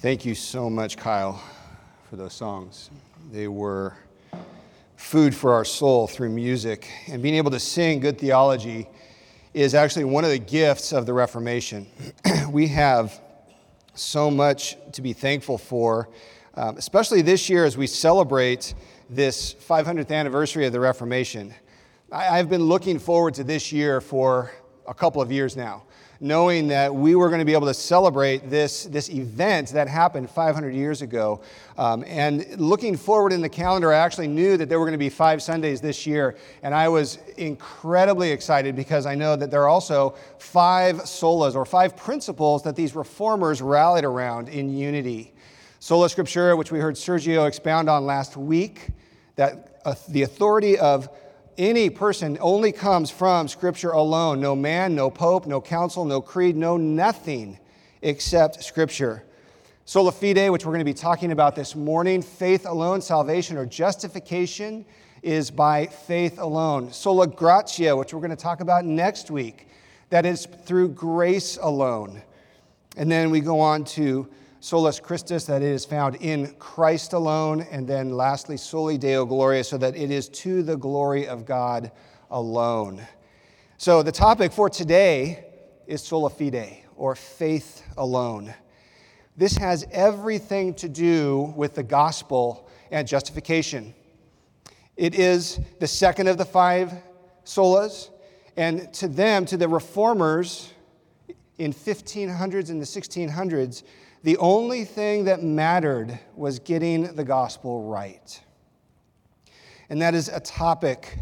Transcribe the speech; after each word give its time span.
Thank 0.00 0.24
you 0.24 0.36
so 0.36 0.70
much, 0.70 0.96
Kyle, 0.96 1.42
for 2.08 2.14
those 2.14 2.32
songs. 2.32 2.88
They 3.32 3.48
were 3.48 3.96
food 4.94 5.34
for 5.34 5.52
our 5.52 5.64
soul 5.64 6.06
through 6.06 6.28
music. 6.28 6.88
And 7.08 7.20
being 7.20 7.34
able 7.34 7.50
to 7.50 7.58
sing 7.58 7.98
good 7.98 8.16
theology 8.16 8.86
is 9.54 9.74
actually 9.74 10.04
one 10.04 10.22
of 10.22 10.30
the 10.30 10.38
gifts 10.38 10.92
of 10.92 11.04
the 11.04 11.12
Reformation. 11.12 11.88
we 12.52 12.68
have 12.68 13.20
so 13.94 14.30
much 14.30 14.76
to 14.92 15.02
be 15.02 15.12
thankful 15.12 15.58
for, 15.58 16.08
um, 16.54 16.76
especially 16.76 17.20
this 17.20 17.50
year 17.50 17.64
as 17.64 17.76
we 17.76 17.88
celebrate 17.88 18.74
this 19.10 19.52
500th 19.52 20.12
anniversary 20.12 20.64
of 20.64 20.72
the 20.72 20.78
Reformation. 20.78 21.52
I, 22.12 22.38
I've 22.38 22.48
been 22.48 22.66
looking 22.66 23.00
forward 23.00 23.34
to 23.34 23.42
this 23.42 23.72
year 23.72 24.00
for 24.00 24.52
a 24.86 24.94
couple 24.94 25.20
of 25.20 25.32
years 25.32 25.56
now 25.56 25.82
knowing 26.20 26.68
that 26.68 26.92
we 26.92 27.14
were 27.14 27.28
going 27.28 27.38
to 27.38 27.44
be 27.44 27.52
able 27.52 27.66
to 27.66 27.74
celebrate 27.74 28.50
this, 28.50 28.84
this 28.84 29.08
event 29.08 29.68
that 29.70 29.86
happened 29.86 30.28
500 30.28 30.74
years 30.74 31.00
ago. 31.00 31.40
Um, 31.76 32.04
and 32.08 32.58
looking 32.58 32.96
forward 32.96 33.32
in 33.32 33.40
the 33.40 33.48
calendar, 33.48 33.92
I 33.92 33.98
actually 33.98 34.26
knew 34.26 34.56
that 34.56 34.68
there 34.68 34.80
were 34.80 34.84
going 34.84 34.92
to 34.92 34.98
be 34.98 35.10
five 35.10 35.40
Sundays 35.40 35.80
this 35.80 36.06
year. 36.06 36.36
And 36.64 36.74
I 36.74 36.88
was 36.88 37.18
incredibly 37.36 38.32
excited 38.32 38.74
because 38.74 39.06
I 39.06 39.14
know 39.14 39.36
that 39.36 39.50
there 39.50 39.62
are 39.62 39.68
also 39.68 40.16
five 40.38 40.96
solas 41.02 41.54
or 41.54 41.64
five 41.64 41.96
principles 41.96 42.64
that 42.64 42.74
these 42.74 42.96
reformers 42.96 43.62
rallied 43.62 44.04
around 44.04 44.48
in 44.48 44.76
unity. 44.76 45.32
Sola 45.78 46.08
Scriptura, 46.08 46.58
which 46.58 46.72
we 46.72 46.80
heard 46.80 46.96
Sergio 46.96 47.46
expound 47.46 47.88
on 47.88 48.04
last 48.04 48.36
week, 48.36 48.88
that 49.36 49.80
uh, 49.84 49.94
the 50.08 50.22
authority 50.22 50.76
of 50.76 51.08
any 51.58 51.90
person 51.90 52.38
only 52.40 52.70
comes 52.70 53.10
from 53.10 53.48
Scripture 53.48 53.90
alone. 53.90 54.40
No 54.40 54.54
man, 54.54 54.94
no 54.94 55.10
pope, 55.10 55.46
no 55.46 55.60
council, 55.60 56.04
no 56.04 56.20
creed, 56.20 56.56
no 56.56 56.76
nothing 56.76 57.58
except 58.00 58.62
Scripture. 58.62 59.24
Sola 59.84 60.12
fide, 60.12 60.50
which 60.50 60.64
we're 60.64 60.72
going 60.72 60.78
to 60.78 60.84
be 60.84 60.94
talking 60.94 61.32
about 61.32 61.56
this 61.56 61.74
morning, 61.74 62.22
faith 62.22 62.64
alone, 62.66 63.00
salvation 63.00 63.56
or 63.56 63.66
justification 63.66 64.84
is 65.22 65.50
by 65.50 65.86
faith 65.86 66.38
alone. 66.38 66.92
Sola 66.92 67.26
gratia, 67.26 67.96
which 67.96 68.14
we're 68.14 68.20
going 68.20 68.30
to 68.30 68.36
talk 68.36 68.60
about 68.60 68.84
next 68.84 69.30
week, 69.30 69.66
that 70.10 70.24
is 70.24 70.46
through 70.46 70.90
grace 70.90 71.58
alone. 71.60 72.22
And 72.96 73.10
then 73.10 73.30
we 73.30 73.40
go 73.40 73.60
on 73.60 73.84
to 73.84 74.28
solus 74.60 75.00
Christus, 75.00 75.44
that 75.46 75.62
it 75.62 75.68
is 75.68 75.84
found 75.84 76.16
in 76.16 76.54
Christ 76.58 77.12
alone. 77.12 77.66
And 77.70 77.86
then 77.86 78.10
lastly, 78.10 78.56
soli 78.56 78.98
Deo 78.98 79.24
Gloria, 79.24 79.64
so 79.64 79.78
that 79.78 79.96
it 79.96 80.10
is 80.10 80.28
to 80.30 80.62
the 80.62 80.76
glory 80.76 81.26
of 81.26 81.46
God 81.46 81.90
alone. 82.30 83.06
So 83.76 84.02
the 84.02 84.12
topic 84.12 84.52
for 84.52 84.68
today 84.68 85.44
is 85.86 86.02
sola 86.02 86.30
fide, 86.30 86.78
or 86.96 87.14
faith 87.14 87.82
alone. 87.96 88.54
This 89.36 89.56
has 89.56 89.86
everything 89.92 90.74
to 90.74 90.88
do 90.88 91.54
with 91.56 91.74
the 91.76 91.84
gospel 91.84 92.68
and 92.90 93.06
justification. 93.06 93.94
It 94.96 95.14
is 95.14 95.60
the 95.78 95.86
second 95.86 96.26
of 96.26 96.38
the 96.38 96.44
five 96.44 96.92
solas, 97.44 98.10
and 98.56 98.92
to 98.94 99.06
them, 99.06 99.46
to 99.46 99.56
the 99.56 99.68
reformers 99.68 100.72
in 101.58 101.72
1500s 101.72 102.70
and 102.70 102.80
the 102.80 102.86
1600s, 102.86 103.84
the 104.22 104.36
only 104.38 104.84
thing 104.84 105.24
that 105.24 105.42
mattered 105.42 106.18
was 106.34 106.58
getting 106.58 107.14
the 107.14 107.24
gospel 107.24 107.84
right. 107.84 108.40
And 109.90 110.02
that 110.02 110.14
is 110.14 110.28
a 110.28 110.40
topic 110.40 111.18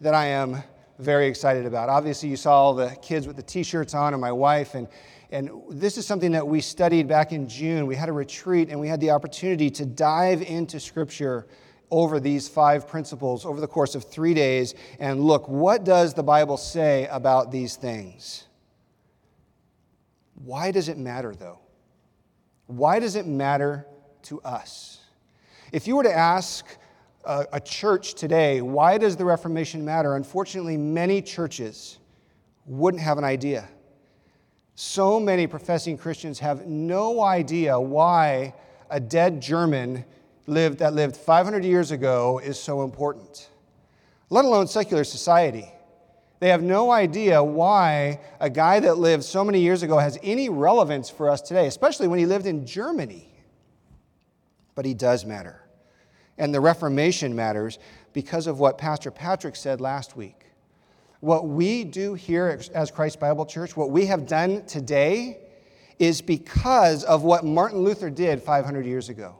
that 0.00 0.14
I 0.14 0.26
am 0.26 0.62
very 0.98 1.26
excited 1.26 1.66
about. 1.66 1.88
Obviously, 1.88 2.28
you 2.28 2.36
saw 2.36 2.52
all 2.52 2.74
the 2.74 2.96
kids 3.02 3.26
with 3.26 3.36
the 3.36 3.42
t 3.42 3.62
shirts 3.62 3.94
on, 3.94 4.14
and 4.14 4.20
my 4.20 4.32
wife, 4.32 4.74
and, 4.74 4.88
and 5.30 5.50
this 5.70 5.98
is 5.98 6.06
something 6.06 6.32
that 6.32 6.46
we 6.46 6.60
studied 6.60 7.08
back 7.08 7.32
in 7.32 7.48
June. 7.48 7.86
We 7.86 7.96
had 7.96 8.08
a 8.08 8.12
retreat, 8.12 8.70
and 8.70 8.80
we 8.80 8.88
had 8.88 9.00
the 9.00 9.10
opportunity 9.10 9.68
to 9.70 9.84
dive 9.84 10.40
into 10.42 10.80
Scripture 10.80 11.46
over 11.90 12.18
these 12.18 12.48
five 12.48 12.88
principles 12.88 13.44
over 13.46 13.60
the 13.60 13.66
course 13.66 13.94
of 13.94 14.04
three 14.04 14.34
days 14.34 14.74
and 14.98 15.22
look 15.22 15.48
what 15.48 15.84
does 15.84 16.14
the 16.14 16.22
bible 16.22 16.56
say 16.56 17.06
about 17.12 17.52
these 17.52 17.76
things 17.76 18.44
why 20.34 20.70
does 20.72 20.88
it 20.88 20.98
matter 20.98 21.32
though 21.34 21.60
why 22.66 22.98
does 22.98 23.16
it 23.16 23.26
matter 23.26 23.86
to 24.22 24.40
us? 24.42 25.00
If 25.72 25.86
you 25.86 25.96
were 25.96 26.02
to 26.02 26.16
ask 26.16 26.66
a, 27.24 27.46
a, 27.54 27.60
church 27.60 28.14
today, 28.14 28.60
why 28.60 28.98
does 28.98 29.16
the 29.16 29.24
Reformation 29.24 29.84
matter? 29.84 30.16
Unfortunately, 30.16 30.76
many 30.76 31.22
churches 31.22 31.98
wouldn't 32.66 33.02
have 33.02 33.18
an 33.18 33.24
idea. 33.24 33.68
So 34.74 35.18
many 35.18 35.46
professing 35.46 35.96
Christians 35.96 36.38
have 36.40 36.66
no 36.66 37.22
idea 37.22 37.78
why 37.78 38.54
a 38.90 39.00
dead 39.00 39.40
German 39.40 40.04
lived, 40.46 40.78
that 40.78 40.94
lived 40.94 41.16
500 41.16 41.64
years 41.64 41.90
ago 41.90 42.40
is 42.42 42.58
so 42.58 42.82
important, 42.82 43.48
let 44.30 44.44
alone 44.44 44.66
secular 44.66 45.04
society. 45.04 45.72
They 46.38 46.48
have 46.50 46.62
no 46.62 46.90
idea 46.90 47.42
why 47.42 48.20
a 48.40 48.50
guy 48.50 48.80
that 48.80 48.98
lived 48.98 49.24
so 49.24 49.42
many 49.42 49.60
years 49.60 49.82
ago 49.82 49.98
has 49.98 50.18
any 50.22 50.48
relevance 50.48 51.08
for 51.08 51.30
us 51.30 51.40
today, 51.40 51.66
especially 51.66 52.08
when 52.08 52.18
he 52.18 52.26
lived 52.26 52.46
in 52.46 52.66
Germany. 52.66 53.28
But 54.74 54.84
he 54.84 54.92
does 54.92 55.24
matter. 55.24 55.62
And 56.36 56.54
the 56.54 56.60
Reformation 56.60 57.34
matters 57.34 57.78
because 58.12 58.46
of 58.46 58.58
what 58.58 58.76
Pastor 58.76 59.10
Patrick 59.10 59.56
said 59.56 59.80
last 59.80 60.16
week. 60.16 60.44
What 61.20 61.48
we 61.48 61.84
do 61.84 62.12
here 62.12 62.60
as 62.74 62.90
Christ 62.90 63.18
Bible 63.18 63.46
Church, 63.46 63.74
what 63.74 63.90
we 63.90 64.06
have 64.06 64.26
done 64.26 64.66
today, 64.66 65.38
is 65.98 66.20
because 66.20 67.04
of 67.04 67.22
what 67.22 67.44
Martin 67.44 67.78
Luther 67.80 68.10
did 68.10 68.42
500 68.42 68.84
years 68.84 69.08
ago. 69.08 69.36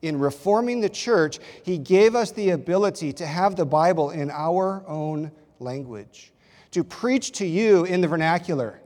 In 0.00 0.18
reforming 0.18 0.80
the 0.80 0.88
church, 0.88 1.38
he 1.62 1.76
gave 1.76 2.14
us 2.14 2.30
the 2.30 2.50
ability 2.50 3.12
to 3.14 3.26
have 3.26 3.56
the 3.56 3.66
Bible 3.66 4.10
in 4.10 4.30
our 4.30 4.82
own 4.86 5.30
language, 5.64 6.32
to 6.70 6.84
preach 6.84 7.32
to 7.32 7.46
you 7.46 7.84
in 7.84 8.00
the 8.00 8.08
vernacular, 8.08 8.80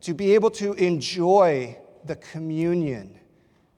to 0.00 0.14
be 0.14 0.34
able 0.34 0.50
to 0.50 0.72
enjoy 0.74 1.76
the 2.04 2.16
communion, 2.16 3.18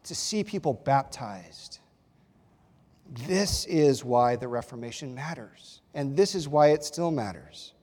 to 0.04 0.14
see 0.14 0.42
people 0.44 0.72
baptized. 0.72 1.80
This 3.26 3.66
is 3.66 4.04
why 4.04 4.36
the 4.36 4.48
Reformation 4.48 5.14
matters, 5.14 5.82
and 5.92 6.16
this 6.16 6.34
is 6.34 6.48
why 6.48 6.68
it 6.68 6.84
still 6.84 7.10
matters. 7.10 7.74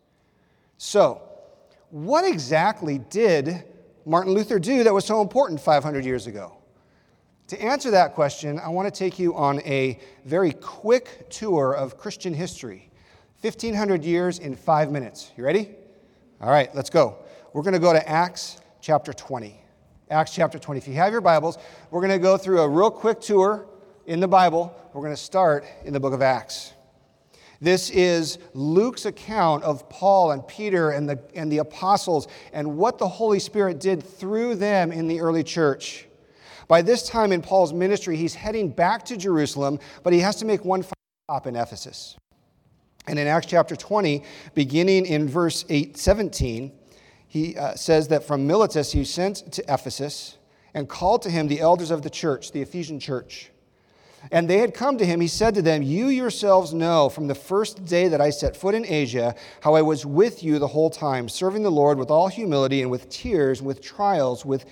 So, 0.78 1.22
what 1.90 2.26
exactly 2.26 3.00
did 3.10 3.64
Martin 4.06 4.34
Luther 4.34 4.60
do 4.60 4.84
that 4.84 4.94
was 4.94 5.06
so 5.06 5.22
important 5.22 5.60
500 5.60 6.06
years 6.06 6.26
ago? 6.26 6.58
To 7.48 7.62
answer 7.62 7.92
that 7.92 8.14
question, 8.14 8.60
I 8.60 8.70
want 8.70 8.94
to 8.94 8.98
take 8.98 9.20
you 9.20 9.36
on 9.36 9.60
a 9.62 10.00
very 10.26 10.54
quick 10.54 11.30
tour 11.30 11.74
of 11.74 11.98
Christian 11.98 12.34
history 12.34 12.91
1,500 13.42 14.06
years 14.06 14.38
in 14.38 14.56
five 14.56 14.92
minutes. 14.92 15.32
You 15.36 15.44
ready? 15.44 15.72
All 16.42 16.52
right, 16.52 16.74
let's 16.76 16.92
go. 16.92 17.18
We're 17.54 17.64
going 17.64 17.74
to 17.74 17.80
go 17.80 17.92
to 17.92 18.08
Acts 18.08 18.62
chapter 18.82 19.14
20. 19.14 19.60
Acts 20.12 20.36
chapter 20.36 20.60
20. 20.60 20.78
If 20.78 20.88
you 20.88 20.94
have 20.94 21.12
your 21.12 21.22
Bibles, 21.22 21.58
we're 21.90 22.02
going 22.02 22.12
to 22.12 22.20
go 22.20 22.38
through 22.38 22.62
a 22.62 22.70
real 22.70 22.92
quick 22.92 23.20
tour 23.20 23.66
in 24.06 24.20
the 24.20 24.28
Bible. 24.28 24.76
We're 24.94 25.02
going 25.02 25.16
to 25.16 25.22
start 25.22 25.66
in 25.86 25.92
the 25.92 26.00
book 26.00 26.14
of 26.14 26.22
Acts. 26.22 26.74
This 27.60 27.90
is 27.90 28.38
Luke's 28.54 29.06
account 29.06 29.64
of 29.64 29.90
Paul 29.90 30.34
and 30.34 30.48
Peter 30.48 30.92
and 30.92 31.10
the, 31.10 31.20
and 31.34 31.52
the 31.52 31.60
apostles 31.60 32.28
and 32.54 32.78
what 32.78 33.00
the 33.00 33.08
Holy 33.08 33.40
Spirit 33.40 33.80
did 33.80 34.04
through 34.04 34.54
them 34.54 34.92
in 34.92 35.08
the 35.08 35.20
early 35.20 35.44
church. 35.44 36.06
By 36.68 36.84
this 36.84 37.10
time 37.10 37.32
in 37.32 37.42
Paul's 37.42 37.74
ministry, 37.74 38.18
he's 38.18 38.36
heading 38.36 38.70
back 38.70 39.04
to 39.06 39.18
Jerusalem, 39.18 39.80
but 40.04 40.14
he 40.14 40.20
has 40.20 40.36
to 40.38 40.46
make 40.46 40.64
one 40.64 40.84
stop 41.28 41.48
in 41.48 41.56
Ephesus. 41.56 42.18
And 43.08 43.18
in 43.18 43.28
Acts 43.28 43.48
chapter 43.48 43.76
20, 43.76 44.24
beginning 44.54 45.06
in 45.06 45.28
verse 45.28 45.66
8, 45.70 45.98
17, 45.98 46.72
he 47.28 47.58
uh, 47.58 47.76
says 47.76 48.10
that 48.10 48.24
from 48.24 48.46
Miletus 48.46 48.92
he 48.92 49.04
sent 49.04 49.52
to 49.54 49.64
Ephesus 49.68 50.38
and 50.74 50.88
called 50.88 51.22
to 51.24 51.30
him 51.30 51.48
the 51.48 51.60
elders 51.62 51.92
of 51.92 52.02
the 52.02 52.10
church, 52.10 52.52
the 52.52 52.62
Ephesian 52.62 53.00
church. 53.00 53.50
And 54.32 54.48
they 54.48 54.60
had 54.60 54.76
come 54.76 55.00
to 55.00 55.06
him. 55.06 55.20
He 55.20 55.28
said 55.28 55.56
to 55.56 55.64
them, 55.64 55.82
You 55.82 56.08
yourselves 56.08 56.74
know 56.74 57.10
from 57.10 57.28
the 57.28 57.34
first 57.34 57.86
day 57.86 58.08
that 58.08 58.22
I 58.22 58.30
set 58.30 58.56
foot 58.56 58.76
in 58.76 58.86
Asia 58.86 59.34
how 59.62 59.74
I 59.74 59.82
was 59.82 60.06
with 60.06 60.44
you 60.44 60.60
the 60.60 60.68
whole 60.68 60.92
time, 60.92 61.28
serving 61.28 61.64
the 61.64 61.72
Lord 61.72 61.98
with 61.98 62.12
all 62.12 62.28
humility 62.28 62.84
and 62.84 62.92
with 62.92 63.10
tears 63.10 63.64
with 63.64 63.82
trials 63.82 64.46
with, 64.46 64.66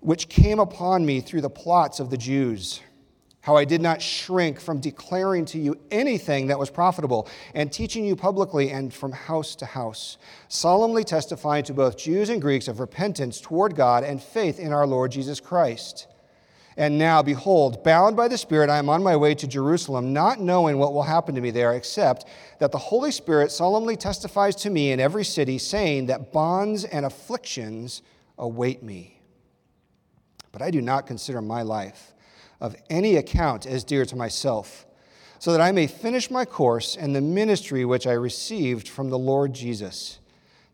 which 0.00 0.28
came 0.28 0.58
upon 0.58 1.06
me 1.06 1.20
through 1.20 1.42
the 1.42 1.50
plots 1.50 2.00
of 2.00 2.10
the 2.10 2.16
Jews 2.16 2.80
how 3.42 3.56
I 3.56 3.64
did 3.64 3.80
not 3.80 4.02
shrink 4.02 4.60
from 4.60 4.80
declaring 4.80 5.46
to 5.46 5.58
you 5.58 5.78
anything 5.90 6.48
that 6.48 6.58
was 6.58 6.68
profitable 6.68 7.26
and 7.54 7.72
teaching 7.72 8.04
you 8.04 8.14
publicly 8.14 8.70
and 8.70 8.92
from 8.92 9.12
house 9.12 9.56
to 9.56 9.66
house, 9.66 10.18
solemnly 10.48 11.04
testifying 11.04 11.64
to 11.64 11.74
both 11.74 11.96
Jews 11.96 12.28
and 12.28 12.42
Greeks 12.42 12.68
of 12.68 12.80
repentance 12.80 13.40
toward 13.40 13.76
God 13.76 14.04
and 14.04 14.22
faith 14.22 14.58
in 14.58 14.72
our 14.72 14.86
Lord 14.86 15.12
Jesus 15.12 15.40
Christ. 15.40 16.06
And 16.76 16.98
now, 16.98 17.22
behold, 17.22 17.82
bound 17.82 18.16
by 18.16 18.28
the 18.28 18.38
Spirit, 18.38 18.70
I 18.70 18.78
am 18.78 18.88
on 18.88 19.02
my 19.02 19.16
way 19.16 19.34
to 19.34 19.46
Jerusalem, 19.46 20.12
not 20.12 20.40
knowing 20.40 20.78
what 20.78 20.92
will 20.92 21.02
happen 21.02 21.34
to 21.34 21.40
me 21.40 21.50
there, 21.50 21.74
except 21.74 22.26
that 22.58 22.72
the 22.72 22.78
Holy 22.78 23.10
Spirit 23.10 23.50
solemnly 23.50 23.96
testifies 23.96 24.54
to 24.56 24.70
me 24.70 24.92
in 24.92 25.00
every 25.00 25.24
city, 25.24 25.58
saying 25.58 26.06
that 26.06 26.32
bonds 26.32 26.84
and 26.84 27.04
afflictions 27.04 28.02
await 28.38 28.82
me. 28.82 29.20
But 30.52 30.62
I 30.62 30.70
do 30.70 30.80
not 30.80 31.06
consider 31.06 31.42
my 31.42 31.62
life 31.62 32.09
of 32.60 32.76
any 32.88 33.16
account 33.16 33.66
as 33.66 33.84
dear 33.84 34.04
to 34.04 34.16
myself, 34.16 34.86
so 35.38 35.52
that 35.52 35.60
I 35.60 35.72
may 35.72 35.86
finish 35.86 36.30
my 36.30 36.44
course 36.44 36.96
and 36.96 37.16
the 37.16 37.20
ministry 37.20 37.84
which 37.84 38.06
I 38.06 38.12
received 38.12 38.88
from 38.88 39.10
the 39.10 39.18
Lord 39.18 39.54
Jesus, 39.54 40.18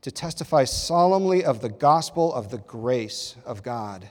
to 0.02 0.10
testify 0.10 0.64
solemnly 0.64 1.44
of 1.44 1.60
the 1.60 1.68
gospel 1.68 2.32
of 2.32 2.50
the 2.50 2.58
grace 2.58 3.36
of 3.44 3.62
God. 3.62 4.08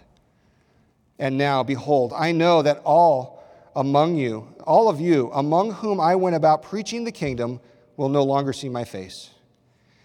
And 1.19 1.37
now, 1.37 1.63
behold, 1.63 2.13
I 2.15 2.31
know 2.31 2.61
that 2.61 2.81
all 2.83 3.43
among 3.75 4.15
you, 4.15 4.47
all 4.65 4.89
of 4.89 4.99
you, 4.99 5.29
among 5.33 5.71
whom 5.71 5.99
I 5.99 6.15
went 6.15 6.35
about 6.35 6.63
preaching 6.63 7.03
the 7.03 7.11
kingdom, 7.11 7.59
will 7.97 8.09
no 8.09 8.23
longer 8.23 8.53
see 8.53 8.69
my 8.69 8.83
face. 8.83 9.29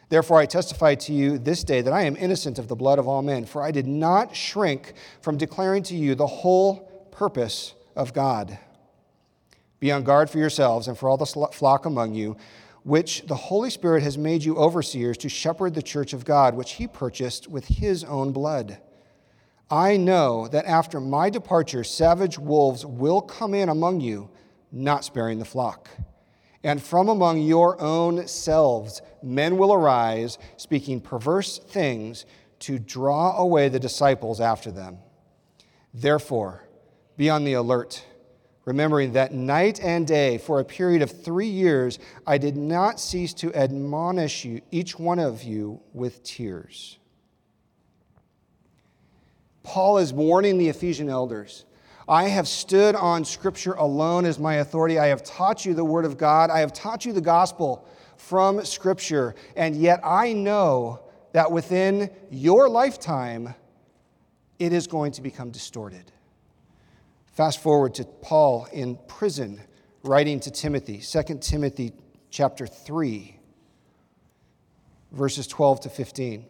Therefore, 0.09 0.41
I 0.41 0.47
testify 0.47 0.97
to 0.97 1.13
you 1.13 1.39
this 1.39 1.63
day 1.63 1.81
that 1.83 1.93
I 1.93 2.03
am 2.03 2.17
innocent 2.17 2.59
of 2.59 2.67
the 2.67 2.75
blood 2.75 2.99
of 2.99 3.07
all 3.07 3.23
men, 3.23 3.45
for 3.45 3.63
I 3.63 3.71
did 3.71 3.87
not 3.87 4.35
shrink 4.35 4.95
from 5.21 5.37
declaring 5.37 5.85
to 5.85 5.97
you 5.97 6.17
the 6.17 6.27
whole 6.27 6.90
purpose 7.11 7.75
of 7.97 8.13
God. 8.13 8.59
Be 9.79 9.91
on 9.91 10.05
guard 10.05 10.29
for 10.29 10.39
yourselves 10.39 10.89
and 10.89 10.97
for 10.97 11.09
all 11.09 11.17
the 11.17 11.27
flock 11.27 11.87
among 11.87 12.15
you, 12.15 12.37
which 12.83 13.23
the 13.27 13.35
Holy 13.35 13.71
Spirit 13.71 14.03
has 14.03 14.19
made 14.19 14.45
you 14.45 14.57
overseers 14.57 15.17
to 15.19 15.29
shepherd 15.29 15.75
the 15.75 15.83
church 15.83 16.13
of 16.13 16.25
God, 16.25 16.55
which 16.55 16.73
he 16.73 16.87
purchased 16.87 17.49
with 17.49 17.67
his 17.67 18.05
own 18.05 18.33
blood. 18.33 18.79
I 19.71 19.97
know 19.97 20.49
that 20.49 20.67
after 20.67 21.01
my 21.01 21.31
departure, 21.31 21.85
savage 21.85 22.39
wolves 22.39 22.85
will 22.85 23.21
come 23.21 23.55
in 23.55 23.69
among 23.69 24.01
you, 24.01 24.31
not 24.73 25.05
sparing 25.05 25.39
the 25.39 25.45
flock. 25.45 25.89
And 26.63 26.83
from 26.83 27.09
among 27.09 27.41
your 27.41 27.81
own 27.81 28.27
selves, 28.29 29.01
men 29.23 29.57
will 29.57 29.73
arise, 29.73 30.39
speaking 30.57 31.01
perverse 31.01 31.59
things 31.59 32.27
to 32.61 32.79
draw 32.79 33.39
away 33.39 33.69
the 33.69 33.81
disciples 33.81 34.41
after 34.41 34.71
them. 34.71 34.99
Therefore, 35.95 36.65
be 37.21 37.29
on 37.29 37.45
the 37.45 37.53
alert, 37.53 38.03
remembering 38.65 39.13
that 39.13 39.35
night 39.35 39.79
and 39.79 40.07
day, 40.07 40.39
for 40.39 40.59
a 40.59 40.65
period 40.65 41.03
of 41.03 41.23
three 41.23 41.51
years, 41.51 41.99
I 42.27 42.39
did 42.39 42.57
not 42.57 42.99
cease 42.99 43.35
to 43.35 43.55
admonish 43.55 44.47
you, 44.47 44.63
each 44.71 44.99
one 44.99 45.19
of 45.19 45.43
you, 45.43 45.83
with 45.93 46.23
tears. 46.23 46.99
Paul 49.63 49.99
is 49.99 50.15
warning 50.15 50.57
the 50.57 50.71
Ephesian 50.71 51.11
elders 51.11 51.67
I 52.09 52.25
have 52.29 52.49
stood 52.49 52.97
on 52.97 53.27
Scripture 53.27 53.75
alone 53.75 54.25
as 54.25 54.39
my 54.39 54.55
authority. 54.55 54.99
I 54.99 55.09
have 55.09 55.23
taught 55.23 55.67
you 55.67 55.75
the 55.75 55.85
Word 55.85 56.07
of 56.07 56.17
God. 56.17 56.49
I 56.49 56.61
have 56.61 56.73
taught 56.73 57.05
you 57.05 57.13
the 57.13 57.21
gospel 57.21 57.87
from 58.17 58.65
Scripture. 58.65 59.35
And 59.57 59.77
yet 59.77 60.01
I 60.03 60.33
know 60.33 61.01
that 61.33 61.53
within 61.53 62.09
your 62.31 62.67
lifetime, 62.67 63.55
it 64.59 64.73
is 64.73 64.87
going 64.87 65.13
to 65.13 65.21
become 65.21 65.51
distorted. 65.51 66.11
Fast 67.41 67.63
forward 67.63 67.95
to 67.95 68.05
Paul 68.05 68.69
in 68.71 68.99
prison 69.09 69.63
writing 70.03 70.41
to 70.41 70.51
Timothy, 70.51 70.99
2 70.99 71.39
Timothy 71.41 71.95
chapter 72.29 72.67
3, 72.67 73.35
verses 75.13 75.47
12 75.47 75.81
to 75.81 75.89
15. 75.89 76.45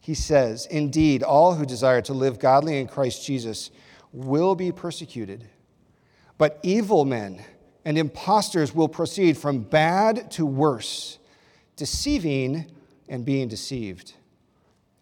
He 0.00 0.14
says, 0.14 0.64
Indeed, 0.70 1.22
all 1.22 1.54
who 1.54 1.66
desire 1.66 2.00
to 2.00 2.14
live 2.14 2.38
godly 2.38 2.80
in 2.80 2.86
Christ 2.86 3.26
Jesus 3.26 3.70
will 4.10 4.54
be 4.54 4.72
persecuted. 4.72 5.50
But 6.38 6.60
evil 6.62 7.04
men 7.04 7.44
and 7.84 7.98
impostors 7.98 8.74
will 8.74 8.88
proceed 8.88 9.36
from 9.36 9.64
bad 9.64 10.30
to 10.30 10.46
worse, 10.46 11.18
deceiving 11.76 12.72
and 13.06 13.22
being 13.22 13.48
deceived. 13.48 14.14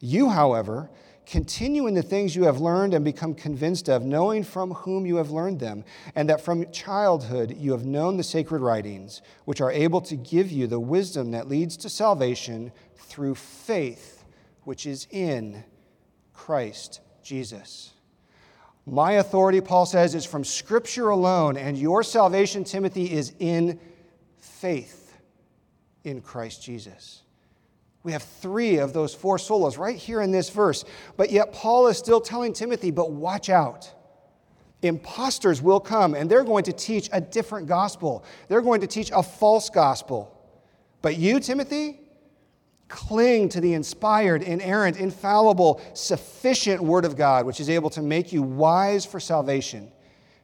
You, 0.00 0.30
however, 0.30 0.90
continue 1.26 1.86
in 1.86 1.94
the 1.94 2.02
things 2.02 2.36
you 2.36 2.44
have 2.44 2.60
learned 2.60 2.94
and 2.94 3.04
become 3.04 3.34
convinced 3.34 3.88
of, 3.88 4.04
knowing 4.04 4.44
from 4.44 4.72
whom 4.72 5.06
you 5.06 5.16
have 5.16 5.30
learned 5.30 5.60
them, 5.60 5.84
and 6.14 6.28
that 6.28 6.40
from 6.40 6.70
childhood 6.70 7.56
you 7.58 7.72
have 7.72 7.84
known 7.84 8.16
the 8.16 8.22
sacred 8.22 8.60
writings, 8.60 9.22
which 9.44 9.60
are 9.60 9.70
able 9.70 10.00
to 10.02 10.16
give 10.16 10.50
you 10.50 10.66
the 10.66 10.80
wisdom 10.80 11.30
that 11.32 11.48
leads 11.48 11.76
to 11.78 11.88
salvation 11.88 12.72
through 12.96 13.34
faith, 13.34 14.24
which 14.64 14.86
is 14.86 15.06
in 15.10 15.64
Christ 16.32 17.00
Jesus. 17.22 17.92
My 18.86 19.12
authority, 19.12 19.60
Paul 19.60 19.86
says, 19.86 20.14
is 20.14 20.26
from 20.26 20.44
Scripture 20.44 21.08
alone, 21.08 21.56
and 21.56 21.78
your 21.78 22.02
salvation, 22.02 22.64
Timothy, 22.64 23.10
is 23.10 23.32
in 23.38 23.80
faith 24.36 25.16
in 26.04 26.20
Christ 26.20 26.62
Jesus. 26.62 27.23
We 28.04 28.12
have 28.12 28.22
three 28.22 28.76
of 28.76 28.92
those 28.92 29.14
four 29.14 29.38
solas 29.38 29.76
right 29.78 29.96
here 29.96 30.20
in 30.20 30.30
this 30.30 30.50
verse. 30.50 30.84
But 31.16 31.32
yet, 31.32 31.52
Paul 31.52 31.88
is 31.88 31.98
still 31.98 32.20
telling 32.20 32.52
Timothy, 32.52 32.92
but 32.92 33.10
watch 33.10 33.50
out. 33.50 33.92
Imposters 34.82 35.60
will 35.60 35.80
come, 35.80 36.14
and 36.14 36.30
they're 36.30 36.44
going 36.44 36.64
to 36.64 36.72
teach 36.72 37.08
a 37.12 37.20
different 37.20 37.66
gospel. 37.66 38.24
They're 38.48 38.60
going 38.60 38.82
to 38.82 38.86
teach 38.86 39.10
a 39.12 39.22
false 39.22 39.70
gospel. 39.70 40.30
But 41.00 41.16
you, 41.16 41.40
Timothy, 41.40 42.04
Cling 42.88 43.48
to 43.50 43.60
the 43.60 43.72
inspired, 43.72 44.42
inerrant, 44.42 44.98
infallible, 44.98 45.80
sufficient 45.94 46.80
Word 46.82 47.04
of 47.04 47.16
God, 47.16 47.46
which 47.46 47.58
is 47.58 47.70
able 47.70 47.90
to 47.90 48.02
make 48.02 48.32
you 48.32 48.42
wise 48.42 49.06
for 49.06 49.18
salvation 49.18 49.90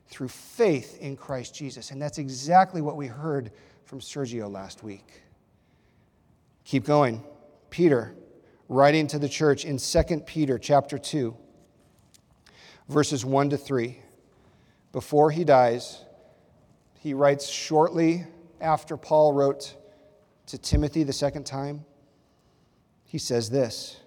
through 0.08 0.28
faith 0.28 0.98
in 1.00 1.16
Christ 1.16 1.54
Jesus. 1.54 1.90
And 1.90 2.00
that's 2.00 2.18
exactly 2.18 2.80
what 2.80 2.96
we 2.96 3.06
heard 3.06 3.52
from 3.84 4.00
Sergio 4.00 4.50
last 4.50 4.82
week. 4.82 5.22
Keep 6.64 6.86
going. 6.86 7.22
Peter, 7.70 8.14
writing 8.69 9.06
to 9.06 9.19
the 9.19 9.28
church 9.28 9.64
in 9.64 9.78
2 9.78 10.20
Peter 10.26 10.58
chapter 10.58 10.99
2, 10.99 11.37
verses 12.88 13.25
1 13.25 13.50
to 13.50 13.56
3. 13.56 13.99
Before 14.93 15.31
he 15.31 15.44
dies, 15.44 16.05
he 16.94 17.14
writes 17.14 17.49
shortly 17.49 18.26
after 18.61 18.96
Paul 18.96 19.32
wrote 19.32 19.76
to 20.46 20.58
Timothy 20.58 21.05
the 21.05 21.12
second 21.12 21.46
time 21.46 21.84
he 23.11 23.19
says 23.19 23.50
this 23.50 23.99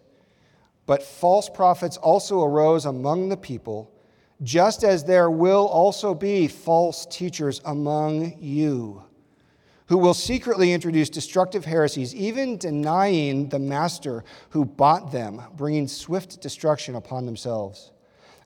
But 0.86 1.04
false 1.04 1.50
prophets 1.50 1.98
also 1.98 2.42
arose 2.42 2.86
among 2.86 3.28
the 3.28 3.36
people, 3.36 3.92
just 4.42 4.86
as 4.86 5.04
there 5.04 5.30
will 5.30 5.68
also 5.68 6.14
be 6.14 6.48
false 6.48 7.06
teachers 7.06 7.60
among 7.66 8.38
you, 8.40 9.04
who 9.88 9.98
will 9.98 10.14
secretly 10.14 10.72
introduce 10.72 11.10
destructive 11.10 11.66
heresies, 11.66 12.16
even 12.16 12.58
denying 12.58 13.50
the 13.50 13.60
master 13.60 14.24
who 14.50 14.66
bought 14.66 15.12
them, 15.12 15.42
bringing 15.56 15.88
swift 15.88 16.42
destruction 16.42 16.96
upon 16.96 17.26
themselves. 17.26 17.92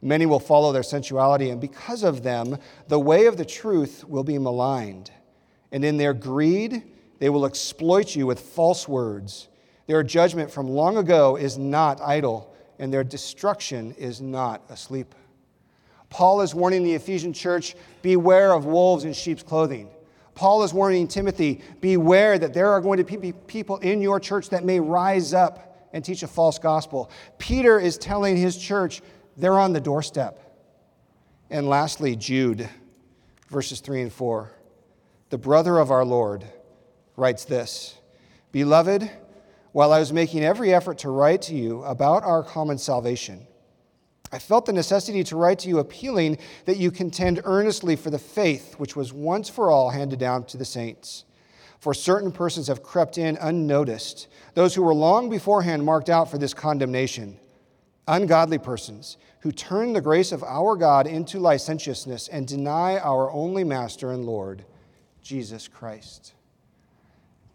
Many 0.01 0.25
will 0.25 0.39
follow 0.39 0.72
their 0.72 0.84
sensuality, 0.84 1.50
and 1.50 1.62
because 1.62 2.04
of 2.04 2.24
them, 2.24 2.57
the 2.88 3.00
way 3.00 3.25
of 3.25 3.38
the 3.38 3.46
truth 3.46 4.03
will 4.03 4.24
be 4.24 4.38
maligned. 4.38 5.12
And 5.72 5.84
in 5.84 5.98
their 5.98 6.13
greed, 6.13 6.84
they 7.20 7.29
will 7.29 7.46
exploit 7.46 8.15
you 8.15 8.25
with 8.25 8.39
false 8.39 8.88
words 8.88 9.48
their 9.88 10.03
judgment 10.03 10.51
from 10.51 10.67
long 10.67 10.98
ago 10.98 11.38
is 11.38 11.58
not 11.58 12.01
idle, 12.01 12.53
and 12.77 12.94
their 12.94 13.06
destruction 13.06 13.94
is 13.98 14.22
not 14.22 14.62
asleep. 14.70 15.15
Paul 16.10 16.41
is 16.41 16.53
warning 16.53 16.84
the 16.84 16.94
Ephesian 16.94 17.34
church 17.34 17.75
beware 18.01 18.53
of 18.53 18.65
wolves 18.65 19.06
in 19.06 19.13
sheep's 19.13 19.44
clothing. 19.44 19.89
Paul 20.38 20.62
is 20.62 20.72
warning 20.72 21.08
Timothy 21.08 21.62
beware 21.82 22.38
that 22.38 22.53
there 22.53 22.70
are 22.70 22.79
going 22.79 23.03
to 23.03 23.17
be 23.17 23.32
people 23.32 23.77
in 23.77 24.03
your 24.03 24.20
church 24.20 24.50
that 24.51 24.63
may 24.63 24.79
rise 24.79 25.34
up 25.34 25.89
and 25.94 26.06
teach 26.06 26.22
a 26.22 26.27
false 26.27 26.60
gospel. 26.60 27.10
Peter 27.39 27.79
is 27.79 27.98
telling 27.98 28.38
his 28.38 28.56
church 28.56 29.01
they're 29.36 29.58
on 29.58 29.74
the 29.74 29.82
doorstep. 29.82 30.39
And 31.50 31.67
lastly, 31.67 32.15
Jude, 32.15 32.70
verses 33.50 33.79
3 33.79 34.03
and 34.03 34.13
4. 34.13 34.51
The 35.32 35.39
brother 35.39 35.79
of 35.79 35.89
our 35.89 36.06
Lord 36.06 36.46
writes 37.15 37.44
this 37.44 37.98
Beloved, 38.51 39.10
while 39.72 39.91
I 39.91 39.98
was 39.98 40.13
making 40.13 40.44
every 40.44 40.72
effort 40.72 41.00
to 41.00 41.10
write 41.10 41.41
to 41.44 41.56
you 41.56 41.82
about 41.84 42.22
our 42.22 42.44
common 42.44 42.77
salvation. 42.77 43.48
I 44.31 44.39
felt 44.39 44.65
the 44.65 44.74
necessity 44.74 45.24
to 45.25 45.38
write 45.38 45.60
to 45.60 45.69
you 45.69 45.79
appealing 45.79 46.38
that 46.65 46.77
you 46.77 46.91
contend 46.91 47.41
earnestly 47.46 47.96
for 47.96 48.10
the 48.10 48.19
faith 48.19 48.75
which 48.77 48.96
was 48.96 49.13
once 49.13 49.50
for 49.50 49.72
all 49.72 49.89
handed 49.89 50.19
down 50.19 50.43
to 50.46 50.57
the 50.57 50.65
saints. 50.65 51.24
For 51.79 51.93
certain 51.93 52.31
persons 52.31 52.67
have 52.67 52.84
crept 52.84 53.17
in 53.17 53.38
unnoticed, 53.38 54.27
those 54.55 54.75
who 54.75 54.81
were 54.81 54.93
long 54.93 55.29
beforehand 55.29 55.86
marked 55.86 56.10
out 56.10 56.29
for 56.29 56.38
this 56.38 56.53
condemnation. 56.53 57.38
Ungodly 58.07 58.57
persons 58.57 59.17
who 59.41 59.51
turn 59.51 59.93
the 59.93 60.01
grace 60.01 60.31
of 60.31 60.43
our 60.43 60.75
God 60.75 61.07
into 61.07 61.39
licentiousness 61.39 62.27
and 62.27 62.48
deny 62.48 62.98
our 62.98 63.31
only 63.31 63.63
Master 63.63 64.12
and 64.12 64.25
Lord, 64.25 64.65
Jesus 65.22 65.67
Christ. 65.67 66.34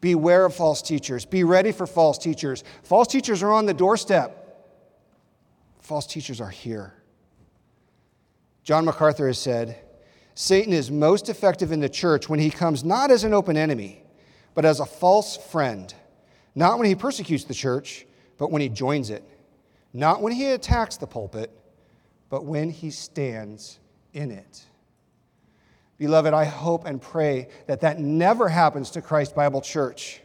Beware 0.00 0.44
of 0.44 0.54
false 0.54 0.82
teachers. 0.82 1.24
Be 1.24 1.44
ready 1.44 1.72
for 1.72 1.86
false 1.86 2.18
teachers. 2.18 2.64
False 2.82 3.08
teachers 3.08 3.42
are 3.42 3.52
on 3.52 3.66
the 3.66 3.74
doorstep. 3.74 4.41
False 5.82 6.06
teachers 6.06 6.40
are 6.40 6.48
here. 6.48 6.94
John 8.62 8.84
MacArthur 8.84 9.26
has 9.26 9.38
said 9.38 9.76
Satan 10.34 10.72
is 10.72 10.90
most 10.90 11.28
effective 11.28 11.72
in 11.72 11.80
the 11.80 11.88
church 11.88 12.28
when 12.28 12.38
he 12.38 12.50
comes 12.50 12.84
not 12.84 13.10
as 13.10 13.24
an 13.24 13.34
open 13.34 13.56
enemy, 13.56 14.02
but 14.54 14.64
as 14.64 14.80
a 14.80 14.86
false 14.86 15.36
friend. 15.36 15.92
Not 16.54 16.78
when 16.78 16.86
he 16.86 16.94
persecutes 16.94 17.44
the 17.44 17.54
church, 17.54 18.06
but 18.38 18.50
when 18.50 18.62
he 18.62 18.68
joins 18.68 19.10
it. 19.10 19.24
Not 19.92 20.22
when 20.22 20.32
he 20.32 20.46
attacks 20.46 20.96
the 20.96 21.06
pulpit, 21.06 21.50
but 22.30 22.44
when 22.44 22.70
he 22.70 22.90
stands 22.90 23.78
in 24.14 24.30
it. 24.30 24.64
Beloved, 25.98 26.32
I 26.32 26.44
hope 26.44 26.86
and 26.86 27.00
pray 27.00 27.48
that 27.66 27.80
that 27.82 27.98
never 27.98 28.48
happens 28.48 28.90
to 28.92 29.02
Christ 29.02 29.34
Bible 29.34 29.60
Church. 29.60 30.21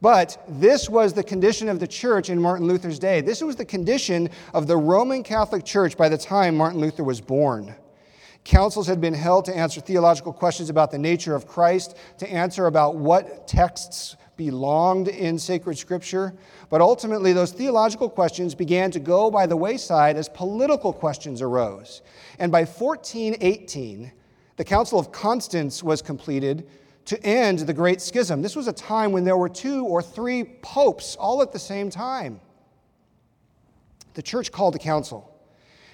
But 0.00 0.42
this 0.48 0.88
was 0.88 1.12
the 1.12 1.22
condition 1.22 1.68
of 1.68 1.80
the 1.80 1.86
church 1.86 2.30
in 2.30 2.40
Martin 2.40 2.66
Luther's 2.66 2.98
day. 2.98 3.20
This 3.20 3.42
was 3.42 3.56
the 3.56 3.64
condition 3.64 4.30
of 4.54 4.66
the 4.66 4.76
Roman 4.76 5.22
Catholic 5.22 5.64
Church 5.64 5.96
by 5.96 6.08
the 6.08 6.18
time 6.18 6.56
Martin 6.56 6.80
Luther 6.80 7.04
was 7.04 7.20
born. 7.20 7.74
Councils 8.44 8.86
had 8.86 9.00
been 9.00 9.14
held 9.14 9.44
to 9.44 9.56
answer 9.56 9.80
theological 9.80 10.32
questions 10.32 10.70
about 10.70 10.90
the 10.90 10.98
nature 10.98 11.34
of 11.34 11.46
Christ, 11.46 11.96
to 12.18 12.30
answer 12.30 12.66
about 12.66 12.96
what 12.96 13.46
texts 13.46 14.16
belonged 14.36 15.08
in 15.08 15.38
sacred 15.38 15.76
scripture. 15.76 16.32
But 16.70 16.80
ultimately, 16.80 17.34
those 17.34 17.52
theological 17.52 18.08
questions 18.08 18.54
began 18.54 18.90
to 18.92 18.98
go 18.98 19.30
by 19.30 19.46
the 19.46 19.56
wayside 19.56 20.16
as 20.16 20.30
political 20.30 20.94
questions 20.94 21.42
arose. 21.42 22.00
And 22.38 22.50
by 22.50 22.64
1418, 22.64 24.10
the 24.56 24.64
Council 24.64 24.98
of 24.98 25.12
Constance 25.12 25.82
was 25.82 26.00
completed 26.00 26.66
to 27.10 27.20
end 27.26 27.58
the 27.58 27.72
Great 27.72 28.00
Schism. 28.00 28.40
This 28.40 28.54
was 28.54 28.68
a 28.68 28.72
time 28.72 29.10
when 29.10 29.24
there 29.24 29.36
were 29.36 29.48
two 29.48 29.84
or 29.84 30.00
three 30.00 30.44
popes 30.44 31.16
all 31.16 31.42
at 31.42 31.50
the 31.50 31.58
same 31.58 31.90
time. 31.90 32.40
The 34.14 34.22
church 34.22 34.52
called 34.52 34.76
a 34.76 34.78
council, 34.78 35.36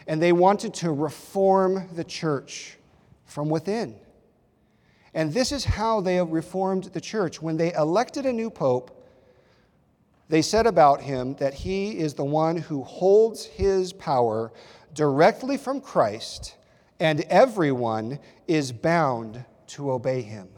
and 0.06 0.20
they 0.20 0.32
wanted 0.32 0.74
to 0.74 0.92
reform 0.92 1.88
the 1.94 2.04
church 2.04 2.76
from 3.24 3.48
within. 3.48 3.96
And 5.14 5.32
this 5.32 5.52
is 5.52 5.64
how 5.64 6.02
they 6.02 6.22
reformed 6.22 6.84
the 6.84 7.00
church. 7.00 7.40
When 7.40 7.56
they 7.56 7.72
elected 7.72 8.26
a 8.26 8.32
new 8.32 8.50
pope, 8.50 9.02
they 10.28 10.42
said 10.42 10.66
about 10.66 11.00
him 11.00 11.34
that 11.36 11.54
he 11.54 11.98
is 11.98 12.12
the 12.12 12.26
one 12.26 12.58
who 12.58 12.82
holds 12.82 13.46
his 13.46 13.90
power 13.94 14.52
directly 14.92 15.56
from 15.56 15.80
Christ, 15.80 16.56
and 17.00 17.22
everyone 17.30 18.18
is 18.46 18.70
bound 18.70 19.42
to 19.68 19.90
obey 19.92 20.20
him. 20.20 20.48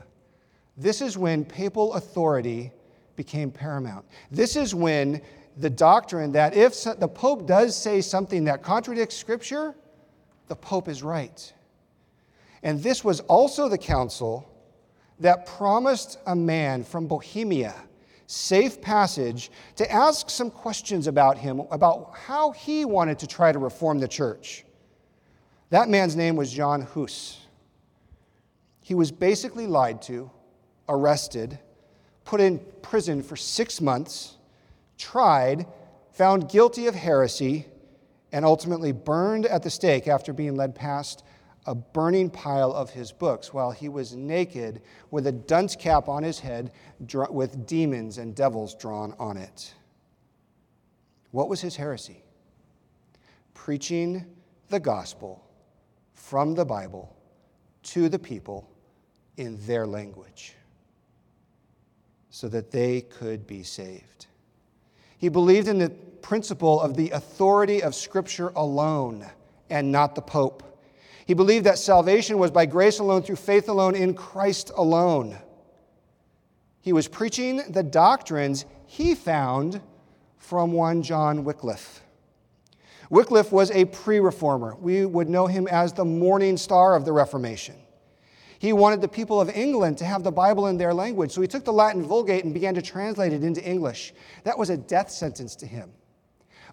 This 0.78 1.02
is 1.02 1.18
when 1.18 1.44
papal 1.44 1.94
authority 1.94 2.72
became 3.16 3.50
paramount. 3.50 4.06
This 4.30 4.54
is 4.54 4.74
when 4.74 5.20
the 5.56 5.68
doctrine 5.68 6.30
that 6.32 6.56
if 6.56 6.84
the 6.84 7.08
Pope 7.08 7.46
does 7.46 7.76
say 7.76 8.00
something 8.00 8.44
that 8.44 8.62
contradicts 8.62 9.16
Scripture, 9.16 9.74
the 10.46 10.54
Pope 10.54 10.88
is 10.88 11.02
right. 11.02 11.52
And 12.62 12.80
this 12.80 13.02
was 13.02 13.20
also 13.20 13.68
the 13.68 13.76
council 13.76 14.48
that 15.18 15.46
promised 15.46 16.18
a 16.26 16.36
man 16.36 16.84
from 16.84 17.08
Bohemia 17.08 17.74
safe 18.28 18.80
passage 18.80 19.50
to 19.74 19.90
ask 19.90 20.28
some 20.28 20.50
questions 20.50 21.06
about 21.06 21.38
him, 21.38 21.60
about 21.70 22.12
how 22.14 22.52
he 22.52 22.84
wanted 22.84 23.18
to 23.18 23.26
try 23.26 23.50
to 23.50 23.58
reform 23.58 23.98
the 23.98 24.06
church. 24.06 24.64
That 25.70 25.88
man's 25.88 26.14
name 26.14 26.36
was 26.36 26.52
John 26.52 26.82
Hus. 26.82 27.38
He 28.82 28.94
was 28.94 29.10
basically 29.10 29.66
lied 29.66 30.02
to 30.02 30.30
arrested, 30.88 31.58
put 32.24 32.40
in 32.40 32.60
prison 32.82 33.22
for 33.22 33.36
six 33.36 33.80
months, 33.80 34.36
tried, 34.96 35.66
found 36.12 36.48
guilty 36.48 36.86
of 36.86 36.94
heresy, 36.94 37.66
and 38.32 38.44
ultimately 38.44 38.92
burned 38.92 39.46
at 39.46 39.62
the 39.62 39.70
stake 39.70 40.08
after 40.08 40.32
being 40.32 40.54
led 40.54 40.74
past 40.74 41.24
a 41.66 41.74
burning 41.74 42.30
pile 42.30 42.72
of 42.72 42.90
his 42.90 43.12
books 43.12 43.52
while 43.52 43.70
he 43.70 43.88
was 43.88 44.14
naked 44.14 44.80
with 45.10 45.26
a 45.26 45.32
dunce 45.32 45.76
cap 45.76 46.08
on 46.08 46.22
his 46.22 46.40
head 46.40 46.72
with 47.30 47.66
demons 47.66 48.18
and 48.18 48.34
devils 48.34 48.74
drawn 48.74 49.14
on 49.18 49.36
it. 49.36 49.74
What 51.30 51.48
was 51.48 51.60
his 51.60 51.76
heresy? 51.76 52.24
Preaching 53.52 54.24
the 54.68 54.80
gospel 54.80 55.44
from 56.14 56.54
the 56.54 56.64
Bible 56.64 57.14
to 57.82 58.08
the 58.08 58.18
people 58.18 58.70
in 59.36 59.58
their 59.66 59.86
language 59.86 60.54
so 62.38 62.46
that 62.46 62.70
they 62.70 63.00
could 63.00 63.48
be 63.48 63.64
saved. 63.64 64.26
He 65.16 65.28
believed 65.28 65.66
in 65.66 65.80
the 65.80 65.90
principle 66.22 66.80
of 66.80 66.94
the 66.94 67.10
authority 67.10 67.82
of 67.82 67.96
Scripture 67.96 68.52
alone 68.54 69.26
and 69.68 69.90
not 69.90 70.14
the 70.14 70.22
Pope. 70.22 70.62
He 71.26 71.34
believed 71.34 71.66
that 71.66 71.78
salvation 71.78 72.38
was 72.38 72.52
by 72.52 72.64
grace 72.64 73.00
alone, 73.00 73.22
through 73.22 73.34
faith 73.34 73.68
alone, 73.68 73.96
in 73.96 74.14
Christ 74.14 74.70
alone. 74.76 75.36
He 76.80 76.92
was 76.92 77.08
preaching 77.08 77.60
the 77.70 77.82
doctrines 77.82 78.66
he 78.86 79.16
found 79.16 79.80
from 80.36 80.70
one 80.70 81.02
John 81.02 81.42
Wycliffe. 81.42 82.04
Wycliffe 83.10 83.50
was 83.50 83.72
a 83.72 83.86
pre 83.86 84.20
reformer. 84.20 84.76
We 84.76 85.04
would 85.04 85.28
know 85.28 85.48
him 85.48 85.66
as 85.66 85.92
the 85.92 86.04
morning 86.04 86.56
star 86.56 86.94
of 86.94 87.04
the 87.04 87.12
Reformation. 87.12 87.74
He 88.58 88.72
wanted 88.72 89.00
the 89.00 89.08
people 89.08 89.40
of 89.40 89.48
England 89.50 89.98
to 89.98 90.04
have 90.04 90.24
the 90.24 90.32
Bible 90.32 90.66
in 90.66 90.76
their 90.76 90.92
language. 90.92 91.30
So 91.30 91.40
he 91.40 91.46
took 91.46 91.64
the 91.64 91.72
Latin 91.72 92.02
Vulgate 92.02 92.44
and 92.44 92.52
began 92.52 92.74
to 92.74 92.82
translate 92.82 93.32
it 93.32 93.44
into 93.44 93.64
English. 93.64 94.12
That 94.42 94.58
was 94.58 94.70
a 94.70 94.76
death 94.76 95.10
sentence 95.10 95.54
to 95.56 95.66
him. 95.66 95.92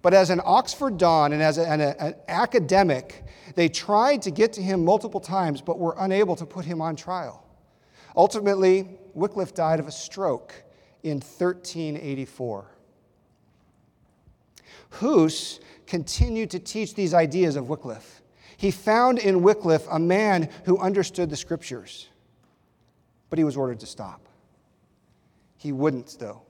But 0.02 0.14
as 0.14 0.30
an 0.30 0.42
Oxford 0.44 0.98
Don 0.98 1.34
and 1.34 1.42
as 1.42 1.58
a, 1.58 1.68
an, 1.68 1.82
a, 1.82 1.96
an 2.00 2.16
academic, 2.28 3.24
they 3.56 3.70
tried 3.70 4.22
to 4.24 4.32
get 4.32 4.54
to 4.54 4.62
him 4.62 4.84
multiple 4.84 5.20
times 5.20 5.62
but 5.62 5.80
were 5.80 5.96
unable 6.00 6.36
to 6.36 6.46
put 6.46 6.66
him 6.66 6.82
on 6.82 6.96
trial. 6.96 7.44
Ultimately, 8.16 8.88
Wycliffe 9.14 9.54
died 9.54 9.80
of 9.80 9.88
a 9.88 9.92
stroke 9.92 10.54
in 11.04 11.18
1384. 11.18 12.66
Hus 14.90 15.60
continued 15.86 16.50
to 16.52 16.60
teach 16.60 16.96
these 16.96 17.14
ideas 17.14 17.56
of 17.56 17.70
Wycliffe. 17.70 18.22
He 18.58 18.72
found 18.72 19.20
in 19.20 19.44
Wycliffe 19.44 19.88
a 19.90 20.00
man 20.00 20.50
who 20.66 20.78
understood 20.78 21.30
the 21.30 21.36
scriptures, 21.36 22.08
but 23.30 23.38
he 23.38 23.44
was 23.44 23.58
ordered 23.58 23.80
to 23.82 23.86
stop. 23.86 24.28
He 25.58 25.72
wouldn't, 25.72 26.18
though. 26.20 26.42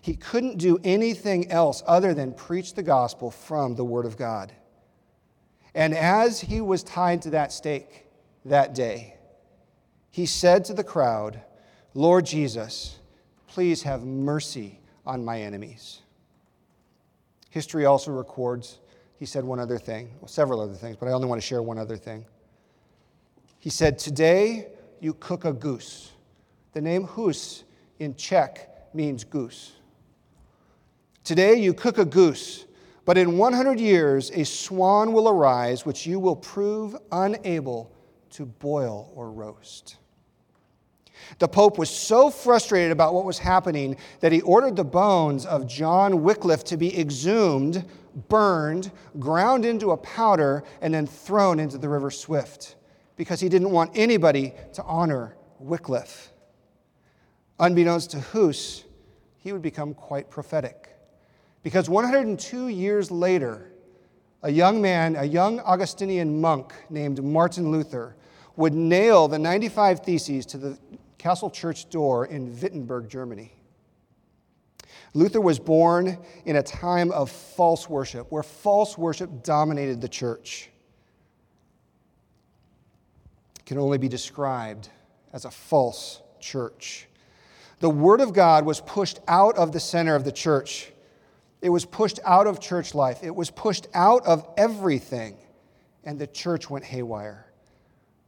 He 0.00 0.16
couldn't 0.16 0.58
do 0.58 0.80
anything 0.82 1.50
else 1.50 1.82
other 1.86 2.14
than 2.14 2.32
preach 2.32 2.74
the 2.74 2.82
gospel 2.82 3.30
from 3.30 3.76
the 3.76 3.84
Word 3.84 4.06
of 4.06 4.16
God. 4.16 4.52
And 5.74 5.94
as 5.94 6.40
he 6.40 6.60
was 6.60 6.82
tied 6.82 7.22
to 7.22 7.30
that 7.30 7.52
stake 7.52 8.06
that 8.44 8.74
day, 8.74 9.16
he 10.10 10.26
said 10.26 10.64
to 10.66 10.74
the 10.74 10.84
crowd, 10.84 11.40
Lord 11.94 12.26
Jesus, 12.26 12.98
please 13.46 13.82
have 13.82 14.04
mercy 14.04 14.80
on 15.06 15.24
my 15.24 15.40
enemies. 15.40 16.00
History 17.50 17.84
also 17.84 18.10
records 18.10 18.78
he 19.22 19.26
said 19.26 19.44
one 19.44 19.60
other 19.60 19.78
thing, 19.78 20.10
well, 20.20 20.26
several 20.26 20.60
other 20.60 20.74
things, 20.74 20.96
but 20.96 21.06
I 21.06 21.12
only 21.12 21.28
want 21.28 21.40
to 21.40 21.46
share 21.46 21.62
one 21.62 21.78
other 21.78 21.96
thing. 21.96 22.24
He 23.60 23.70
said, 23.70 23.96
Today 23.96 24.66
you 24.98 25.14
cook 25.14 25.44
a 25.44 25.52
goose. 25.52 26.10
The 26.72 26.80
name 26.80 27.04
Hus 27.04 27.62
in 28.00 28.16
Czech 28.16 28.68
means 28.92 29.22
goose. 29.22 29.74
Today 31.22 31.54
you 31.54 31.72
cook 31.72 31.98
a 31.98 32.04
goose, 32.04 32.64
but 33.04 33.16
in 33.16 33.38
100 33.38 33.78
years 33.78 34.32
a 34.32 34.44
swan 34.44 35.12
will 35.12 35.28
arise 35.28 35.86
which 35.86 36.04
you 36.04 36.18
will 36.18 36.34
prove 36.34 36.96
unable 37.12 37.92
to 38.30 38.44
boil 38.44 39.12
or 39.14 39.30
roast. 39.30 39.98
The 41.38 41.48
Pope 41.48 41.78
was 41.78 41.90
so 41.90 42.30
frustrated 42.30 42.92
about 42.92 43.14
what 43.14 43.24
was 43.24 43.38
happening 43.38 43.96
that 44.20 44.32
he 44.32 44.40
ordered 44.42 44.76
the 44.76 44.84
bones 44.84 45.46
of 45.46 45.66
John 45.66 46.22
Wycliffe 46.22 46.64
to 46.64 46.76
be 46.76 46.98
exhumed 46.98 47.84
burned, 48.28 48.90
ground 49.18 49.64
into 49.64 49.90
a 49.92 49.96
powder, 49.96 50.64
and 50.80 50.92
then 50.92 51.06
thrown 51.06 51.58
into 51.58 51.78
the 51.78 51.88
River 51.88 52.10
Swift 52.10 52.76
because 53.16 53.40
he 53.40 53.48
didn't 53.48 53.70
want 53.70 53.90
anybody 53.94 54.52
to 54.74 54.82
honor 54.84 55.36
Wycliffe. 55.58 56.32
Unbeknownst 57.58 58.10
to 58.12 58.20
Hus, 58.20 58.84
he 59.38 59.52
would 59.52 59.62
become 59.62 59.94
quite 59.94 60.30
prophetic. 60.30 60.96
Because 61.62 61.88
102 61.88 62.68
years 62.68 63.10
later, 63.10 63.70
a 64.42 64.50
young 64.50 64.82
man, 64.82 65.14
a 65.16 65.24
young 65.24 65.60
Augustinian 65.60 66.40
monk 66.40 66.72
named 66.90 67.22
Martin 67.22 67.70
Luther, 67.70 68.16
would 68.56 68.74
nail 68.74 69.28
the 69.28 69.38
95 69.38 70.00
Theses 70.00 70.44
to 70.46 70.58
the 70.58 70.78
castle 71.22 71.50
church 71.50 71.88
door 71.88 72.26
in 72.26 72.60
Wittenberg, 72.60 73.08
Germany. 73.08 73.52
Luther 75.14 75.40
was 75.40 75.60
born 75.60 76.18
in 76.44 76.56
a 76.56 76.62
time 76.64 77.12
of 77.12 77.30
false 77.30 77.88
worship, 77.88 78.32
where 78.32 78.42
false 78.42 78.98
worship 78.98 79.44
dominated 79.44 80.00
the 80.00 80.08
church. 80.08 80.68
It 83.56 83.64
can 83.66 83.78
only 83.78 83.98
be 83.98 84.08
described 84.08 84.88
as 85.32 85.44
a 85.44 85.50
false 85.52 86.20
church. 86.40 87.06
The 87.78 87.90
Word 87.90 88.20
of 88.20 88.32
God 88.32 88.66
was 88.66 88.80
pushed 88.80 89.20
out 89.28 89.56
of 89.56 89.70
the 89.70 89.78
center 89.78 90.16
of 90.16 90.24
the 90.24 90.32
church. 90.32 90.90
It 91.60 91.68
was 91.68 91.84
pushed 91.84 92.18
out 92.24 92.48
of 92.48 92.58
church 92.58 92.96
life. 92.96 93.20
It 93.22 93.36
was 93.36 93.48
pushed 93.48 93.86
out 93.94 94.26
of 94.26 94.44
everything, 94.56 95.36
and 96.02 96.18
the 96.18 96.26
church 96.26 96.68
went 96.68 96.84
haywire. 96.84 97.46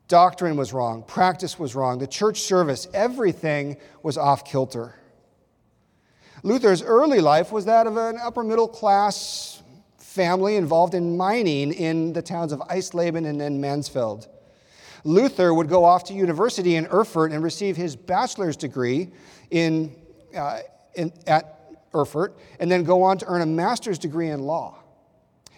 Doctrine 0.08 0.56
was 0.56 0.72
wrong, 0.72 1.02
practice 1.02 1.58
was 1.58 1.74
wrong, 1.74 1.98
the 1.98 2.06
church 2.06 2.40
service, 2.40 2.86
everything 2.92 3.76
was 4.02 4.18
off 4.18 4.44
kilter. 4.44 4.94
Luther's 6.42 6.82
early 6.82 7.20
life 7.20 7.50
was 7.50 7.64
that 7.64 7.86
of 7.86 7.96
an 7.96 8.18
upper 8.22 8.44
middle 8.44 8.68
class 8.68 9.62
family 9.96 10.56
involved 10.56 10.94
in 10.94 11.16
mining 11.16 11.72
in 11.72 12.12
the 12.12 12.20
towns 12.20 12.52
of 12.52 12.60
Eisleben 12.60 13.26
and 13.26 13.40
then 13.40 13.60
Mansfeld. 13.60 14.28
Luther 15.04 15.52
would 15.52 15.68
go 15.68 15.84
off 15.84 16.04
to 16.04 16.14
university 16.14 16.76
in 16.76 16.86
Erfurt 16.86 17.32
and 17.32 17.42
receive 17.42 17.76
his 17.76 17.96
bachelor's 17.96 18.56
degree 18.56 19.10
in, 19.50 19.94
uh, 20.36 20.60
in, 20.94 21.12
at 21.26 21.76
Erfurt, 21.94 22.36
and 22.60 22.70
then 22.70 22.84
go 22.84 23.02
on 23.02 23.18
to 23.18 23.26
earn 23.26 23.42
a 23.42 23.46
master's 23.46 23.98
degree 23.98 24.28
in 24.28 24.40
law. 24.40 24.78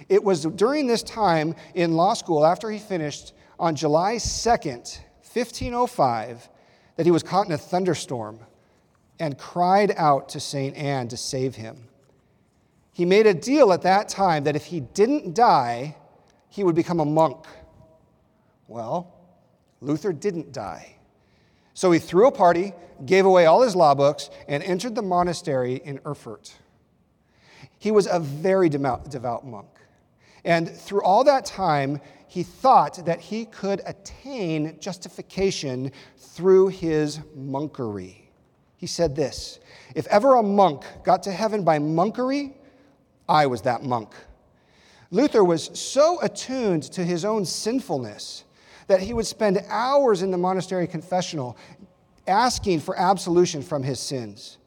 It 0.09 0.23
was 0.23 0.45
during 0.45 0.87
this 0.87 1.03
time 1.03 1.55
in 1.75 1.97
law 1.97 2.15
school, 2.15 2.47
after 2.47 2.71
he 2.71 2.79
finished 2.79 3.33
on 3.59 3.77
July 3.77 4.17
2nd, 4.17 4.99
1505, 5.21 6.49
that 6.97 7.07
he 7.07 7.13
was 7.13 7.23
caught 7.23 7.47
in 7.47 7.53
a 7.53 7.59
thunderstorm 7.59 8.41
and 9.19 9.39
cried 9.39 9.93
out 9.97 10.29
to 10.31 10.41
St. 10.41 10.77
Anne 10.77 11.09
to 11.09 11.17
save 11.17 11.55
him. 11.55 11.89
He 12.93 13.05
made 13.05 13.27
a 13.27 13.35
deal 13.35 13.73
at 13.73 13.83
that 13.83 14.09
time 14.09 14.45
that 14.45 14.57
if 14.57 14.67
he 14.67 14.81
didn't 14.81 15.35
die, 15.35 15.97
he 16.49 16.65
would 16.65 16.75
become 16.75 17.01
a 17.01 17.05
monk. 17.05 17.45
Well, 18.69 19.15
Luther 19.81 20.13
didn't 20.13 20.53
die. 20.53 20.97
So 21.75 21.93
he 21.93 21.99
threw 21.99 22.27
a 22.27 22.33
party, 22.33 22.73
gave 23.05 23.27
away 23.27 23.45
all 23.45 23.61
his 23.61 23.77
law 23.77 23.95
books, 23.95 24.31
and 24.49 24.63
entered 24.63 24.95
the 24.95 25.03
monastery 25.03 25.75
in 25.85 26.01
Erfurt. 26.07 26.55
He 27.79 27.91
was 27.91 28.07
a 28.07 28.19
very 28.19 28.71
devout 28.71 29.47
monk. 29.47 29.69
And 30.45 30.71
through 30.71 31.03
all 31.03 31.25
that 31.25 31.45
time, 31.45 32.01
he 32.28 32.42
thought 32.42 33.04
that 33.06 33.21
he 33.21 33.45
could 33.45 33.80
attain 33.87 34.78
justification 34.80 35.92
through 36.16 36.68
his 36.68 37.18
monkery. 37.37 38.26
He 38.76 38.87
said 38.87 39.16
this 39.16 39.61
If 39.95 40.06
ever 40.09 40.37
a 40.37 40.42
monk 40.42 40.85
got 41.04 41.23
to 41.25 41.33
heaven 41.33 41.64
by 41.64 41.78
monkery, 41.78 42.54
I 43.28 43.47
was 43.47 43.62
that 43.62 43.83
monk. 43.83 44.12
Luther 45.11 45.45
was 45.45 45.71
so 45.78 46.21
attuned 46.21 46.83
to 46.85 47.04
his 47.04 47.25
own 47.25 47.45
sinfulness 47.45 48.45
that 48.88 49.00
he 49.00 49.14
would 49.14 49.26
spend 49.26 49.61
hours 49.68 50.23
in 50.23 50.30
the 50.30 50.38
monastery 50.38 50.87
confessional 50.87 51.56
asking 52.26 52.80
for 52.80 52.99
absolution 52.99 53.62
from 53.62 53.83
his 53.83 54.00
sins. 54.00 54.59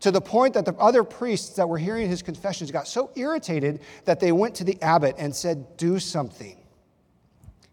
To 0.00 0.10
the 0.10 0.20
point 0.20 0.54
that 0.54 0.64
the 0.64 0.74
other 0.74 1.04
priests 1.04 1.56
that 1.56 1.68
were 1.68 1.78
hearing 1.78 2.08
his 2.08 2.22
confessions 2.22 2.70
got 2.70 2.86
so 2.86 3.10
irritated 3.14 3.80
that 4.04 4.20
they 4.20 4.32
went 4.32 4.54
to 4.56 4.64
the 4.64 4.80
abbot 4.82 5.14
and 5.18 5.34
said, 5.34 5.76
Do 5.76 5.98
something. 5.98 6.56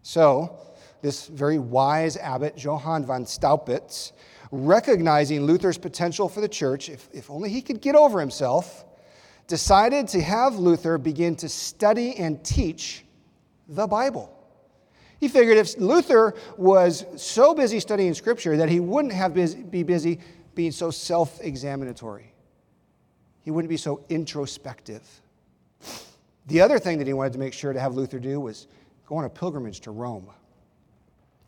So, 0.02 0.58
this 1.00 1.26
very 1.26 1.58
wise 1.58 2.16
abbot, 2.16 2.62
Johann 2.62 3.04
von 3.04 3.24
Staupitz, 3.24 4.12
recognizing 4.50 5.42
Luther's 5.42 5.78
potential 5.78 6.28
for 6.28 6.40
the 6.40 6.48
church, 6.48 6.88
if, 6.88 7.08
if 7.12 7.30
only 7.30 7.50
he 7.50 7.62
could 7.62 7.80
get 7.80 7.94
over 7.94 8.20
himself, 8.20 8.84
decided 9.46 10.08
to 10.08 10.20
have 10.20 10.56
Luther 10.56 10.98
begin 10.98 11.36
to 11.36 11.48
study 11.48 12.16
and 12.16 12.44
teach 12.44 13.04
the 13.68 13.86
Bible. 13.86 14.38
He 15.18 15.28
figured 15.28 15.56
if 15.56 15.78
Luther 15.78 16.34
was 16.56 17.06
so 17.16 17.54
busy 17.54 17.78
studying 17.78 18.12
Scripture 18.12 18.56
that 18.56 18.68
he 18.68 18.80
wouldn't 18.80 19.14
have 19.14 19.34
busy, 19.34 19.62
be 19.62 19.82
busy 19.82 20.18
being 20.54 20.72
so 20.72 20.90
self 20.90 21.40
examinatory. 21.40 22.34
He 23.42 23.50
wouldn't 23.50 23.68
be 23.68 23.76
so 23.76 24.04
introspective. 24.08 25.02
The 26.46 26.60
other 26.60 26.78
thing 26.78 26.98
that 26.98 27.06
he 27.06 27.12
wanted 27.12 27.32
to 27.34 27.38
make 27.38 27.52
sure 27.52 27.72
to 27.72 27.80
have 27.80 27.94
Luther 27.94 28.18
do 28.18 28.40
was 28.40 28.66
go 29.12 29.18
on 29.18 29.24
a 29.26 29.30
pilgrimage 29.30 29.80
to 29.80 29.90
Rome. 29.90 30.26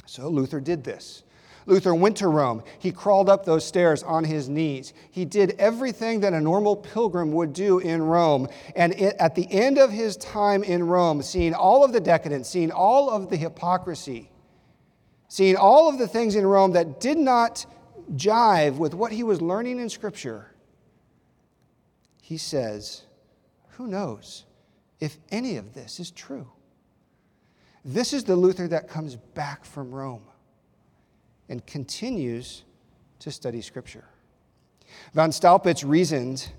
So 0.04 0.28
Luther 0.28 0.60
did 0.60 0.84
this. 0.84 1.22
Luther 1.64 1.94
went 1.94 2.18
to 2.18 2.28
Rome. 2.28 2.62
He 2.78 2.92
crawled 2.92 3.30
up 3.30 3.46
those 3.46 3.64
stairs 3.64 4.02
on 4.02 4.22
his 4.22 4.50
knees. 4.50 4.92
He 5.10 5.24
did 5.24 5.56
everything 5.58 6.20
that 6.20 6.34
a 6.34 6.40
normal 6.42 6.76
pilgrim 6.76 7.32
would 7.32 7.54
do 7.54 7.78
in 7.78 8.02
Rome. 8.02 8.48
And 8.76 8.92
at 8.94 9.34
the 9.34 9.50
end 9.50 9.78
of 9.78 9.90
his 9.90 10.18
time 10.18 10.62
in 10.62 10.86
Rome, 10.86 11.22
seeing 11.22 11.54
all 11.54 11.82
of 11.82 11.94
the 11.94 12.00
decadence, 12.00 12.50
seeing 12.50 12.70
all 12.70 13.08
of 13.08 13.30
the 13.30 13.36
hypocrisy, 13.38 14.30
seeing 15.28 15.56
all 15.56 15.88
of 15.88 15.98
the 15.98 16.06
things 16.06 16.34
in 16.34 16.46
Rome 16.46 16.72
that 16.72 17.00
did 17.00 17.16
not 17.16 17.64
jive 18.12 18.76
with 18.76 18.92
what 18.92 19.10
he 19.10 19.22
was 19.22 19.40
learning 19.40 19.80
in 19.80 19.88
Scripture, 19.88 20.50
he 22.20 22.36
says, 22.36 23.04
Who 23.78 23.86
knows 23.86 24.44
if 25.00 25.16
any 25.30 25.56
of 25.56 25.72
this 25.72 25.98
is 25.98 26.10
true? 26.10 26.53
This 27.84 28.12
is 28.12 28.24
the 28.24 28.36
Luther 28.36 28.66
that 28.68 28.88
comes 28.88 29.16
back 29.16 29.64
from 29.64 29.90
Rome 29.90 30.24
and 31.48 31.64
continues 31.66 32.64
to 33.18 33.30
study 33.30 33.60
Scripture. 33.60 34.04
Von 35.12 35.30
Staupitz 35.30 35.84
reasoned 35.84 36.50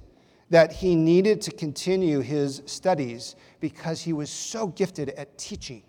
that 0.52 0.72
he 0.72 0.96
needed 0.96 1.42
to 1.42 1.52
continue 1.52 2.20
his 2.20 2.62
studies 2.68 3.36
because 3.60 4.02
he 4.02 4.14
was 4.14 4.30
so 4.30 4.68
gifted 4.68 5.10
at 5.10 5.38
teaching. 5.38 5.82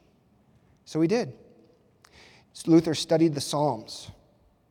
So 0.86 1.00
he 1.00 1.08
did. 1.08 1.34
Luther 2.66 2.94
studied 2.94 3.34
the 3.34 3.40
Psalms. 3.40 4.10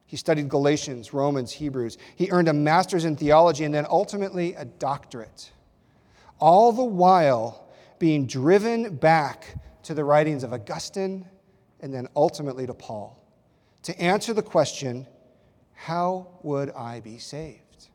He 0.08 0.18
studied 0.18 0.50
Galatians, 0.50 1.14
Romans, 1.14 1.52
Hebrews. 1.52 2.00
He 2.16 2.32
earned 2.32 2.48
a 2.48 2.54
master's 2.54 3.06
in 3.06 3.16
theology 3.16 3.64
and 3.64 3.74
then 3.74 3.86
ultimately 3.88 4.56
a 4.56 4.66
doctorate. 4.66 5.52
All 6.40 6.72
the 6.72 6.84
while 6.84 7.68
being 8.00 8.26
driven 8.26 8.96
back 8.96 9.56
to 9.86 9.94
the 9.94 10.04
writings 10.04 10.44
of 10.44 10.54
Augustine 10.54 11.28
and 11.80 11.94
then 11.94 12.08
ultimately 12.16 12.68
to 12.68 12.74
Paul 12.74 13.22
to 13.84 14.00
answer 14.02 14.34
the 14.34 14.42
question 14.42 15.08
how 15.74 16.28
would 16.42 16.72
I 16.72 17.02
be 17.02 17.20
saved? 17.20 17.90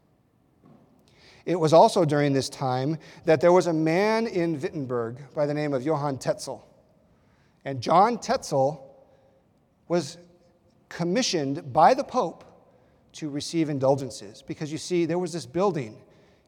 It 1.45 1.59
was 1.59 1.73
also 1.73 2.05
during 2.05 2.33
this 2.33 2.49
time 2.49 2.99
that 3.25 3.41
there 3.41 3.53
was 3.53 3.67
a 3.67 3.73
man 3.73 4.27
in 4.27 4.61
Wittenberg 4.61 5.17
by 5.35 5.47
the 5.47 5.55
name 5.55 5.73
of 5.73 5.83
Johann 5.83 6.19
Tetzel. 6.19 6.65
And 7.65 7.81
John 7.81 8.19
Tetzel 8.19 8.87
was 9.89 10.19
commissioned 10.89 11.73
by 11.73 11.95
the 11.95 12.05
Pope 12.05 12.45
to 13.15 13.29
receive 13.29 13.69
indulgences 13.69 14.43
because 14.43 14.71
you 14.71 14.79
see, 14.79 15.07
there 15.07 15.19
was 15.19 15.33
this 15.33 15.47
building 15.47 16.01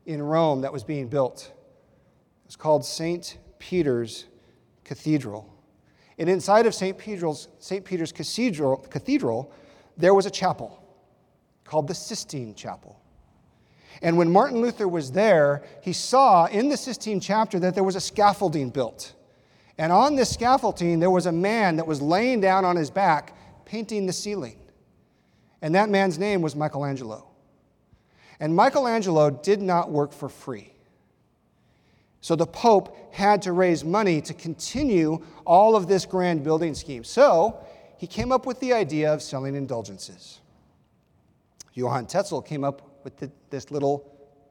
in 0.07 0.23
Rome 0.23 0.61
that 0.61 0.73
was 0.73 0.85
being 0.85 1.09
built. 1.09 1.51
It 2.45 2.47
was 2.47 2.57
called 2.57 2.85
St. 2.85 3.39
Peter's 3.59 4.27
Cathedral. 4.93 5.49
And 6.19 6.29
inside 6.29 6.67
of 6.67 6.75
St. 6.75 6.99
Peter's, 6.99 7.49
St. 7.59 7.83
Peter's 7.83 8.13
Cathedral, 8.13 8.77
Cathedral, 8.91 9.51
there 9.97 10.13
was 10.13 10.27
a 10.27 10.31
chapel 10.31 10.85
called 11.65 11.89
the 11.89 11.95
Sistine 11.95 12.55
Chapel. 12.55 13.01
And 14.03 14.19
when 14.19 14.31
Martin 14.31 14.61
Luther 14.61 14.87
was 14.87 15.11
there, 15.13 15.63
he 15.81 15.95
saw 15.95 16.45
in 16.45 16.69
the 16.69 16.77
Sistine 16.77 17.21
chapter 17.21 17.59
that 17.61 17.75
there 17.75 17.85
was 17.85 17.97
a 17.97 18.03
scaffolding 18.03 18.69
built. 18.69 19.15
And 19.79 19.91
on 19.91 20.15
this 20.15 20.31
scaffolding, 20.31 21.01
there 21.01 21.11
was 21.11 21.25
a 21.25 21.33
man 21.33 21.77
that 21.77 21.87
was 21.87 22.03
laying 22.03 22.43
down 22.43 22.67
on 22.67 22.77
his 22.77 22.91
back 22.91 23.35
painting 23.65 24.05
the 24.05 24.13
ceiling. 24.13 24.59
And 25.63 25.75
that 25.75 25.89
man's 25.89 26.19
name 26.19 26.43
was 26.43 26.55
Michelangelo. 26.55 27.31
And 28.39 28.55
Michelangelo 28.55 29.31
did 29.31 29.63
not 29.63 29.91
work 29.91 30.13
for 30.13 30.29
free. 30.29 30.72
So 32.23 32.37
the 32.37 32.47
Pope 32.47 32.97
had 33.13 33.43
to 33.43 33.53
raise 33.53 33.85
money 33.85 34.21
to 34.23 34.33
continue 34.33 35.23
all 35.45 35.75
of 35.75 35.89
this 35.89 36.07
grand 36.07 36.45
building 36.45 36.73
scheme. 36.73 37.03
So 37.03 37.59
he 37.99 38.07
came 38.07 38.31
up 38.31 38.47
with 38.47 38.61
the 38.61 38.73
idea 38.73 39.13
of 39.13 39.21
selling 39.21 39.57
indulgences. 39.57 40.41
Johann 41.75 42.07
Tetzel 42.07 42.41
came 42.41 42.63
up 42.63 43.03
with 43.03 43.17
the, 43.17 43.31
this 43.51 43.73
little 43.73 44.09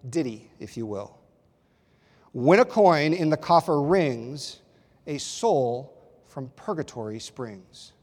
ditty, 0.10 0.52
if 0.60 0.76
you 0.76 0.86
will. 0.86 1.18
When 2.34 2.60
a 2.60 2.66
coin 2.66 3.14
in 3.14 3.30
the 3.30 3.38
coffer 3.38 3.82
rings, 3.82 4.60
a 5.08 5.18
soul 5.18 5.98
from 6.28 6.52
purgatory 6.58 7.20
springs. 7.20 7.94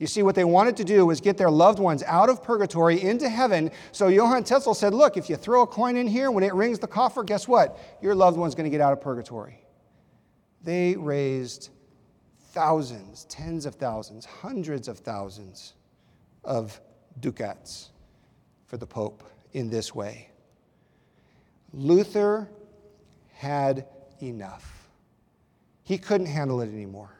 You 0.00 0.06
see, 0.06 0.22
what 0.22 0.34
they 0.34 0.44
wanted 0.44 0.78
to 0.78 0.84
do 0.84 1.04
was 1.04 1.20
get 1.20 1.36
their 1.36 1.50
loved 1.50 1.78
ones 1.78 2.02
out 2.04 2.30
of 2.30 2.42
purgatory 2.42 3.02
into 3.02 3.28
heaven. 3.28 3.70
So 3.92 4.08
Johann 4.08 4.44
Tetzel 4.44 4.72
said, 4.72 4.94
Look, 4.94 5.18
if 5.18 5.28
you 5.28 5.36
throw 5.36 5.60
a 5.60 5.66
coin 5.66 5.96
in 5.96 6.06
here, 6.06 6.30
when 6.30 6.42
it 6.42 6.54
rings 6.54 6.78
the 6.78 6.86
coffer, 6.86 7.22
guess 7.22 7.46
what? 7.46 7.78
Your 8.00 8.14
loved 8.14 8.38
one's 8.38 8.54
going 8.54 8.64
to 8.64 8.70
get 8.70 8.80
out 8.80 8.94
of 8.94 9.02
purgatory. 9.02 9.62
They 10.64 10.96
raised 10.96 11.68
thousands, 12.52 13.26
tens 13.26 13.66
of 13.66 13.74
thousands, 13.74 14.24
hundreds 14.24 14.88
of 14.88 14.98
thousands 14.98 15.74
of 16.44 16.80
ducats 17.20 17.90
for 18.64 18.78
the 18.78 18.86
Pope 18.86 19.22
in 19.52 19.68
this 19.68 19.94
way. 19.94 20.30
Luther 21.74 22.48
had 23.34 23.86
enough. 24.22 24.88
He 25.82 25.98
couldn't 25.98 26.26
handle 26.26 26.62
it 26.62 26.72
anymore. 26.72 27.14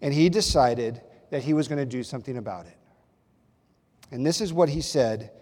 And 0.00 0.14
he 0.14 0.28
decided 0.28 1.00
that 1.34 1.42
he 1.42 1.52
was 1.52 1.66
going 1.66 1.80
to 1.80 1.84
do 1.84 2.04
something 2.04 2.36
about 2.36 2.64
it. 2.64 2.76
And 4.12 4.24
this 4.24 4.40
is 4.40 4.52
what 4.52 4.68
he 4.68 4.80
said 4.80 5.32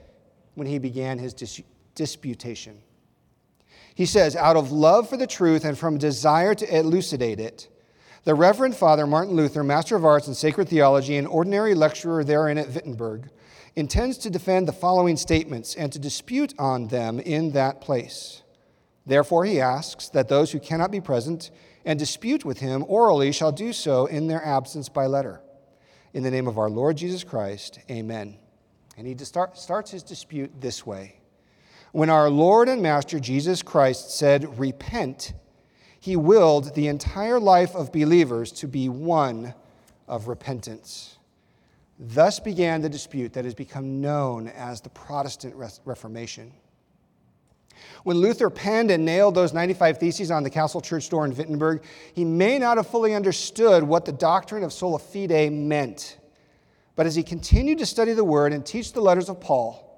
when 0.55 0.67
he 0.67 0.79
began 0.79 1.19
his 1.19 1.35
dis- 1.35 1.61
disputation. 1.95 2.81
He 3.95 4.07
says, 4.07 4.35
Out 4.35 4.57
of 4.57 4.73
love 4.73 5.11
for 5.11 5.19
the 5.19 5.27
truth 5.27 5.67
and 5.67 5.77
from 5.77 5.99
desire 5.99 6.55
to 6.55 6.79
elucidate 6.79 7.39
it, 7.39 7.69
the 8.25 8.35
Reverend 8.35 8.75
Father 8.75 9.07
Martin 9.07 9.37
Luther, 9.37 9.63
Master 9.63 9.95
of 9.95 10.07
Arts 10.07 10.29
in 10.29 10.35
Sacred 10.35 10.71
Theology 10.71 11.19
and 11.19 11.29
ordinary 11.29 11.75
lecturer 11.75 12.25
therein 12.25 12.57
at 12.57 12.71
Wittenberg, 12.71 13.29
intends 13.77 14.17
to 14.17 14.31
defend 14.31 14.67
the 14.67 14.73
following 14.73 15.19
statements 15.19 15.75
and 15.75 15.93
to 15.93 15.99
dispute 15.99 16.55
on 16.59 16.89
them 16.89 17.21
in 17.21 17.53
that 17.53 17.83
place. 17.83 18.41
Therefore, 19.05 19.45
he 19.45 19.61
asks 19.61 20.09
that 20.09 20.31
those 20.31 20.53
who 20.53 20.59
cannot 20.59 20.91
be 20.91 21.03
present 21.03 21.51
and 21.85 21.99
dispute 21.99 22.47
with 22.47 22.61
him 22.61 22.83
orally 22.89 23.31
shall 23.31 23.53
do 23.53 23.75
so 23.75 24.07
in 24.07 24.27
their 24.27 24.43
absence 24.43 24.89
by 24.89 25.05
letter. 25.05 25.42
In 26.15 26.23
the 26.23 26.31
name 26.31 26.47
of 26.47 26.59
our 26.59 26.69
Lord 26.69 26.97
Jesus 26.97 27.25
Christ, 27.25 27.79
amen. 27.91 28.37
And 28.99 29.07
he 29.07 29.17
start, 29.25 29.57
starts 29.57 29.91
his 29.91 30.03
dispute 30.03 30.51
this 30.61 30.85
way 30.85 31.17
When 31.93 32.11
our 32.11 32.29
Lord 32.29 32.69
and 32.69 32.83
Master 32.83 33.19
Jesus 33.19 33.63
Christ 33.63 34.17
said, 34.17 34.59
Repent, 34.59 35.33
he 35.99 36.17
willed 36.17 36.75
the 36.75 36.89
entire 36.89 37.41
life 37.41 37.75
of 37.75 37.93
believers 37.93 38.53
to 38.53 38.69
be 38.69 38.89
one 38.89 39.55
of 40.07 40.29
repentance. 40.29 41.17
Thus 41.99 42.41
began 42.41 42.83
the 42.83 42.89
dispute 42.89 43.33
that 43.35 43.45
has 43.45 43.55
become 43.55 44.01
known 44.01 44.49
as 44.49 44.81
the 44.81 44.89
Protestant 44.91 45.55
Reformation. 45.85 46.53
When 48.05 48.17
Luther 48.19 48.51
penned 48.51 48.91
and 48.91 49.05
nailed 49.05 49.35
those 49.35 49.53
95 49.53 49.99
Theses 49.99 50.31
on 50.31 50.43
the 50.43 50.51
castle 50.51 50.81
church 50.81 51.09
door 51.09 51.25
in 51.25 51.37
Wittenberg, 51.37 51.83
he 52.15 52.25
may 52.25 52.59
not 52.59 52.77
have 52.77 52.87
fully 52.87 53.15
understood 53.15 53.83
what 53.83 54.05
the 54.05 54.13
doctrine 54.13 54.65
of 54.65 54.73
sola 54.73 54.99
fide 54.99 55.53
meant. 55.53 56.19
But 56.97 57.07
as 57.07 57.15
he 57.15 57.23
continued 57.23 57.79
to 57.79 57.87
study 57.87 58.13
the 58.13 58.25
Word 58.25 58.53
and 58.53 58.65
teach 58.65 58.93
the 58.93 59.01
letters 59.01 59.29
of 59.29 59.41
Paul, 59.41 59.89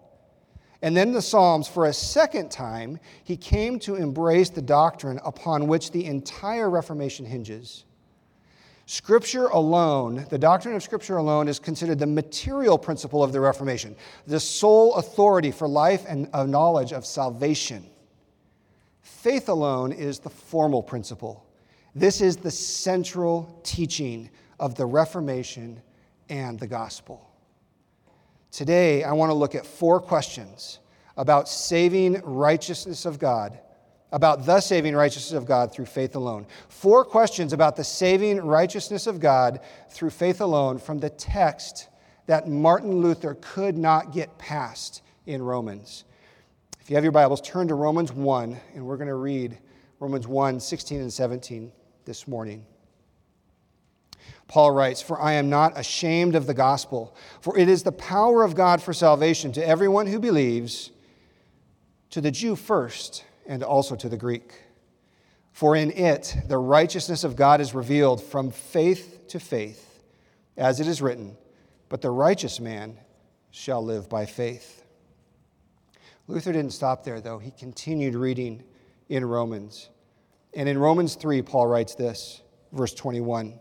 and 0.82 0.96
then 0.96 1.12
the 1.12 1.22
Psalms 1.22 1.66
for 1.66 1.86
a 1.86 1.92
second 1.92 2.50
time, 2.50 3.00
he 3.24 3.36
came 3.36 3.78
to 3.80 3.96
embrace 3.96 4.50
the 4.50 4.62
doctrine 4.62 5.18
upon 5.24 5.66
which 5.66 5.90
the 5.90 6.04
entire 6.04 6.68
Reformation 6.68 7.24
hinges. 7.24 7.84
Scripture 8.86 9.46
alone, 9.46 10.26
the 10.28 10.38
doctrine 10.38 10.74
of 10.74 10.82
Scripture 10.82 11.16
alone, 11.16 11.48
is 11.48 11.58
considered 11.58 11.98
the 11.98 12.06
material 12.06 12.76
principle 12.76 13.22
of 13.22 13.32
the 13.32 13.40
Reformation, 13.40 13.96
the 14.26 14.38
sole 14.38 14.94
authority 14.96 15.50
for 15.50 15.66
life 15.66 16.04
and 16.06 16.30
knowledge 16.32 16.92
of 16.92 17.06
salvation. 17.06 17.86
Faith 19.00 19.48
alone 19.48 19.90
is 19.90 20.18
the 20.18 20.28
formal 20.28 20.82
principle. 20.82 21.46
This 21.94 22.20
is 22.20 22.36
the 22.36 22.50
central 22.50 23.60
teaching 23.62 24.28
of 24.60 24.74
the 24.74 24.84
Reformation 24.84 25.80
and 26.28 26.58
the 26.58 26.66
gospel. 26.66 27.30
Today, 28.50 29.02
I 29.02 29.12
want 29.12 29.30
to 29.30 29.34
look 29.34 29.54
at 29.54 29.64
four 29.64 29.98
questions 29.98 30.80
about 31.16 31.48
saving 31.48 32.20
righteousness 32.22 33.06
of 33.06 33.18
God 33.18 33.58
about 34.14 34.46
the 34.46 34.60
saving 34.60 34.94
righteousness 34.94 35.36
of 35.36 35.44
God 35.44 35.72
through 35.72 35.86
faith 35.86 36.14
alone. 36.14 36.46
Four 36.68 37.04
questions 37.04 37.52
about 37.52 37.74
the 37.74 37.82
saving 37.82 38.40
righteousness 38.40 39.08
of 39.08 39.18
God 39.18 39.58
through 39.90 40.10
faith 40.10 40.40
alone 40.40 40.78
from 40.78 41.00
the 41.00 41.10
text 41.10 41.88
that 42.26 42.48
Martin 42.48 43.00
Luther 43.00 43.36
could 43.40 43.76
not 43.76 44.12
get 44.12 44.38
past 44.38 45.02
in 45.26 45.42
Romans. 45.42 46.04
If 46.80 46.88
you 46.88 46.94
have 46.94 47.02
your 47.02 47.10
Bibles, 47.10 47.40
turn 47.40 47.66
to 47.66 47.74
Romans 47.74 48.12
1, 48.12 48.56
and 48.76 48.86
we're 48.86 48.98
going 48.98 49.08
to 49.08 49.16
read 49.16 49.58
Romans 49.98 50.28
1 50.28 50.60
16 50.60 51.00
and 51.00 51.12
17 51.12 51.72
this 52.04 52.28
morning. 52.28 52.64
Paul 54.46 54.70
writes, 54.70 55.02
For 55.02 55.20
I 55.20 55.32
am 55.32 55.50
not 55.50 55.76
ashamed 55.76 56.36
of 56.36 56.46
the 56.46 56.54
gospel, 56.54 57.16
for 57.40 57.58
it 57.58 57.68
is 57.68 57.82
the 57.82 57.90
power 57.90 58.44
of 58.44 58.54
God 58.54 58.80
for 58.80 58.92
salvation 58.92 59.50
to 59.54 59.66
everyone 59.66 60.06
who 60.06 60.20
believes, 60.20 60.92
to 62.10 62.20
the 62.20 62.30
Jew 62.30 62.54
first 62.54 63.24
and 63.46 63.62
also 63.62 63.96
to 63.96 64.08
the 64.08 64.16
Greek. 64.16 64.52
For 65.52 65.76
in 65.76 65.90
it 65.92 66.36
the 66.48 66.58
righteousness 66.58 67.24
of 67.24 67.36
God 67.36 67.60
is 67.60 67.74
revealed 67.74 68.22
from 68.22 68.50
faith 68.50 69.28
to 69.28 69.40
faith, 69.40 70.02
as 70.56 70.80
it 70.80 70.86
is 70.86 71.00
written, 71.00 71.36
But 71.88 72.02
the 72.02 72.10
righteous 72.10 72.60
man 72.60 72.98
shall 73.50 73.84
live 73.84 74.08
by 74.08 74.26
faith. 74.26 74.84
Luther 76.26 76.52
didn't 76.52 76.72
stop 76.72 77.04
there, 77.04 77.20
though. 77.20 77.38
He 77.38 77.50
continued 77.50 78.14
reading 78.14 78.64
in 79.08 79.24
Romans. 79.24 79.90
And 80.54 80.68
in 80.68 80.78
Romans 80.78 81.14
3, 81.16 81.42
Paul 81.42 81.66
writes 81.66 81.94
this, 81.94 82.42
verse 82.72 82.94
21. 82.94 83.60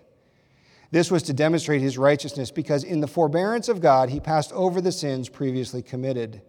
this 0.91 1.09
was 1.09 1.23
to 1.23 1.33
demonstrate 1.33 1.81
his 1.81 1.97
righteousness 1.97 2.51
because 2.51 2.83
in 2.83 2.99
the 2.99 3.07
forbearance 3.07 3.69
of 3.69 3.81
God 3.81 4.09
he 4.09 4.19
passed 4.19 4.51
over 4.51 4.81
the 4.81 4.91
sins 4.91 5.29
previously 5.29 5.81
committed. 5.81 6.41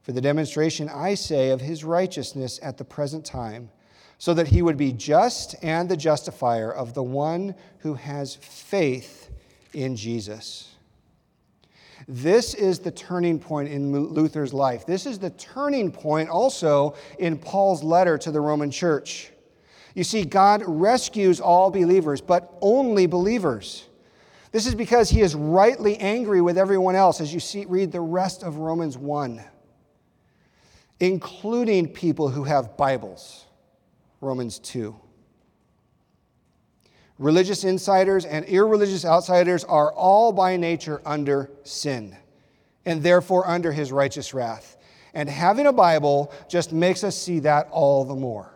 For 0.00 0.12
the 0.12 0.20
demonstration, 0.20 0.88
I 0.88 1.14
say, 1.14 1.50
of 1.50 1.60
his 1.60 1.84
righteousness 1.84 2.58
at 2.62 2.78
the 2.78 2.84
present 2.84 3.24
time, 3.24 3.70
so 4.18 4.32
that 4.34 4.48
he 4.48 4.62
would 4.62 4.76
be 4.76 4.92
just 4.92 5.56
and 5.62 5.88
the 5.88 5.96
justifier 5.96 6.72
of 6.72 6.94
the 6.94 7.02
one 7.02 7.54
who 7.78 7.94
has 7.94 8.36
faith 8.36 9.30
in 9.74 9.94
Jesus. 9.94 10.72
This 12.08 12.54
is 12.54 12.78
the 12.78 12.92
turning 12.92 13.38
point 13.38 13.68
in 13.68 13.92
Luther's 13.92 14.54
life. 14.54 14.86
This 14.86 15.06
is 15.06 15.18
the 15.18 15.30
turning 15.30 15.90
point 15.90 16.28
also 16.28 16.94
in 17.18 17.36
Paul's 17.36 17.82
letter 17.82 18.16
to 18.18 18.30
the 18.30 18.40
Roman 18.40 18.70
church. 18.70 19.32
You 19.96 20.04
see, 20.04 20.26
God 20.26 20.62
rescues 20.66 21.40
all 21.40 21.70
believers, 21.70 22.20
but 22.20 22.52
only 22.60 23.06
believers. 23.06 23.88
This 24.52 24.66
is 24.66 24.74
because 24.74 25.08
he 25.08 25.22
is 25.22 25.34
rightly 25.34 25.96
angry 25.96 26.42
with 26.42 26.58
everyone 26.58 26.94
else, 26.94 27.18
as 27.22 27.32
you 27.32 27.40
see, 27.40 27.64
read 27.64 27.92
the 27.92 28.02
rest 28.02 28.42
of 28.42 28.58
Romans 28.58 28.98
1, 28.98 29.42
including 31.00 31.88
people 31.88 32.28
who 32.28 32.44
have 32.44 32.76
Bibles. 32.76 33.46
Romans 34.20 34.58
2. 34.58 34.94
Religious 37.18 37.64
insiders 37.64 38.26
and 38.26 38.44
irreligious 38.44 39.06
outsiders 39.06 39.64
are 39.64 39.94
all 39.94 40.30
by 40.30 40.58
nature 40.58 41.00
under 41.06 41.50
sin, 41.64 42.14
and 42.84 43.02
therefore 43.02 43.48
under 43.48 43.72
his 43.72 43.92
righteous 43.92 44.34
wrath. 44.34 44.76
And 45.14 45.30
having 45.30 45.66
a 45.66 45.72
Bible 45.72 46.34
just 46.50 46.70
makes 46.70 47.02
us 47.02 47.16
see 47.16 47.38
that 47.38 47.68
all 47.70 48.04
the 48.04 48.14
more. 48.14 48.55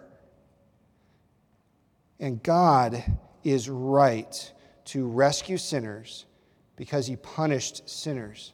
And 2.20 2.42
God 2.42 3.02
is 3.42 3.68
right 3.68 4.52
to 4.86 5.08
rescue 5.08 5.56
sinners 5.56 6.26
because 6.76 7.06
he 7.06 7.16
punished 7.16 7.88
sinners 7.88 8.52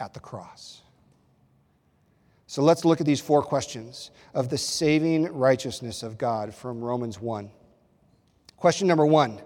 at 0.00 0.12
the 0.12 0.20
cross. 0.20 0.82
So 2.46 2.62
let's 2.62 2.84
look 2.84 3.00
at 3.00 3.06
these 3.06 3.20
four 3.20 3.42
questions 3.42 4.10
of 4.34 4.48
the 4.48 4.58
saving 4.58 5.32
righteousness 5.32 6.02
of 6.02 6.18
God 6.18 6.54
from 6.54 6.82
Romans 6.82 7.20
1. 7.20 7.50
Question 8.56 8.86
number 8.88 9.06
one 9.06 9.40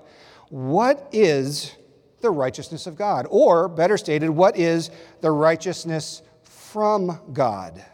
What 0.48 1.08
is 1.12 1.74
the 2.20 2.30
righteousness 2.30 2.86
of 2.86 2.96
God? 2.96 3.26
Or, 3.30 3.68
better 3.68 3.96
stated, 3.96 4.30
what 4.30 4.56
is 4.56 4.90
the 5.20 5.30
righteousness 5.30 6.22
from 6.42 7.20
God? 7.32 7.84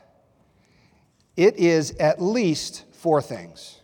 It 1.37 1.57
is 1.57 1.93
at 1.93 2.23
least 2.23 2.85
four 2.93 3.21
things 3.21 3.81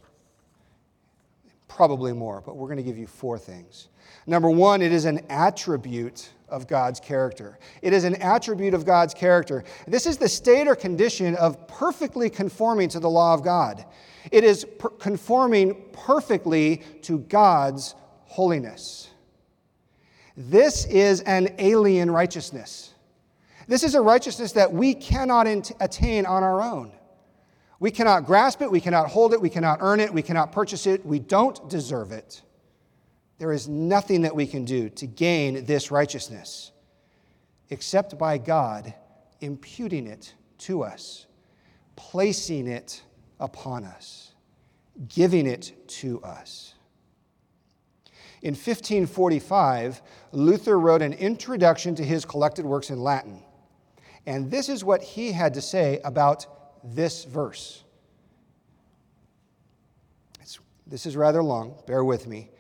probably 1.81 2.13
more, 2.13 2.43
but 2.43 2.59
we're 2.59 2.67
going 2.67 2.77
to 2.77 2.83
give 2.83 2.99
you 2.99 3.07
four 3.07 3.39
things. 3.39 3.89
Number 4.27 4.51
one, 4.51 4.83
it 4.83 4.93
is 4.93 5.07
an 5.07 5.25
attribute 5.31 6.29
of 6.51 6.67
God's 6.67 7.01
character. 7.01 7.59
It 7.81 7.95
is 7.95 8.05
an 8.05 8.17
attribute 8.17 8.75
of 8.75 8.85
God's 8.85 9.15
character. 9.15 9.65
This 9.87 10.05
is 10.05 10.19
the 10.19 10.29
state 10.29 10.69
or 10.69 10.77
condition 10.77 11.37
of 11.37 11.67
perfectly 11.69 12.29
conforming 12.29 12.91
to 12.91 13.01
the 13.01 13.09
law 13.09 13.33
of 13.33 13.43
God. 13.43 13.87
It 14.31 14.45
is 14.45 14.67
per- 14.79 14.91
conforming 14.91 15.83
perfectly 15.95 16.83
to 17.01 17.21
God's 17.21 17.95
holiness. 18.27 19.09
This 20.37 20.85
is 20.85 21.23
an 21.23 21.55
alien 21.57 22.11
righteousness. 22.11 22.93
This 23.69 23.85
is 23.85 23.95
a 23.95 24.03
righteousness 24.03 24.53
that 24.53 24.71
we 24.71 24.93
cannot 24.93 25.47
attain 25.81 26.27
on 26.27 26.43
our 26.43 26.61
own. 26.61 26.93
We 27.81 27.91
cannot 27.91 28.27
grasp 28.27 28.61
it, 28.61 28.71
we 28.71 28.81
cannot 28.81 29.09
hold 29.09 29.33
it, 29.33 29.41
we 29.41 29.49
cannot 29.49 29.79
earn 29.81 30.01
it, 30.01 30.13
we 30.13 30.23
cannot 30.23 30.53
purchase 30.53 30.87
it, 30.87 31.05
we 31.05 31.19
don't 31.19 31.69
deserve 31.71 32.13
it. 32.13 32.43
There 33.39 33.53
is 33.53 33.69
nothing 33.69 34.23
that 34.23 34.37
we 34.37 34.47
can 34.47 34.67
do 34.67 34.91
to 34.91 35.07
gain 35.07 35.65
this 35.65 35.91
righteousness 35.91 36.73
except 37.71 38.19
by 38.19 38.37
God 38.37 38.93
imputing 39.41 40.07
it 40.07 40.35
to 40.59 40.83
us, 40.83 41.27
placing 41.97 42.67
it 42.67 43.03
upon 43.39 43.85
us, 43.85 44.35
giving 45.09 45.47
it 45.47 45.73
to 45.87 46.21
us. 46.23 46.75
In 48.43 48.53
1545, 48.53 50.03
Luther 50.33 50.79
wrote 50.79 51.01
an 51.01 51.15
introduction 51.15 51.95
to 51.95 52.05
his 52.05 52.27
collected 52.27 52.67
works 52.67 52.91
in 52.91 53.01
Latin. 53.01 53.43
And 54.27 54.51
this 54.51 54.69
is 54.69 54.85
what 54.85 55.03
he 55.03 55.33
had 55.33 55.55
to 55.55 55.63
say 55.63 56.01
about 56.05 56.60
this 56.85 57.25
verse. 57.25 57.85
It's 60.41 60.59
This 60.87 61.07
is 61.07 61.17
rather 61.17 61.43
long, 61.43 61.75
bear 61.87 62.05
with 62.05 62.27
me. 62.27 62.51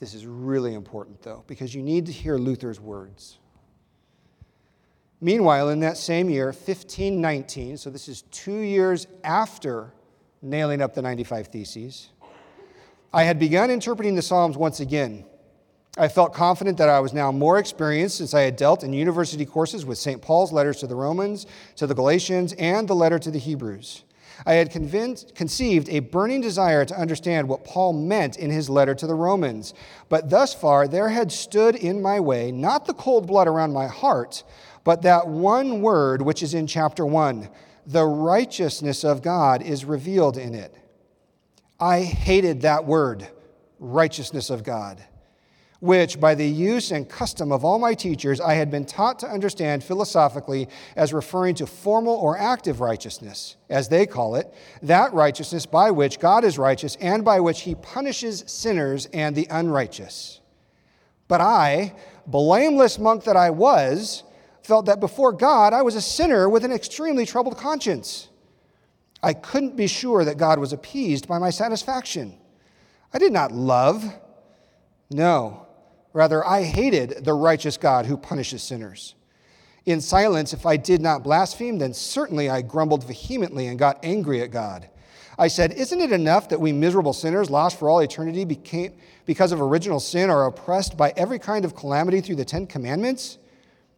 This 0.00 0.14
is 0.14 0.26
really 0.26 0.74
important, 0.74 1.22
though, 1.22 1.44
because 1.46 1.74
you 1.74 1.82
need 1.82 2.06
to 2.06 2.12
hear 2.12 2.36
Luther's 2.36 2.80
words. 2.80 3.38
Meanwhile, 5.20 5.68
in 5.68 5.78
that 5.80 5.96
same 5.96 6.28
year, 6.28 6.46
1519, 6.46 7.76
so 7.76 7.90
this 7.90 8.08
is 8.08 8.22
two 8.22 8.58
years 8.58 9.06
after 9.22 9.92
nailing 10.42 10.82
up 10.82 10.94
the 10.94 11.02
95 11.02 11.46
Theses, 11.46 12.08
I 13.12 13.22
had 13.22 13.38
begun 13.38 13.70
interpreting 13.70 14.16
the 14.16 14.22
Psalms 14.22 14.56
once 14.56 14.80
again. 14.80 15.24
I 15.98 16.08
felt 16.08 16.32
confident 16.32 16.78
that 16.78 16.88
I 16.88 17.00
was 17.00 17.12
now 17.12 17.30
more 17.30 17.58
experienced 17.58 18.16
since 18.16 18.32
I 18.32 18.40
had 18.40 18.56
dealt 18.56 18.82
in 18.82 18.94
university 18.94 19.44
courses 19.44 19.84
with 19.84 19.98
St. 19.98 20.22
Paul's 20.22 20.50
letters 20.50 20.78
to 20.78 20.86
the 20.86 20.94
Romans, 20.94 21.46
to 21.76 21.86
the 21.86 21.94
Galatians, 21.94 22.54
and 22.54 22.88
the 22.88 22.94
letter 22.94 23.18
to 23.18 23.30
the 23.30 23.38
Hebrews. 23.38 24.02
I 24.46 24.54
had 24.54 24.70
conceived 24.70 25.90
a 25.90 26.00
burning 26.00 26.40
desire 26.40 26.86
to 26.86 26.98
understand 26.98 27.46
what 27.46 27.66
Paul 27.66 27.92
meant 27.92 28.38
in 28.38 28.50
his 28.50 28.70
letter 28.70 28.94
to 28.94 29.06
the 29.06 29.14
Romans. 29.14 29.74
But 30.08 30.30
thus 30.30 30.54
far, 30.54 30.88
there 30.88 31.10
had 31.10 31.30
stood 31.30 31.76
in 31.76 32.00
my 32.00 32.20
way 32.20 32.50
not 32.50 32.86
the 32.86 32.94
cold 32.94 33.26
blood 33.26 33.46
around 33.46 33.74
my 33.74 33.86
heart, 33.86 34.44
but 34.84 35.02
that 35.02 35.28
one 35.28 35.82
word 35.82 36.22
which 36.22 36.42
is 36.42 36.54
in 36.54 36.66
chapter 36.66 37.04
1 37.04 37.50
the 37.84 38.06
righteousness 38.06 39.04
of 39.04 39.22
God 39.22 39.60
is 39.60 39.84
revealed 39.84 40.38
in 40.38 40.54
it. 40.54 40.72
I 41.80 42.02
hated 42.02 42.62
that 42.62 42.86
word, 42.86 43.26
righteousness 43.80 44.50
of 44.50 44.62
God 44.62 45.04
which, 45.82 46.20
by 46.20 46.32
the 46.32 46.46
use 46.46 46.92
and 46.92 47.08
custom 47.08 47.50
of 47.50 47.64
all 47.64 47.76
my 47.76 47.92
teachers, 47.92 48.40
I 48.40 48.54
had 48.54 48.70
been 48.70 48.84
taught 48.84 49.18
to 49.18 49.26
understand 49.26 49.82
philosophically 49.82 50.68
as 50.94 51.12
referring 51.12 51.56
to 51.56 51.66
formal 51.66 52.14
or 52.14 52.38
active 52.38 52.80
righteousness, 52.80 53.56
as 53.68 53.88
they 53.88 54.06
call 54.06 54.36
it, 54.36 54.54
that 54.82 55.12
righteousness 55.12 55.66
by 55.66 55.90
which 55.90 56.20
God 56.20 56.44
is 56.44 56.56
righteous 56.56 56.94
and 57.00 57.24
by 57.24 57.40
which 57.40 57.62
he 57.62 57.74
punishes 57.74 58.44
sinners 58.46 59.06
and 59.06 59.34
the 59.34 59.48
unrighteous. 59.50 60.40
But 61.26 61.40
I, 61.40 61.96
blameless 62.28 63.00
monk 63.00 63.24
that 63.24 63.36
I 63.36 63.50
was, 63.50 64.22
felt 64.62 64.86
that 64.86 65.00
before 65.00 65.32
God 65.32 65.72
I 65.72 65.82
was 65.82 65.96
a 65.96 66.00
sinner 66.00 66.48
with 66.48 66.64
an 66.64 66.70
extremely 66.70 67.26
troubled 67.26 67.58
conscience. 67.58 68.28
I 69.20 69.32
couldn't 69.32 69.76
be 69.76 69.88
sure 69.88 70.24
that 70.24 70.36
God 70.36 70.60
was 70.60 70.72
appeased 70.72 71.26
by 71.26 71.38
my 71.38 71.50
satisfaction. 71.50 72.38
I 73.12 73.18
did 73.18 73.32
not 73.32 73.50
love. 73.50 74.04
No, 75.10 75.61
Rather, 76.12 76.46
I 76.46 76.62
hated 76.62 77.24
the 77.24 77.34
righteous 77.34 77.76
God 77.76 78.06
who 78.06 78.16
punishes 78.16 78.62
sinners. 78.62 79.14
In 79.84 80.00
silence, 80.00 80.52
if 80.52 80.64
I 80.64 80.76
did 80.76 81.00
not 81.00 81.24
blaspheme, 81.24 81.78
then 81.78 81.94
certainly 81.94 82.48
I 82.48 82.62
grumbled 82.62 83.04
vehemently 83.04 83.66
and 83.66 83.78
got 83.78 84.04
angry 84.04 84.42
at 84.42 84.50
God. 84.50 84.88
I 85.38 85.48
said, 85.48 85.72
Isn't 85.72 86.00
it 86.00 86.12
enough 86.12 86.50
that 86.50 86.60
we 86.60 86.72
miserable 86.72 87.12
sinners, 87.12 87.50
lost 87.50 87.78
for 87.78 87.88
all 87.88 88.00
eternity 88.00 88.44
became, 88.44 88.92
because 89.26 89.50
of 89.50 89.60
original 89.60 89.98
sin, 89.98 90.30
are 90.30 90.46
oppressed 90.46 90.96
by 90.96 91.12
every 91.16 91.38
kind 91.38 91.64
of 91.64 91.74
calamity 91.74 92.20
through 92.20 92.36
the 92.36 92.44
Ten 92.44 92.66
Commandments? 92.66 93.38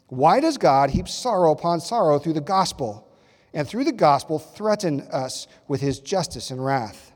Why 0.08 0.40
does 0.40 0.56
God 0.56 0.90
heap 0.90 1.08
sorrow 1.08 1.52
upon 1.52 1.80
sorrow 1.80 2.18
through 2.18 2.34
the 2.34 2.40
gospel, 2.40 3.08
and 3.52 3.66
through 3.66 3.84
the 3.84 3.92
gospel 3.92 4.38
threaten 4.38 5.02
us 5.10 5.46
with 5.66 5.80
his 5.80 5.98
justice 5.98 6.50
and 6.50 6.64
wrath? 6.64 7.12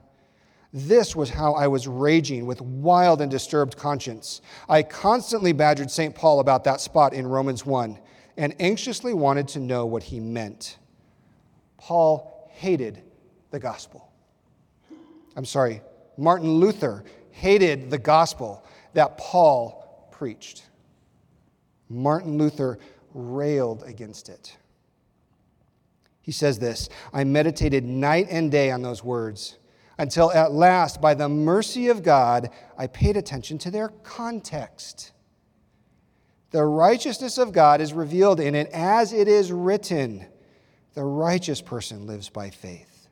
This 0.72 1.16
was 1.16 1.30
how 1.30 1.54
I 1.54 1.66
was 1.66 1.88
raging 1.88 2.46
with 2.46 2.60
wild 2.60 3.22
and 3.22 3.30
disturbed 3.30 3.76
conscience. 3.76 4.42
I 4.68 4.82
constantly 4.82 5.52
badgered 5.52 5.90
St. 5.90 6.14
Paul 6.14 6.40
about 6.40 6.64
that 6.64 6.80
spot 6.80 7.14
in 7.14 7.26
Romans 7.26 7.64
1 7.64 7.98
and 8.36 8.54
anxiously 8.60 9.14
wanted 9.14 9.48
to 9.48 9.60
know 9.60 9.86
what 9.86 10.02
he 10.02 10.20
meant. 10.20 10.78
Paul 11.78 12.50
hated 12.52 13.02
the 13.50 13.58
gospel. 13.58 14.12
I'm 15.36 15.44
sorry, 15.44 15.80
Martin 16.16 16.50
Luther 16.50 17.04
hated 17.30 17.90
the 17.90 17.98
gospel 17.98 18.64
that 18.92 19.16
Paul 19.16 20.08
preached. 20.10 20.64
Martin 21.88 22.36
Luther 22.36 22.78
railed 23.14 23.84
against 23.84 24.28
it. 24.28 24.56
He 26.20 26.32
says 26.32 26.58
this 26.58 26.90
I 27.12 27.24
meditated 27.24 27.84
night 27.84 28.26
and 28.30 28.50
day 28.50 28.70
on 28.70 28.82
those 28.82 29.02
words 29.02 29.57
until 29.98 30.30
at 30.32 30.52
last, 30.52 31.00
by 31.00 31.14
the 31.14 31.28
mercy 31.28 31.88
of 31.88 32.02
God, 32.02 32.50
I 32.76 32.86
paid 32.86 33.16
attention 33.16 33.58
to 33.58 33.70
their 33.70 33.88
context. 33.88 35.12
The 36.50 36.64
righteousness 36.64 37.36
of 37.36 37.52
God 37.52 37.80
is 37.80 37.92
revealed 37.92 38.40
in 38.40 38.54
it 38.54 38.70
as 38.72 39.12
it 39.12 39.28
is 39.28 39.52
written 39.52 40.24
the 40.94 41.04
righteous 41.04 41.60
person 41.60 42.06
lives 42.06 42.28
by 42.28 42.50
faith. 42.50 43.08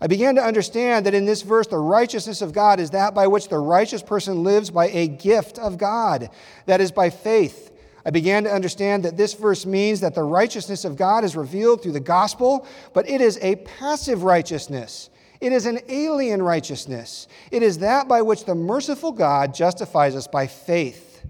I 0.00 0.06
began 0.06 0.34
to 0.36 0.42
understand 0.42 1.06
that 1.06 1.14
in 1.14 1.26
this 1.26 1.42
verse, 1.42 1.66
the 1.66 1.78
righteousness 1.78 2.40
of 2.40 2.52
God 2.52 2.80
is 2.80 2.90
that 2.90 3.14
by 3.14 3.26
which 3.26 3.48
the 3.48 3.58
righteous 3.58 4.02
person 4.02 4.42
lives 4.42 4.70
by 4.70 4.88
a 4.88 5.08
gift 5.08 5.58
of 5.58 5.76
God, 5.76 6.30
that 6.66 6.80
is, 6.80 6.90
by 6.90 7.10
faith. 7.10 7.70
I 8.04 8.10
began 8.10 8.44
to 8.44 8.50
understand 8.50 9.04
that 9.04 9.16
this 9.16 9.34
verse 9.34 9.66
means 9.66 10.00
that 10.00 10.14
the 10.14 10.22
righteousness 10.22 10.86
of 10.86 10.96
God 10.96 11.22
is 11.22 11.36
revealed 11.36 11.82
through 11.82 11.92
the 11.92 12.00
gospel, 12.00 12.66
but 12.94 13.08
it 13.08 13.20
is 13.20 13.38
a 13.42 13.56
passive 13.56 14.22
righteousness. 14.22 15.10
It 15.40 15.52
is 15.52 15.66
an 15.66 15.80
alien 15.88 16.42
righteousness. 16.42 17.26
It 17.50 17.62
is 17.62 17.78
that 17.78 18.08
by 18.08 18.22
which 18.22 18.44
the 18.44 18.54
merciful 18.54 19.12
God 19.12 19.54
justifies 19.54 20.14
us 20.14 20.26
by 20.26 20.46
faith. 20.46 21.24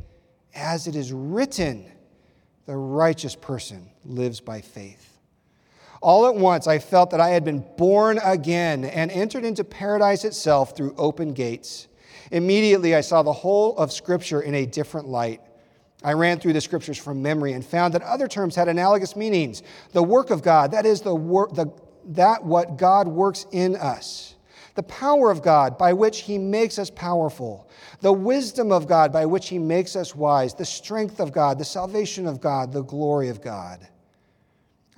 As 0.54 0.88
it 0.88 0.96
is 0.96 1.12
written, 1.12 1.86
the 2.66 2.76
righteous 2.76 3.36
person 3.36 3.88
lives 4.04 4.40
by 4.40 4.60
faith. 4.60 5.18
All 6.02 6.26
at 6.26 6.34
once, 6.34 6.66
I 6.66 6.78
felt 6.78 7.10
that 7.10 7.20
I 7.20 7.28
had 7.28 7.44
been 7.44 7.64
born 7.76 8.18
again 8.24 8.84
and 8.84 9.10
entered 9.10 9.44
into 9.44 9.64
paradise 9.64 10.24
itself 10.24 10.76
through 10.76 10.94
open 10.96 11.32
gates. 11.32 11.88
Immediately, 12.32 12.94
I 12.94 13.02
saw 13.02 13.22
the 13.22 13.32
whole 13.32 13.76
of 13.76 13.92
Scripture 13.92 14.40
in 14.40 14.54
a 14.54 14.66
different 14.66 15.08
light. 15.08 15.40
I 16.02 16.14
ran 16.14 16.38
through 16.38 16.54
the 16.54 16.60
scriptures 16.62 16.96
from 16.96 17.20
memory 17.20 17.52
and 17.52 17.64
found 17.64 17.92
that 17.94 18.02
other 18.02 18.26
terms 18.26 18.56
had 18.56 18.68
analogous 18.68 19.16
meanings. 19.16 19.62
The 19.92 20.02
work 20.02 20.30
of 20.30 20.42
God, 20.42 20.70
that 20.70 20.86
is, 20.86 21.02
the, 21.02 21.14
wor- 21.14 21.50
the, 21.52 21.70
that 22.10 22.44
what 22.44 22.76
God 22.76 23.08
works 23.08 23.46
in 23.52 23.76
us. 23.76 24.34
The 24.74 24.82
power 24.84 25.30
of 25.30 25.42
God 25.42 25.78
by 25.78 25.92
which 25.92 26.20
He 26.20 26.38
makes 26.38 26.78
us 26.78 26.90
powerful. 26.90 27.68
The 28.00 28.12
wisdom 28.12 28.72
of 28.72 28.86
God 28.86 29.12
by 29.12 29.26
which 29.26 29.48
He 29.48 29.58
makes 29.58 29.96
us 29.96 30.14
wise. 30.14 30.54
The 30.54 30.64
strength 30.64 31.20
of 31.20 31.32
God, 31.32 31.58
the 31.58 31.64
salvation 31.64 32.26
of 32.26 32.40
God, 32.40 32.72
the 32.72 32.84
glory 32.84 33.28
of 33.28 33.42
God. 33.42 33.86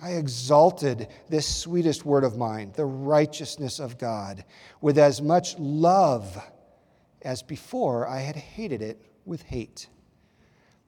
I 0.03 0.13
exalted 0.13 1.09
this 1.29 1.47
sweetest 1.47 2.05
word 2.05 2.25
of 2.25 2.37
mine, 2.37 2.73
the 2.75 2.85
righteousness 2.85 3.79
of 3.79 3.99
God, 3.99 4.45
with 4.81 4.99
as 4.99 5.23
much 5.23 5.57
love 5.59 6.43
as 7.23 7.43
before 7.43 8.09
I 8.09 8.19
had 8.19 8.35
hated 8.35 8.83
it 8.83 9.01
with 9.25 9.43
hate. 9.43 9.87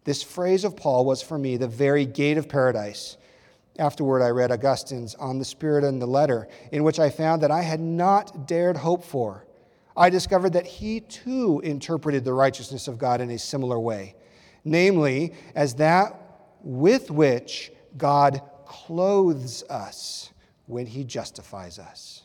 This 0.03 0.23
phrase 0.23 0.65
of 0.65 0.77
Paul 0.77 1.05
was 1.05 1.23
for 1.23 1.39
me 1.39 1.57
the 1.57 1.69
very 1.69 2.07
gate 2.07 2.39
of 2.39 2.49
paradise 2.49 3.17
Afterward, 3.79 4.23
I 4.23 4.29
read 4.29 4.53
Augustine's 4.53 5.15
On 5.17 5.39
the 5.39 5.45
Spirit 5.45 5.83
and 5.85 6.01
the 6.01 6.07
Letter, 6.07 6.49
in 6.71 6.85
which 6.85 7.01
I 7.01 7.11
found 7.11 7.43
that 7.43 7.51
I 7.51 7.63
had 7.63 7.81
not 7.81 8.47
dared 8.47 8.77
hope 8.77 9.05
for. 9.05 9.47
I 9.97 10.11
discovered 10.11 10.53
that 10.53 10.67
he 10.67 11.01
too 11.01 11.61
interpreted 11.65 12.25
the 12.25 12.33
righteousness 12.33 12.89
of 12.89 12.99
God 12.99 13.21
in 13.21 13.31
a 13.31 13.39
similar 13.39 13.79
way, 13.79 14.15
namely, 14.65 15.35
as 15.55 15.75
that 15.77 16.21
with 16.63 17.11
which 17.11 17.73
God 17.97 18.43
clothes 18.67 19.63
us 19.65 20.31
when 20.67 20.87
he 20.87 21.05
justifies 21.05 21.79
us. 21.79 22.23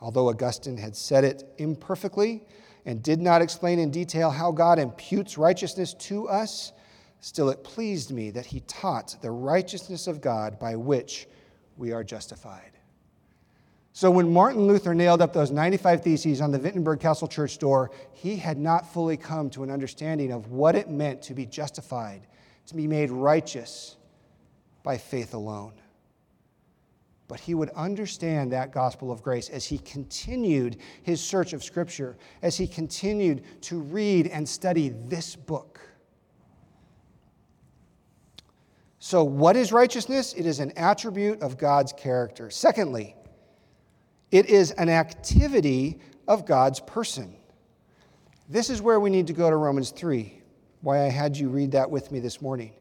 Although 0.00 0.28
Augustine 0.28 0.76
had 0.76 0.96
said 0.96 1.24
it 1.24 1.54
imperfectly 1.58 2.44
and 2.84 3.02
did 3.02 3.20
not 3.20 3.40
explain 3.40 3.78
in 3.78 3.90
detail 3.90 4.30
how 4.30 4.52
God 4.52 4.78
imputes 4.78 5.38
righteousness 5.38 5.94
to 5.94 6.28
us, 6.28 6.72
Still, 7.24 7.48
it 7.48 7.64
pleased 7.64 8.10
me 8.10 8.28
that 8.32 8.44
he 8.44 8.60
taught 8.68 9.16
the 9.22 9.30
righteousness 9.30 10.06
of 10.08 10.20
God 10.20 10.58
by 10.58 10.76
which 10.76 11.26
we 11.78 11.90
are 11.90 12.04
justified. 12.04 12.72
So, 13.94 14.10
when 14.10 14.30
Martin 14.30 14.66
Luther 14.66 14.94
nailed 14.94 15.22
up 15.22 15.32
those 15.32 15.50
95 15.50 16.02
Theses 16.02 16.42
on 16.42 16.50
the 16.50 16.58
Wittenberg 16.58 17.00
Castle 17.00 17.26
Church 17.26 17.56
door, 17.56 17.90
he 18.12 18.36
had 18.36 18.58
not 18.58 18.92
fully 18.92 19.16
come 19.16 19.48
to 19.50 19.62
an 19.62 19.70
understanding 19.70 20.32
of 20.32 20.50
what 20.50 20.74
it 20.74 20.90
meant 20.90 21.22
to 21.22 21.32
be 21.32 21.46
justified, 21.46 22.26
to 22.66 22.74
be 22.74 22.86
made 22.86 23.10
righteous 23.10 23.96
by 24.82 24.98
faith 24.98 25.32
alone. 25.32 25.72
But 27.26 27.40
he 27.40 27.54
would 27.54 27.70
understand 27.70 28.52
that 28.52 28.70
gospel 28.70 29.10
of 29.10 29.22
grace 29.22 29.48
as 29.48 29.64
he 29.64 29.78
continued 29.78 30.76
his 31.02 31.22
search 31.22 31.54
of 31.54 31.64
Scripture, 31.64 32.18
as 32.42 32.58
he 32.58 32.66
continued 32.66 33.44
to 33.62 33.80
read 33.80 34.26
and 34.26 34.46
study 34.46 34.90
this 34.90 35.34
book. 35.34 35.80
So, 39.04 39.22
what 39.22 39.54
is 39.54 39.70
righteousness? 39.70 40.32
It 40.32 40.46
is 40.46 40.60
an 40.60 40.72
attribute 40.78 41.42
of 41.42 41.58
God's 41.58 41.92
character. 41.92 42.48
Secondly, 42.48 43.14
it 44.30 44.46
is 44.46 44.70
an 44.70 44.88
activity 44.88 46.00
of 46.26 46.46
God's 46.46 46.80
person. 46.80 47.36
This 48.48 48.70
is 48.70 48.80
where 48.80 48.98
we 48.98 49.10
need 49.10 49.26
to 49.26 49.34
go 49.34 49.50
to 49.50 49.56
Romans 49.56 49.90
3, 49.90 50.40
why 50.80 51.04
I 51.04 51.10
had 51.10 51.36
you 51.36 51.50
read 51.50 51.72
that 51.72 51.90
with 51.90 52.12
me 52.12 52.18
this 52.18 52.40
morning. 52.40 52.72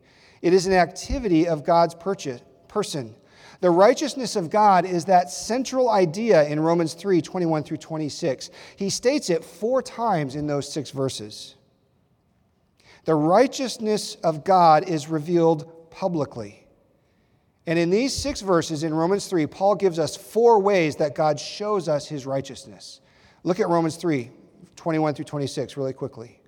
It 0.41 0.53
is 0.53 0.65
an 0.65 0.71
activity 0.71 1.45
of 1.45 1.65
God's 1.65 1.93
person. 1.93 3.15
The 3.59 3.69
righteousness 3.69 4.37
of 4.37 4.49
God 4.49 4.85
is 4.85 5.03
that 5.03 5.29
central 5.29 5.89
idea 5.89 6.45
in 6.45 6.57
Romans 6.57 6.93
3 6.93 7.21
21 7.21 7.63
through 7.63 7.77
26. 7.77 8.49
He 8.77 8.89
states 8.89 9.29
it 9.29 9.43
four 9.43 9.81
times 9.81 10.35
in 10.35 10.47
those 10.47 10.71
six 10.71 10.89
verses. 10.89 11.55
The 13.03 13.15
righteousness 13.15 14.15
of 14.23 14.45
God 14.45 14.87
is 14.87 15.09
revealed 15.09 15.69
publicly. 15.93 16.65
And 17.65 17.79
in 17.79 17.89
these 17.89 18.13
six 18.13 18.41
verses 18.41 18.83
in 18.83 18.93
Romans 18.93 19.27
3, 19.27 19.47
Paul 19.47 19.75
gives 19.75 19.99
us 19.99 20.17
four 20.17 20.59
ways 20.59 20.97
that 20.97 21.15
God 21.15 21.39
shows 21.39 21.87
us 21.87 22.07
his 22.07 22.25
righteousness. 22.25 22.99
Look 23.43 23.59
at 23.59 23.69
Romans 23.69 23.95
3 23.95 24.31
21 24.75 25.13
through 25.13 25.25
26 25.25 25.77
really 25.77 25.93
quickly. 25.93 26.41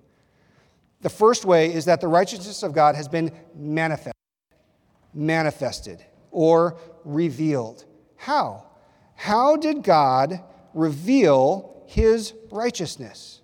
The 1.00 1.08
first 1.08 1.44
way 1.44 1.72
is 1.72 1.84
that 1.84 2.00
the 2.00 2.08
righteousness 2.08 2.62
of 2.62 2.72
God 2.72 2.96
has 2.96 3.08
been 3.08 3.30
manifested, 3.54 4.12
manifested 5.14 6.04
or 6.30 6.76
revealed. 7.04 7.84
How? 8.16 8.66
How 9.14 9.56
did 9.56 9.82
God 9.82 10.40
reveal 10.74 11.84
his 11.86 12.34
righteousness? 12.50 13.40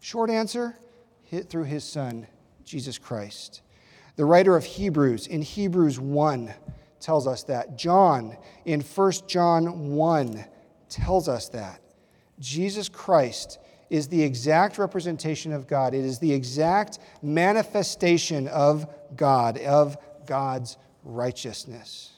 Short 0.00 0.30
answer 0.30 0.76
through 1.48 1.64
his 1.64 1.84
son, 1.84 2.26
Jesus 2.64 2.98
Christ. 2.98 3.62
The 4.20 4.26
writer 4.26 4.54
of 4.54 4.66
Hebrews 4.66 5.28
in 5.28 5.40
Hebrews 5.40 5.98
1 5.98 6.52
tells 7.00 7.26
us 7.26 7.42
that. 7.44 7.78
John 7.78 8.36
in 8.66 8.82
1 8.82 9.12
John 9.26 9.94
1 9.94 10.44
tells 10.90 11.26
us 11.26 11.48
that. 11.48 11.80
Jesus 12.38 12.90
Christ 12.90 13.58
is 13.88 14.08
the 14.08 14.22
exact 14.22 14.76
representation 14.76 15.54
of 15.54 15.66
God. 15.66 15.94
It 15.94 16.04
is 16.04 16.18
the 16.18 16.34
exact 16.34 16.98
manifestation 17.22 18.46
of 18.48 18.86
God, 19.16 19.56
of 19.56 19.96
God's 20.26 20.76
righteousness. 21.02 22.10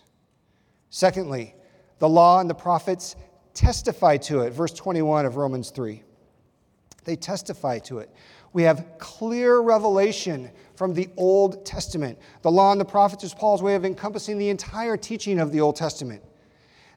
Secondly, 0.90 1.54
the 2.00 2.08
law 2.08 2.40
and 2.40 2.50
the 2.50 2.54
prophets 2.54 3.14
testify 3.54 4.16
to 4.16 4.40
it. 4.40 4.52
Verse 4.52 4.72
21 4.72 5.24
of 5.24 5.36
Romans 5.36 5.70
3. 5.70 6.02
They 7.04 7.14
testify 7.14 7.78
to 7.78 7.98
it. 7.98 8.10
We 8.52 8.64
have 8.64 8.86
clear 8.98 9.60
revelation 9.60 10.50
from 10.74 10.94
the 10.94 11.08
Old 11.16 11.64
Testament. 11.64 12.18
The 12.42 12.50
law 12.50 12.72
and 12.72 12.80
the 12.80 12.84
prophets 12.84 13.24
is 13.24 13.34
Paul's 13.34 13.62
way 13.62 13.74
of 13.74 13.84
encompassing 13.84 14.38
the 14.38 14.48
entire 14.48 14.96
teaching 14.96 15.38
of 15.38 15.52
the 15.52 15.60
Old 15.60 15.76
Testament. 15.76 16.22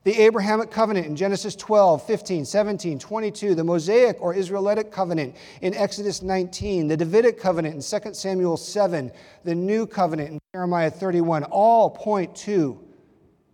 The 0.05 0.21
Abrahamic 0.21 0.69
covenant 0.69 1.07
in 1.07 1.15
Genesis 1.15 1.55
12, 1.55 2.05
15, 2.05 2.45
17, 2.45 2.99
22, 2.99 3.55
the 3.55 3.63
Mosaic 3.63 4.21
or 4.21 4.35
Israelitic 4.35 4.91
covenant 4.91 5.35
in 5.61 5.73
Exodus 5.73 6.21
19, 6.21 6.87
the 6.87 6.95
Davidic 6.95 7.39
covenant 7.39 7.73
in 7.73 8.01
2 8.01 8.13
Samuel 8.13 8.55
7, 8.55 9.11
the 9.43 9.55
new 9.55 9.87
covenant 9.87 10.29
in 10.29 10.39
Jeremiah 10.53 10.91
31, 10.91 11.45
all 11.45 11.89
point 11.89 12.35
to 12.35 12.79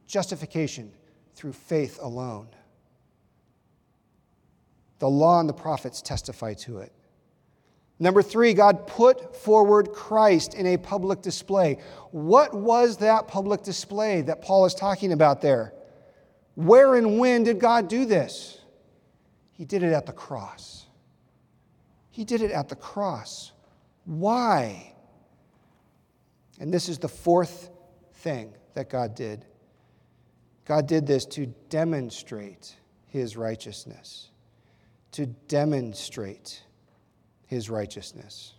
justification 0.08 0.92
through 1.36 1.54
faith 1.54 2.00
alone. 2.02 2.50
The 5.00 5.10
law 5.10 5.40
and 5.40 5.48
the 5.48 5.54
prophets 5.54 6.02
testify 6.02 6.54
to 6.56 6.80
it. 6.80 6.92
Number 8.02 8.24
three, 8.24 8.56
God 8.56 8.88
put 8.88 9.36
forward 9.36 9.92
Christ 9.94 10.56
in 10.56 10.66
a 10.66 10.78
public 10.78 11.22
display. 11.22 11.78
What 12.10 12.52
was 12.52 12.98
that 12.98 13.28
public 13.28 13.62
display 13.62 14.24
that 14.24 14.42
Paul 14.42 14.66
is 14.66 14.74
talking 14.74 15.12
about 15.14 15.40
there? 15.40 15.72
Where 16.56 16.96
and 16.96 17.20
when 17.20 17.44
did 17.44 17.60
God 17.60 17.88
do 17.88 18.06
this? 18.06 18.60
He 19.52 19.66
did 19.66 19.84
it 19.84 19.94
at 19.94 20.08
the 20.08 20.14
cross. 20.14 20.88
He 22.10 22.26
did 22.26 22.42
it 22.42 22.50
at 22.50 22.70
the 22.70 22.76
cross. 22.76 23.52
Why? 24.06 24.96
And 26.60 26.74
this 26.74 26.90
is 26.90 26.98
the 26.98 27.08
fourth 27.08 27.70
thing 28.16 28.56
that 28.74 28.90
God 28.90 29.14
did. 29.14 29.46
God 30.66 30.88
did 30.88 31.06
this 31.06 31.28
to 31.28 31.46
demonstrate 31.70 32.76
his 33.06 33.38
righteousness. 33.38 34.32
To 35.12 35.28
demonstrate 35.28 36.64
his 37.52 37.70
righteousness. 37.70 38.54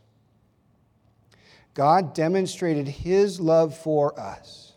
God 1.72 2.12
demonstrated 2.12 2.86
his 2.86 3.40
love 3.40 3.74
for 3.74 4.20
us 4.20 4.74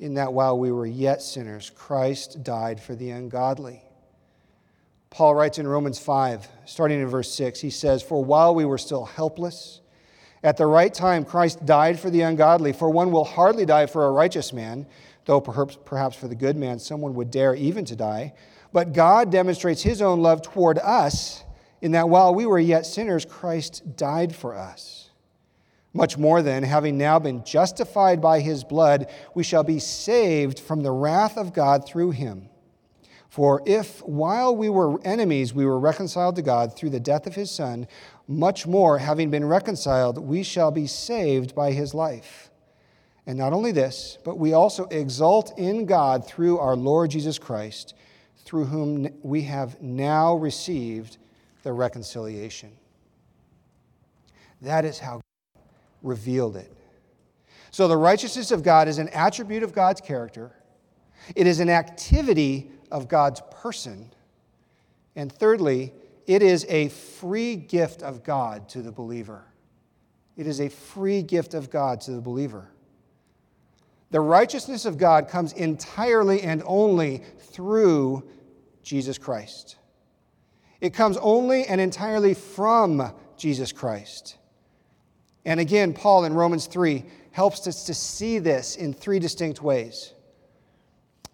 in 0.00 0.14
that 0.14 0.32
while 0.32 0.58
we 0.58 0.72
were 0.72 0.86
yet 0.86 1.22
sinners, 1.22 1.70
Christ 1.70 2.42
died 2.42 2.82
for 2.82 2.96
the 2.96 3.10
ungodly. 3.10 3.80
Paul 5.08 5.36
writes 5.36 5.60
in 5.60 5.68
Romans 5.68 6.00
5, 6.00 6.48
starting 6.64 7.00
in 7.00 7.06
verse 7.06 7.32
6, 7.32 7.60
he 7.60 7.70
says, 7.70 8.02
For 8.02 8.24
while 8.24 8.56
we 8.56 8.64
were 8.64 8.76
still 8.76 9.04
helpless, 9.04 9.80
at 10.42 10.56
the 10.56 10.66
right 10.66 10.92
time 10.92 11.24
Christ 11.24 11.64
died 11.64 12.00
for 12.00 12.10
the 12.10 12.22
ungodly. 12.22 12.72
For 12.72 12.90
one 12.90 13.12
will 13.12 13.24
hardly 13.24 13.64
die 13.64 13.86
for 13.86 14.04
a 14.04 14.10
righteous 14.10 14.52
man, 14.52 14.84
though 15.26 15.40
perhaps, 15.40 15.78
perhaps 15.84 16.16
for 16.16 16.26
the 16.26 16.34
good 16.34 16.56
man 16.56 16.80
someone 16.80 17.14
would 17.14 17.30
dare 17.30 17.54
even 17.54 17.84
to 17.84 17.94
die. 17.94 18.34
But 18.72 18.92
God 18.92 19.30
demonstrates 19.30 19.82
his 19.82 20.02
own 20.02 20.22
love 20.22 20.42
toward 20.42 20.80
us 20.80 21.44
in 21.82 21.92
that 21.92 22.08
while 22.08 22.34
we 22.34 22.46
were 22.46 22.60
yet 22.60 22.86
sinners, 22.86 23.24
Christ 23.24 23.96
died 23.96 24.34
for 24.34 24.54
us. 24.54 25.10
Much 25.92 26.16
more 26.16 26.40
than, 26.40 26.62
having 26.62 26.96
now 26.96 27.18
been 27.18 27.44
justified 27.44 28.22
by 28.22 28.40
his 28.40 28.64
blood, 28.64 29.10
we 29.34 29.42
shall 29.42 29.64
be 29.64 29.78
saved 29.78 30.58
from 30.58 30.82
the 30.82 30.92
wrath 30.92 31.36
of 31.36 31.52
God 31.52 31.84
through 31.84 32.12
him. 32.12 32.48
For 33.28 33.62
if, 33.66 34.00
while 34.06 34.54
we 34.54 34.70
were 34.70 35.04
enemies, 35.04 35.52
we 35.52 35.66
were 35.66 35.78
reconciled 35.78 36.36
to 36.36 36.42
God 36.42 36.76
through 36.76 36.90
the 36.90 37.00
death 37.00 37.26
of 37.26 37.34
his 37.34 37.50
Son, 37.50 37.88
much 38.28 38.66
more, 38.66 38.98
having 38.98 39.30
been 39.30 39.44
reconciled, 39.44 40.18
we 40.18 40.42
shall 40.42 40.70
be 40.70 40.86
saved 40.86 41.54
by 41.54 41.72
his 41.72 41.94
life. 41.94 42.50
And 43.26 43.36
not 43.36 43.52
only 43.52 43.72
this, 43.72 44.18
but 44.24 44.38
we 44.38 44.52
also 44.52 44.84
exult 44.86 45.58
in 45.58 45.86
God 45.86 46.26
through 46.26 46.58
our 46.58 46.76
Lord 46.76 47.10
Jesus 47.10 47.38
Christ, 47.38 47.94
through 48.44 48.66
whom 48.66 49.08
we 49.22 49.42
have 49.42 49.80
now 49.82 50.34
received 50.34 51.18
the 51.62 51.72
reconciliation. 51.72 52.72
That 54.60 54.84
is 54.84 54.98
how 54.98 55.20
God 55.54 55.62
revealed 56.02 56.56
it. 56.56 56.72
So, 57.70 57.88
the 57.88 57.96
righteousness 57.96 58.50
of 58.50 58.62
God 58.62 58.86
is 58.86 58.98
an 58.98 59.08
attribute 59.08 59.62
of 59.62 59.72
God's 59.72 60.00
character, 60.00 60.52
it 61.34 61.46
is 61.46 61.60
an 61.60 61.70
activity 61.70 62.70
of 62.90 63.08
God's 63.08 63.42
person. 63.50 64.12
And 65.14 65.30
thirdly, 65.30 65.92
it 66.26 66.42
is 66.42 66.64
a 66.68 66.88
free 66.88 67.56
gift 67.56 68.02
of 68.02 68.22
God 68.22 68.68
to 68.70 68.80
the 68.80 68.92
believer. 68.92 69.44
It 70.36 70.46
is 70.46 70.60
a 70.60 70.70
free 70.70 71.22
gift 71.22 71.52
of 71.52 71.68
God 71.68 72.00
to 72.02 72.12
the 72.12 72.20
believer. 72.20 72.70
The 74.10 74.20
righteousness 74.20 74.84
of 74.84 74.98
God 74.98 75.28
comes 75.28 75.52
entirely 75.52 76.42
and 76.42 76.62
only 76.66 77.22
through 77.38 78.22
Jesus 78.82 79.18
Christ. 79.18 79.76
It 80.82 80.92
comes 80.92 81.16
only 81.18 81.64
and 81.64 81.80
entirely 81.80 82.34
from 82.34 83.12
Jesus 83.36 83.70
Christ. 83.70 84.36
And 85.44 85.60
again, 85.60 85.94
Paul 85.94 86.24
in 86.24 86.34
Romans 86.34 86.66
3 86.66 87.04
helps 87.30 87.68
us 87.68 87.84
to 87.84 87.94
see 87.94 88.40
this 88.40 88.74
in 88.74 88.92
three 88.92 89.20
distinct 89.20 89.62
ways. 89.62 90.12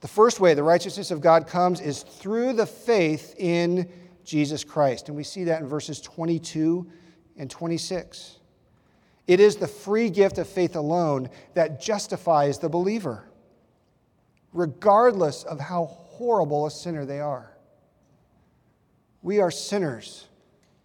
The 0.00 0.08
first 0.08 0.38
way 0.38 0.52
the 0.52 0.62
righteousness 0.62 1.10
of 1.10 1.22
God 1.22 1.46
comes 1.46 1.80
is 1.80 2.02
through 2.02 2.52
the 2.52 2.66
faith 2.66 3.34
in 3.38 3.90
Jesus 4.22 4.64
Christ. 4.64 5.08
And 5.08 5.16
we 5.16 5.24
see 5.24 5.44
that 5.44 5.62
in 5.62 5.66
verses 5.66 6.02
22 6.02 6.86
and 7.38 7.50
26. 7.50 8.36
It 9.26 9.40
is 9.40 9.56
the 9.56 9.66
free 9.66 10.10
gift 10.10 10.36
of 10.36 10.46
faith 10.46 10.76
alone 10.76 11.30
that 11.54 11.80
justifies 11.80 12.58
the 12.58 12.68
believer, 12.68 13.24
regardless 14.52 15.42
of 15.44 15.58
how 15.58 15.86
horrible 15.86 16.66
a 16.66 16.70
sinner 16.70 17.06
they 17.06 17.20
are. 17.20 17.57
We 19.22 19.40
are 19.40 19.50
sinners 19.50 20.26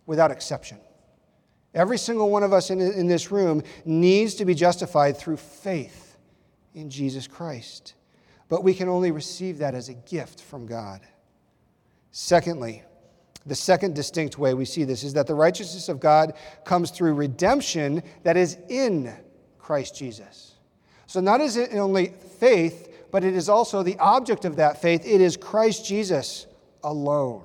without 0.05 0.31
exception. 0.31 0.79
Every 1.73 1.97
single 1.97 2.29
one 2.29 2.43
of 2.43 2.53
us 2.53 2.69
in, 2.69 2.81
in 2.81 3.07
this 3.07 3.31
room 3.31 3.63
needs 3.85 4.35
to 4.35 4.45
be 4.45 4.53
justified 4.53 5.17
through 5.17 5.37
faith 5.37 6.17
in 6.73 6.89
Jesus 6.89 7.27
Christ. 7.27 7.95
But 8.49 8.63
we 8.63 8.73
can 8.73 8.89
only 8.89 9.11
receive 9.11 9.57
that 9.59 9.73
as 9.73 9.89
a 9.89 9.93
gift 9.93 10.41
from 10.41 10.67
God. 10.67 11.01
Secondly, 12.11 12.83
the 13.45 13.55
second 13.55 13.95
distinct 13.95 14.37
way 14.37 14.53
we 14.53 14.65
see 14.65 14.83
this 14.83 15.03
is 15.03 15.13
that 15.13 15.27
the 15.27 15.35
righteousness 15.35 15.89
of 15.89 15.99
God 15.99 16.33
comes 16.63 16.91
through 16.91 17.15
redemption 17.15 18.03
that 18.23 18.37
is 18.37 18.57
in 18.69 19.13
Christ 19.57 19.97
Jesus. 19.97 20.53
So, 21.07 21.19
not 21.19 21.41
is 21.41 21.57
it 21.57 21.73
only 21.73 22.13
faith, 22.39 23.07
but 23.11 23.23
it 23.23 23.35
is 23.35 23.49
also 23.49 23.83
the 23.83 23.97
object 23.99 24.45
of 24.45 24.55
that 24.57 24.81
faith. 24.81 25.05
It 25.05 25.21
is 25.21 25.37
Christ 25.37 25.85
Jesus 25.85 26.47
alone. 26.83 27.43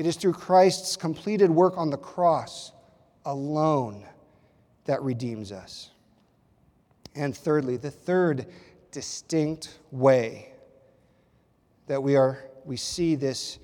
It 0.00 0.06
is 0.06 0.16
through 0.16 0.32
Christ's 0.32 0.96
completed 0.96 1.50
work 1.50 1.76
on 1.76 1.90
the 1.90 1.98
cross 1.98 2.72
alone 3.26 4.06
that 4.86 5.02
redeems 5.02 5.52
us. 5.52 5.90
And 7.14 7.36
thirdly, 7.36 7.76
the 7.76 7.90
third 7.90 8.46
distinct 8.92 9.78
way 9.90 10.54
that 11.86 12.02
we, 12.02 12.16
are, 12.16 12.46
we 12.64 12.78
see 12.78 13.14
this, 13.14 13.58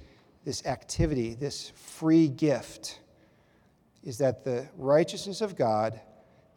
this 0.45 0.66
activity, 0.66 1.32
this 1.32 1.70
free 1.74 2.28
gift, 2.28 3.01
is 4.05 4.18
that 4.18 4.45
the 4.45 4.68
righteousness 4.76 5.41
of 5.41 5.57
God 5.57 5.99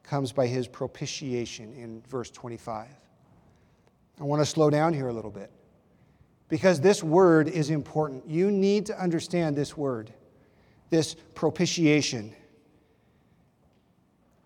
comes 0.04 0.34
by 0.34 0.48
his 0.48 0.68
propitiation 0.68 1.72
in 1.72 2.02
verse 2.10 2.30
25. 2.32 2.90
I 4.20 4.24
want 4.26 4.42
to 4.42 4.46
slow 4.46 4.70
down 4.70 4.94
here 4.94 5.08
a 5.08 5.14
little 5.14 5.32
bit 5.32 5.50
because 6.50 6.82
this 6.82 7.04
word 7.04 7.48
is 7.48 7.70
important. 7.70 8.28
You 8.28 8.52
need 8.52 8.88
to 8.88 9.02
understand 9.02 9.56
this 9.56 9.78
word, 9.78 10.12
this 10.90 11.16
propitiation. 11.36 12.34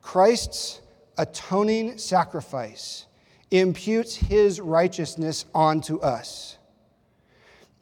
Christ's 0.01 0.81
atoning 1.17 1.97
sacrifice 1.97 3.05
imputes 3.51 4.15
his 4.15 4.59
righteousness 4.59 5.45
onto 5.55 5.99
us. 5.99 6.57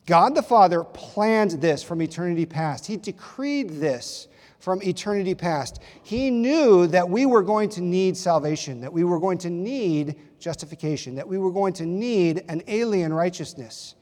God 0.05 0.36
the 0.36 0.43
Father 0.43 0.84
planned 0.84 1.51
this 1.51 1.84
from 1.84 2.01
eternity 2.01 2.45
past. 2.45 2.86
He 2.86 2.97
decreed 2.97 3.69
this 3.69 4.28
from 4.59 4.82
eternity 4.84 5.34
past. 5.34 5.82
He 6.03 6.30
knew 6.30 6.86
that 6.88 7.09
we 7.09 7.26
were 7.26 7.41
going 7.41 7.69
to 7.69 7.82
need 7.82 8.15
salvation, 8.15 8.82
that 8.82 8.93
we 8.93 9.03
were 9.03 9.19
going 9.19 9.38
to 9.39 9.49
need 9.49 10.15
justification, 10.39 11.15
that 11.15 11.28
we 11.28 11.38
were 11.38 11.51
going 11.51 11.74
to 11.74 11.86
need 11.86 12.43
an 12.49 12.61
alien 12.67 13.13
righteousness. 13.13 13.95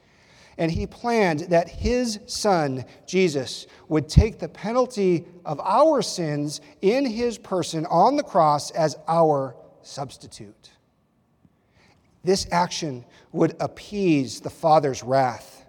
And 0.60 0.70
he 0.70 0.86
planned 0.86 1.40
that 1.52 1.70
his 1.70 2.20
son, 2.26 2.84
Jesus, 3.08 3.66
would 3.88 4.10
take 4.10 4.40
the 4.40 4.50
penalty 4.50 5.26
of 5.46 5.58
our 5.62 6.02
sins 6.02 6.60
in 6.82 7.06
his 7.06 7.38
person 7.38 7.86
on 7.86 8.18
the 8.18 8.24
cross 8.24 8.70
as 8.72 8.98
our 9.08 9.56
substitute. 9.84 10.72
This 12.26 12.46
action 12.52 13.06
would 13.32 13.56
appease 13.62 14.42
the 14.42 14.50
Father's 14.50 15.02
wrath, 15.02 15.66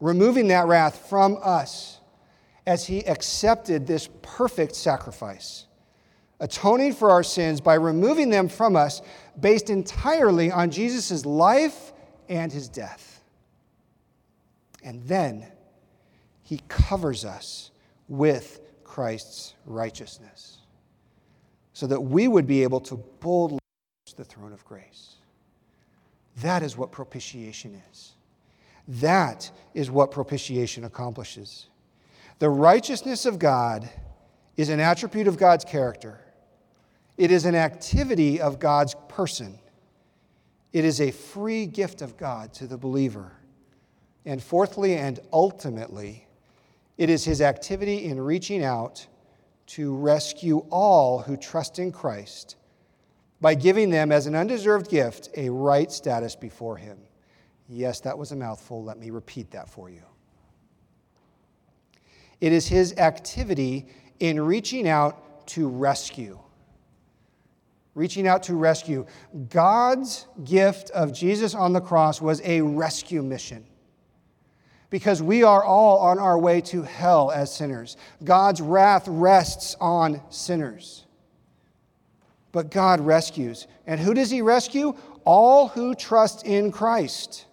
removing 0.00 0.48
that 0.48 0.66
wrath 0.66 1.06
from 1.10 1.38
us 1.42 2.00
as 2.66 2.86
he 2.86 3.06
accepted 3.06 3.86
this 3.86 4.08
perfect 4.22 4.74
sacrifice, 4.74 5.66
atoning 6.40 6.94
for 6.94 7.10
our 7.10 7.22
sins 7.22 7.60
by 7.60 7.74
removing 7.74 8.30
them 8.30 8.48
from 8.48 8.74
us 8.74 9.02
based 9.38 9.68
entirely 9.68 10.50
on 10.50 10.70
Jesus' 10.70 11.26
life 11.26 11.92
and 12.30 12.50
his 12.50 12.70
death. 12.70 13.07
And 14.82 15.02
then 15.04 15.46
he 16.42 16.60
covers 16.68 17.24
us 17.24 17.70
with 18.08 18.60
Christ's 18.84 19.54
righteousness 19.66 20.58
so 21.72 21.86
that 21.86 22.00
we 22.00 22.26
would 22.26 22.46
be 22.46 22.62
able 22.62 22.80
to 22.80 22.96
boldly 23.20 23.58
approach 23.58 24.16
the 24.16 24.24
throne 24.24 24.52
of 24.52 24.64
grace. 24.64 25.16
That 26.38 26.62
is 26.62 26.76
what 26.76 26.90
propitiation 26.90 27.80
is. 27.90 28.12
That 28.88 29.50
is 29.74 29.90
what 29.90 30.10
propitiation 30.10 30.84
accomplishes. 30.84 31.68
The 32.38 32.48
righteousness 32.48 33.26
of 33.26 33.38
God 33.38 33.88
is 34.56 34.70
an 34.70 34.80
attribute 34.80 35.28
of 35.28 35.36
God's 35.36 35.64
character, 35.64 36.18
it 37.16 37.30
is 37.30 37.44
an 37.44 37.54
activity 37.54 38.40
of 38.40 38.58
God's 38.58 38.94
person, 39.08 39.58
it 40.72 40.84
is 40.84 41.00
a 41.00 41.10
free 41.10 41.66
gift 41.66 42.02
of 42.02 42.16
God 42.16 42.52
to 42.54 42.66
the 42.66 42.78
believer. 42.78 43.37
And 44.24 44.42
fourthly 44.42 44.96
and 44.96 45.20
ultimately, 45.32 46.26
it 46.98 47.08
is 47.08 47.24
his 47.24 47.40
activity 47.40 48.04
in 48.04 48.20
reaching 48.20 48.64
out 48.64 49.06
to 49.68 49.94
rescue 49.94 50.64
all 50.70 51.20
who 51.20 51.36
trust 51.36 51.78
in 51.78 51.92
Christ 51.92 52.56
by 53.40 53.54
giving 53.54 53.90
them 53.90 54.10
as 54.10 54.26
an 54.26 54.34
undeserved 54.34 54.90
gift 54.90 55.28
a 55.36 55.48
right 55.48 55.92
status 55.92 56.34
before 56.34 56.76
him. 56.76 56.98
Yes, 57.68 58.00
that 58.00 58.18
was 58.18 58.32
a 58.32 58.36
mouthful. 58.36 58.82
Let 58.82 58.98
me 58.98 59.10
repeat 59.10 59.50
that 59.52 59.68
for 59.68 59.90
you. 59.90 60.02
It 62.40 62.52
is 62.52 62.66
his 62.66 62.94
activity 62.96 63.86
in 64.20 64.40
reaching 64.40 64.88
out 64.88 65.46
to 65.48 65.68
rescue. 65.68 66.38
Reaching 67.94 68.26
out 68.26 68.42
to 68.44 68.54
rescue. 68.54 69.06
God's 69.50 70.26
gift 70.44 70.90
of 70.90 71.12
Jesus 71.12 71.54
on 71.54 71.72
the 71.72 71.80
cross 71.80 72.20
was 72.20 72.40
a 72.42 72.60
rescue 72.62 73.22
mission 73.22 73.67
because 74.90 75.22
we 75.22 75.42
are 75.42 75.62
all 75.62 75.98
on 75.98 76.18
our 76.18 76.38
way 76.38 76.60
to 76.62 76.82
hell 76.82 77.30
as 77.30 77.54
sinners. 77.54 77.96
God's 78.24 78.60
wrath 78.60 79.04
rests 79.06 79.76
on 79.80 80.22
sinners. 80.30 81.04
But 82.52 82.70
God 82.70 83.00
rescues. 83.00 83.66
And 83.86 84.00
who 84.00 84.14
does 84.14 84.30
He 84.30 84.40
rescue? 84.40 84.94
All 85.24 85.68
who 85.68 85.94
trust 85.94 86.46
in 86.46 86.72
Christ. 86.72 87.44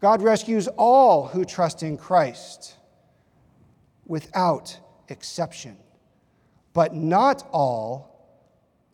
God 0.00 0.22
rescues 0.22 0.68
all 0.68 1.26
who 1.26 1.44
trust 1.44 1.82
in 1.82 1.96
Christ 1.96 2.76
without 4.06 4.78
exception. 5.08 5.76
But 6.72 6.94
not 6.94 7.48
all 7.50 8.14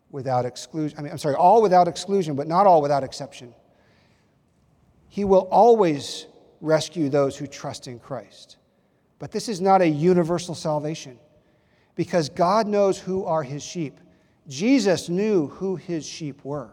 without 0.09 0.45
exclusion. 0.45 0.97
I 0.97 1.01
mean, 1.01 1.11
I'm 1.11 1.17
sorry, 1.17 1.35
all 1.35 1.61
without 1.61 1.87
exclusion, 1.87 2.35
but 2.35 2.47
not 2.47 2.65
all 2.65 2.81
without 2.81 3.03
exception. 3.03 3.53
He 5.09 5.23
will 5.23 5.47
always 5.51 6.27
rescue 6.61 7.09
those 7.09 7.35
who 7.35 7.47
trust 7.47 7.87
in 7.87 7.99
Christ. 7.99 8.57
But 9.19 9.31
this 9.31 9.49
is 9.49 9.59
not 9.59 9.81
a 9.81 9.87
universal 9.87 10.55
salvation 10.55 11.19
because 11.95 12.29
God 12.29 12.67
knows 12.67 12.97
who 12.97 13.25
are 13.25 13.43
his 13.43 13.63
sheep. 13.63 13.99
Jesus 14.47 15.09
knew 15.09 15.47
who 15.47 15.75
his 15.75 16.05
sheep 16.05 16.43
were, 16.45 16.71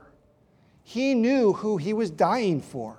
he 0.82 1.14
knew 1.14 1.52
who 1.52 1.76
he 1.76 1.92
was 1.92 2.10
dying 2.10 2.60
for. 2.60 2.96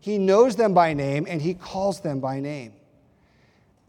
He 0.00 0.18
knows 0.18 0.54
them 0.54 0.74
by 0.74 0.92
name 0.92 1.24
and 1.26 1.40
he 1.40 1.54
calls 1.54 2.00
them 2.00 2.20
by 2.20 2.38
name. 2.38 2.74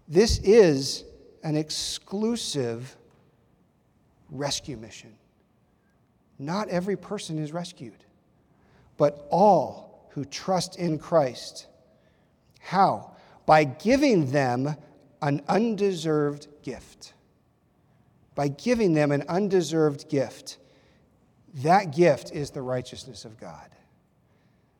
This 0.08 0.40
is 0.40 1.04
an 1.44 1.58
exclusive 1.58 2.96
rescue 4.30 4.78
mission. 4.78 5.14
Not 6.40 6.70
every 6.70 6.96
person 6.96 7.38
is 7.38 7.52
rescued, 7.52 8.06
but 8.96 9.28
all 9.30 10.08
who 10.12 10.24
trust 10.24 10.78
in 10.78 10.98
Christ 10.98 11.68
how? 12.66 13.11
By 13.45 13.63
giving 13.63 14.32
them 14.32 14.76
an 15.22 15.41
undeserved 15.47 16.47
gift. 16.63 17.13
By 18.34 18.47
giving 18.47 18.93
them 18.93 19.11
an 19.11 19.24
undeserved 19.30 20.09
gift. 20.09 20.57
That 21.63 21.95
gift 21.95 22.32
is 22.32 22.49
the 22.49 22.63
righteousness 22.63 23.24
of 23.24 23.39
God, 23.39 23.70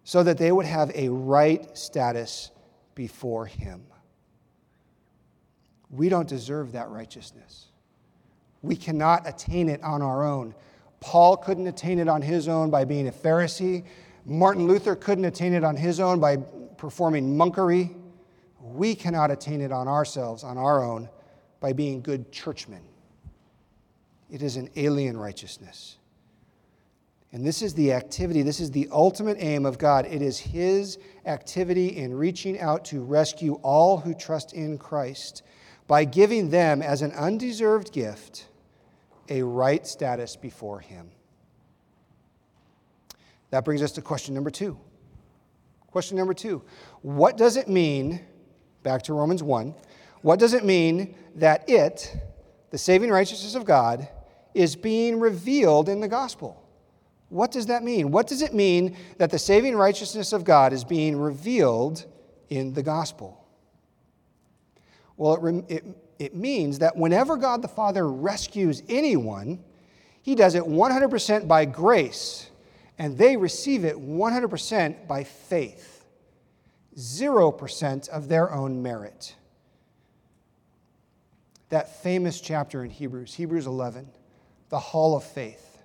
so 0.04 0.24
that 0.24 0.38
they 0.38 0.52
would 0.52 0.66
have 0.66 0.92
a 0.96 1.10
right 1.10 1.78
status 1.78 2.52
before 2.96 3.46
Him. 3.46 3.84
We 5.90 6.10
don't 6.10 6.28
deserve 6.28 6.72
that 6.72 6.90
righteousness. 6.90 7.68
We 8.62 8.76
cannot 8.76 9.28
attain 9.30 9.70
it 9.70 9.82
on 9.84 10.02
our 10.02 10.26
own. 10.26 10.56
Paul 11.00 11.38
couldn't 11.38 11.68
attain 11.68 12.00
it 12.00 12.08
on 12.08 12.24
his 12.24 12.48
own 12.48 12.72
by 12.72 12.84
being 12.84 13.08
a 13.08 13.12
Pharisee. 13.12 13.86
Martin 14.26 14.68
Luther 14.68 14.96
couldn't 14.96 15.26
attain 15.26 15.54
it 15.54 15.64
on 15.64 15.76
his 15.78 16.00
own 16.00 16.20
by 16.20 16.38
performing 16.78 17.36
monkery. 17.36 17.96
We 18.60 18.96
cannot 18.96 19.32
attain 19.32 19.62
it 19.62 19.72
on 19.72 19.88
ourselves, 19.88 20.44
on 20.44 20.58
our 20.58 20.84
own, 20.84 21.10
by 21.60 21.74
being 21.74 22.02
good 22.02 22.32
churchmen. 22.32 22.82
It 24.30 24.42
is 24.42 24.56
an 24.56 24.70
alien 24.76 25.18
righteousness. 25.18 25.98
And 27.32 27.46
this 27.46 27.62
is 27.62 27.74
the 27.74 27.92
activity, 27.92 28.44
this 28.44 28.62
is 28.62 28.72
the 28.72 28.88
ultimate 28.92 29.38
aim 29.40 29.66
of 29.66 29.78
God. 29.78 30.06
It 30.06 30.22
is 30.22 30.40
His 30.40 30.98
activity 31.26 31.98
in 31.98 32.14
reaching 32.14 32.60
out 32.60 32.86
to 32.86 33.02
rescue 33.02 33.56
all 33.56 33.98
who 33.98 34.14
trust 34.14 34.54
in 34.54 34.78
Christ 34.78 35.44
by 35.88 36.06
giving 36.06 36.50
them, 36.50 36.82
as 36.82 37.02
an 37.02 37.12
undeserved 37.12 37.92
gift, 37.92 38.48
a 39.30 39.44
right 39.44 39.86
status 39.86 40.36
before 40.36 40.80
Him. 40.80 41.12
That 43.50 43.66
brings 43.66 43.82
us 43.82 43.92
to 43.94 44.02
question 44.02 44.34
number 44.34 44.50
two. 44.50 44.80
Question 45.96 46.18
number 46.18 46.34
two 46.34 46.62
What 47.04 47.38
does 47.38 47.56
it 47.56 47.70
mean, 47.70 48.20
back 48.84 49.04
to 49.04 49.14
Romans 49.14 49.42
1, 49.42 49.74
what 50.24 50.40
does 50.40 50.54
it 50.54 50.66
mean 50.66 51.16
that 51.36 51.70
it, 51.70 52.14
the 52.70 52.78
saving 52.78 53.12
righteousness 53.12 53.56
of 53.56 53.64
God, 53.64 54.06
is 54.54 54.76
being 54.76 55.22
revealed 55.22 55.88
in 55.88 56.02
the 56.02 56.10
gospel? 56.10 56.62
What 57.30 57.50
does 57.50 57.68
that 57.68 57.82
mean? 57.82 58.12
What 58.12 58.28
does 58.28 58.42
it 58.42 58.54
mean 58.54 58.98
that 59.20 59.32
the 59.32 59.40
saving 59.40 59.78
righteousness 59.78 60.34
of 60.34 60.44
God 60.44 60.74
is 60.74 60.84
being 60.84 61.16
revealed 61.16 62.04
in 62.50 62.74
the 62.74 62.84
gospel? 62.84 63.48
Well, 65.16 65.46
it, 65.46 65.66
it, 65.70 65.86
it 66.20 66.36
means 66.36 66.80
that 66.80 66.98
whenever 66.98 67.38
God 67.38 67.62
the 67.62 67.70
Father 67.70 68.06
rescues 68.12 68.84
anyone, 68.90 69.64
he 70.24 70.36
does 70.36 70.56
it 70.56 70.64
100% 70.64 71.48
by 71.48 71.64
grace 71.64 72.50
and 72.98 73.18
they 73.18 73.38
receive 73.38 73.84
it 73.84 73.98
100% 73.98 75.08
by 75.08 75.24
faith, 75.24 76.06
0% 76.98 78.10
of 78.10 78.28
their 78.28 78.54
own 78.54 78.82
merit. 78.82 79.36
That 81.70 82.02
famous 82.02 82.40
chapter 82.40 82.84
in 82.84 82.90
Hebrews, 82.90 83.34
Hebrews 83.34 83.68
11, 83.68 84.08
the 84.70 84.80
hall 84.80 85.16
of 85.18 85.24
faith. 85.24 85.80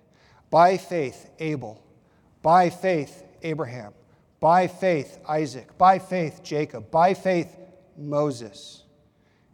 By 0.51 0.77
faith, 0.77 1.31
Abel. 1.39 1.83
By 2.43 2.71
faith, 2.71 3.25
Abraham. 3.43 3.93
By 4.39 4.69
faith, 4.69 5.19
Isaac. 5.29 5.77
By 5.79 5.99
faith, 5.99 6.43
Jacob. 6.43 6.91
By 6.91 7.15
faith, 7.15 7.57
Moses. 7.97 8.85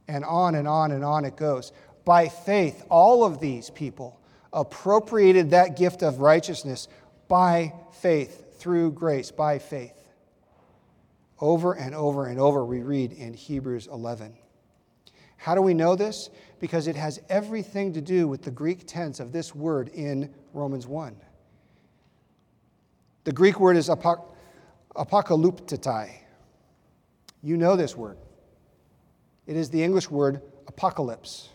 And 0.09 0.25
on 0.25 0.55
and 0.55 0.69
on 0.69 0.93
and 0.93 1.05
on 1.05 1.25
it 1.25 1.37
goes. 1.37 1.73
By 2.05 2.29
faith, 2.29 2.85
all 2.89 3.25
of 3.25 3.41
these 3.41 3.71
people 3.71 4.21
appropriated 4.53 5.51
that 5.51 5.77
gift 5.77 6.03
of 6.03 6.21
righteousness 6.21 6.89
by 7.29 7.73
faith 7.93 8.59
through 8.59 8.93
grace, 8.93 9.31
by 9.31 9.59
faith. 9.59 9.93
Over 11.41 11.75
and 11.75 11.95
over 11.95 12.27
and 12.27 12.41
over, 12.41 12.65
we 12.65 12.81
read 12.81 13.13
in 13.13 13.35
Hebrews 13.35 13.89
11. 13.89 14.35
How 15.37 15.55
do 15.55 15.61
we 15.61 15.75
know 15.75 15.95
this? 15.95 16.31
Because 16.61 16.87
it 16.87 16.97
has 16.97 17.21
everything 17.29 17.93
to 17.93 18.01
do 18.01 18.27
with 18.27 18.43
the 18.43 18.51
Greek 18.51 18.87
tense 18.87 19.21
of 19.21 19.33
this 19.33 19.55
word 19.55 19.89
in 19.91 20.33
Romans 20.55 20.87
1. 20.87 21.17
The 23.25 23.33
Greek 23.33 23.61
word 23.61 23.77
is 23.77 23.89
apoc- 23.89 24.25
apocalyptetai. 24.95 26.11
You 27.43 27.57
know 27.57 27.77
this 27.77 27.95
word. 27.95 28.17
It 29.47 29.57
is 29.57 29.69
the 29.71 29.83
English 29.83 30.11
word 30.11 30.41
apocalypse. 30.67 31.51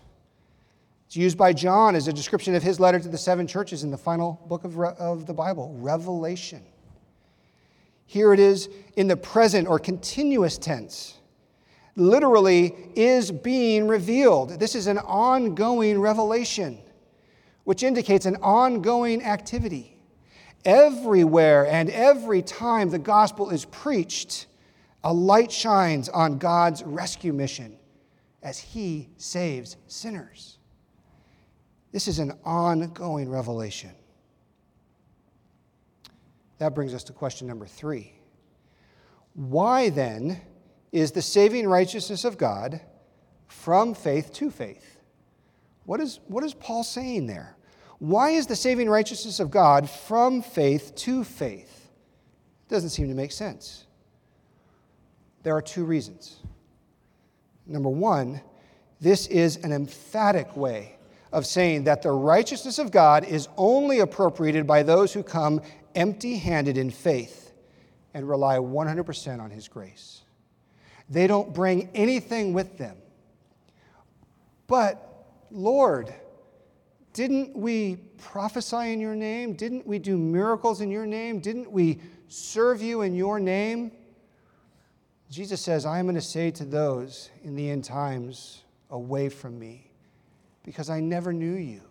It's 1.12 1.18
used 1.18 1.38
by 1.38 1.51
John 1.51 1.93
as 1.95 2.07
a 2.07 2.14
description 2.14 2.55
of 2.55 2.64
his 2.64 2.80
letter 2.80 2.97
to 2.97 3.09
the 3.09 3.18
seven 3.18 3.45
churches 3.45 3.84
in 3.84 3.91
the 3.91 3.97
final 3.97 4.41
book 4.47 4.64
of, 4.64 4.78
Re- 4.78 4.93
of 4.97 5.26
the 5.26 5.34
Bible, 5.34 5.76
Revelation. 5.78 6.64
Here 8.05 8.32
it 8.32 8.39
is 8.39 8.70
in 8.95 9.09
the 9.09 9.18
present 9.18 9.68
or 9.68 9.78
continuous 9.78 10.57
tense. 10.57 11.18
Literally, 11.97 12.74
is 12.95 13.30
being 13.30 13.89
revealed. 13.89 14.51
This 14.51 14.74
is 14.74 14.88
an 14.88 14.99
ongoing 14.99 15.99
revelation, 15.99 16.80
which 17.66 17.84
indicates 17.84 18.26
an 18.26 18.38
ongoing 18.38 19.22
activity. 19.22 19.97
Everywhere 20.64 21.68
and 21.68 21.89
every 21.89 22.41
time 22.41 22.89
the 22.89 22.99
gospel 22.99 23.49
is 23.49 23.66
preached, 23.66 24.47
a 25.03 25.12
light 25.12 25.51
shines 25.51 26.07
on 26.07 26.38
God's 26.38 26.84
rescue 26.84 27.34
mission 27.34 27.76
as 28.41 28.59
he 28.59 29.09
saves 29.18 29.76
sinners. 29.88 30.57
This 31.91 32.07
is 32.07 32.19
an 32.19 32.33
ongoing 32.45 33.29
revelation. 33.29 33.91
That 36.57 36.75
brings 36.75 36.93
us 36.93 37.03
to 37.05 37.13
question 37.13 37.47
number 37.47 37.65
three. 37.65 38.13
Why 39.33 39.89
then 39.89 40.39
is 40.91 41.11
the 41.11 41.21
saving 41.21 41.67
righteousness 41.67 42.23
of 42.23 42.37
God 42.37 42.81
from 43.47 43.93
faith 43.93 44.31
to 44.33 44.51
faith? 44.51 44.99
What 45.85 45.99
is, 45.99 46.19
what 46.27 46.43
is 46.43 46.53
Paul 46.53 46.83
saying 46.83 47.27
there? 47.27 47.55
Why 47.99 48.31
is 48.31 48.47
the 48.47 48.55
saving 48.55 48.89
righteousness 48.89 49.39
of 49.39 49.51
God 49.51 49.89
from 49.89 50.41
faith 50.41 50.95
to 50.97 51.23
faith? 51.23 51.89
It 52.67 52.73
doesn't 52.73 52.89
seem 52.89 53.09
to 53.09 53.15
make 53.15 53.31
sense. 53.31 53.85
There 55.43 55.55
are 55.55 55.61
two 55.61 55.83
reasons. 55.83 56.37
Number 57.65 57.89
one, 57.89 58.41
this 58.99 59.27
is 59.27 59.57
an 59.57 59.71
emphatic 59.71 60.55
way 60.55 60.97
of 61.32 61.45
saying 61.45 61.86
that 61.86 62.01
the 62.01 62.11
righteousness 62.11 62.77
of 62.77 62.91
God 62.91 63.23
is 63.23 63.47
only 63.57 63.99
appropriated 63.99 64.67
by 64.67 64.84
those 64.84 65.13
who 65.13 65.23
come 65.23 65.61
empty 65.95 66.38
handed 66.38 66.77
in 66.77 66.89
faith 66.89 67.53
and 68.13 68.27
rely 68.27 68.57
100% 68.57 69.39
on 69.39 69.51
His 69.51 69.67
grace. 69.67 70.21
They 71.09 71.27
don't 71.27 71.53
bring 71.53 71.89
anything 71.93 72.53
with 72.53 72.77
them. 72.77 72.97
But, 74.67 75.25
Lord, 75.49 76.13
didn't 77.13 77.55
we 77.55 77.97
prophesy 78.17 78.93
in 78.93 78.99
your 78.99 79.15
name? 79.15 79.53
Didn't 79.53 79.86
we 79.86 79.99
do 79.99 80.17
miracles 80.17 80.82
in 80.82 80.89
your 80.89 81.05
name? 81.05 81.39
Didn't 81.39 81.71
we 81.71 81.99
serve 82.27 82.82
you 82.82 83.01
in 83.01 83.13
your 83.13 83.39
name? 83.39 83.91
Jesus 85.29 85.61
says, 85.61 85.86
I 85.86 85.99
am 85.99 86.05
going 86.05 86.15
to 86.15 86.21
say 86.21 86.51
to 86.51 86.65
those 86.65 87.29
in 87.43 87.55
the 87.55 87.69
end 87.69 87.84
times, 87.84 88.63
away 88.89 89.29
from 89.29 89.57
me 89.57 89.90
because 90.64 90.89
I 90.89 90.99
never 90.99 91.34
knew 91.34 91.55
you. 91.55 91.82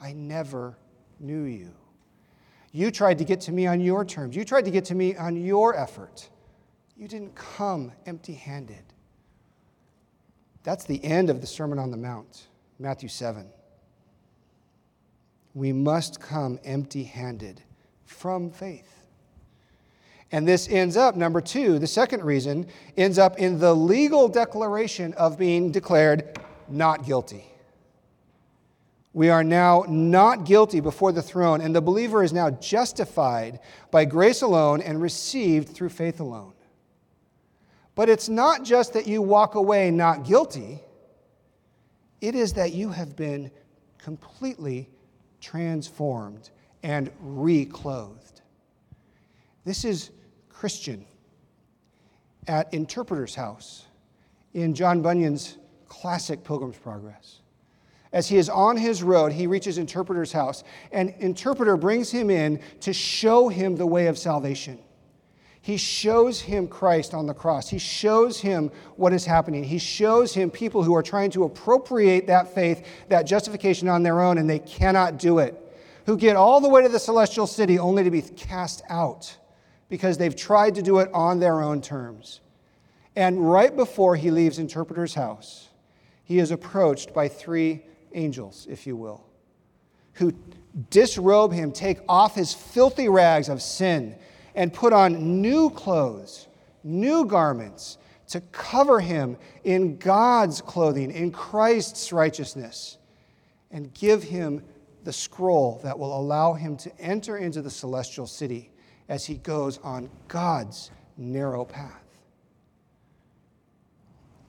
I 0.00 0.12
never 0.12 0.76
knew 1.18 1.42
you. 1.42 1.72
You 2.72 2.90
tried 2.90 3.18
to 3.18 3.24
get 3.24 3.40
to 3.42 3.52
me 3.52 3.66
on 3.66 3.80
your 3.80 4.04
terms. 4.04 4.36
You 4.36 4.44
tried 4.44 4.64
to 4.66 4.70
get 4.70 4.84
to 4.86 4.94
me 4.94 5.16
on 5.16 5.36
your 5.36 5.76
effort. 5.76 6.28
You 6.96 7.08
didn't 7.08 7.34
come 7.34 7.92
empty 8.06 8.34
handed. 8.34 8.82
That's 10.62 10.84
the 10.84 11.02
end 11.02 11.30
of 11.30 11.40
the 11.40 11.46
Sermon 11.46 11.78
on 11.78 11.90
the 11.90 11.96
Mount, 11.96 12.48
Matthew 12.78 13.08
7. 13.08 13.46
We 15.54 15.72
must 15.72 16.20
come 16.20 16.58
empty 16.64 17.04
handed 17.04 17.62
from 18.04 18.50
faith. 18.50 19.04
And 20.30 20.46
this 20.46 20.68
ends 20.68 20.96
up, 20.96 21.16
number 21.16 21.40
two, 21.40 21.78
the 21.78 21.86
second 21.86 22.22
reason, 22.22 22.66
ends 22.96 23.18
up 23.18 23.38
in 23.38 23.58
the 23.58 23.74
legal 23.74 24.28
declaration 24.28 25.14
of 25.14 25.38
being 25.38 25.72
declared 25.72 26.38
not 26.70 27.04
guilty. 27.04 27.44
We 29.12 29.30
are 29.30 29.42
now 29.42 29.84
not 29.88 30.44
guilty 30.44 30.80
before 30.80 31.12
the 31.12 31.22
throne, 31.22 31.60
and 31.60 31.74
the 31.74 31.80
believer 31.80 32.22
is 32.22 32.32
now 32.32 32.50
justified 32.50 33.58
by 33.90 34.04
grace 34.04 34.42
alone 34.42 34.80
and 34.80 35.00
received 35.00 35.70
through 35.70 35.88
faith 35.88 36.20
alone. 36.20 36.52
But 37.94 38.08
it's 38.08 38.28
not 38.28 38.64
just 38.64 38.92
that 38.92 39.08
you 39.08 39.20
walk 39.20 39.56
away 39.56 39.90
not 39.90 40.24
guilty, 40.24 40.80
it 42.20 42.34
is 42.34 42.52
that 42.52 42.72
you 42.72 42.90
have 42.90 43.16
been 43.16 43.50
completely 43.98 44.88
transformed 45.40 46.50
and 46.82 47.10
reclothed. 47.20 48.40
This 49.64 49.84
is 49.84 50.10
Christian 50.48 51.04
at 52.46 52.72
Interpreter's 52.72 53.34
House 53.34 53.86
in 54.54 54.74
John 54.74 55.02
Bunyan's 55.02 55.58
classic 55.88 56.44
Pilgrim's 56.44 56.78
Progress. 56.78 57.40
As 58.12 58.28
he 58.28 58.38
is 58.38 58.48
on 58.48 58.76
his 58.76 59.02
road, 59.02 59.32
he 59.32 59.46
reaches 59.46 59.76
Interpreter's 59.76 60.32
house, 60.32 60.64
and 60.92 61.14
Interpreter 61.18 61.76
brings 61.76 62.10
him 62.10 62.30
in 62.30 62.60
to 62.80 62.92
show 62.92 63.48
him 63.48 63.76
the 63.76 63.86
way 63.86 64.06
of 64.06 64.16
salvation. 64.16 64.78
He 65.60 65.76
shows 65.76 66.40
him 66.40 66.66
Christ 66.66 67.12
on 67.12 67.26
the 67.26 67.34
cross. 67.34 67.68
He 67.68 67.78
shows 67.78 68.40
him 68.40 68.70
what 68.96 69.12
is 69.12 69.26
happening. 69.26 69.64
He 69.64 69.76
shows 69.78 70.32
him 70.32 70.50
people 70.50 70.82
who 70.82 70.94
are 70.94 71.02
trying 71.02 71.30
to 71.32 71.44
appropriate 71.44 72.26
that 72.28 72.54
faith, 72.54 72.86
that 73.08 73.24
justification 73.24 73.88
on 73.88 74.02
their 74.02 74.22
own, 74.22 74.38
and 74.38 74.48
they 74.48 74.60
cannot 74.60 75.18
do 75.18 75.40
it, 75.40 75.54
who 76.06 76.16
get 76.16 76.36
all 76.36 76.62
the 76.62 76.68
way 76.68 76.82
to 76.82 76.88
the 76.88 76.98
celestial 76.98 77.46
city 77.46 77.78
only 77.78 78.02
to 78.04 78.10
be 78.10 78.22
cast 78.22 78.82
out 78.88 79.36
because 79.90 80.16
they've 80.16 80.36
tried 80.36 80.74
to 80.76 80.82
do 80.82 80.98
it 81.00 81.10
on 81.12 81.38
their 81.38 81.60
own 81.60 81.82
terms. 81.82 82.40
And 83.14 83.50
right 83.50 83.74
before 83.74 84.16
he 84.16 84.30
leaves 84.30 84.58
Interpreter's 84.58 85.14
house, 85.14 85.67
he 86.28 86.40
is 86.40 86.50
approached 86.50 87.14
by 87.14 87.26
three 87.26 87.82
angels, 88.12 88.66
if 88.68 88.86
you 88.86 88.96
will, 88.96 89.24
who 90.12 90.34
disrobe 90.90 91.54
him, 91.54 91.72
take 91.72 92.00
off 92.06 92.34
his 92.34 92.52
filthy 92.52 93.08
rags 93.08 93.48
of 93.48 93.62
sin, 93.62 94.14
and 94.54 94.70
put 94.70 94.92
on 94.92 95.40
new 95.40 95.70
clothes, 95.70 96.46
new 96.84 97.24
garments 97.24 97.96
to 98.26 98.42
cover 98.52 99.00
him 99.00 99.38
in 99.64 99.96
God's 99.96 100.60
clothing, 100.60 101.10
in 101.10 101.30
Christ's 101.30 102.12
righteousness, 102.12 102.98
and 103.70 103.94
give 103.94 104.22
him 104.22 104.62
the 105.04 105.12
scroll 105.14 105.80
that 105.82 105.98
will 105.98 106.14
allow 106.14 106.52
him 106.52 106.76
to 106.76 106.94
enter 107.00 107.38
into 107.38 107.62
the 107.62 107.70
celestial 107.70 108.26
city 108.26 108.70
as 109.08 109.24
he 109.24 109.38
goes 109.38 109.78
on 109.78 110.10
God's 110.28 110.90
narrow 111.16 111.64
path. 111.64 112.04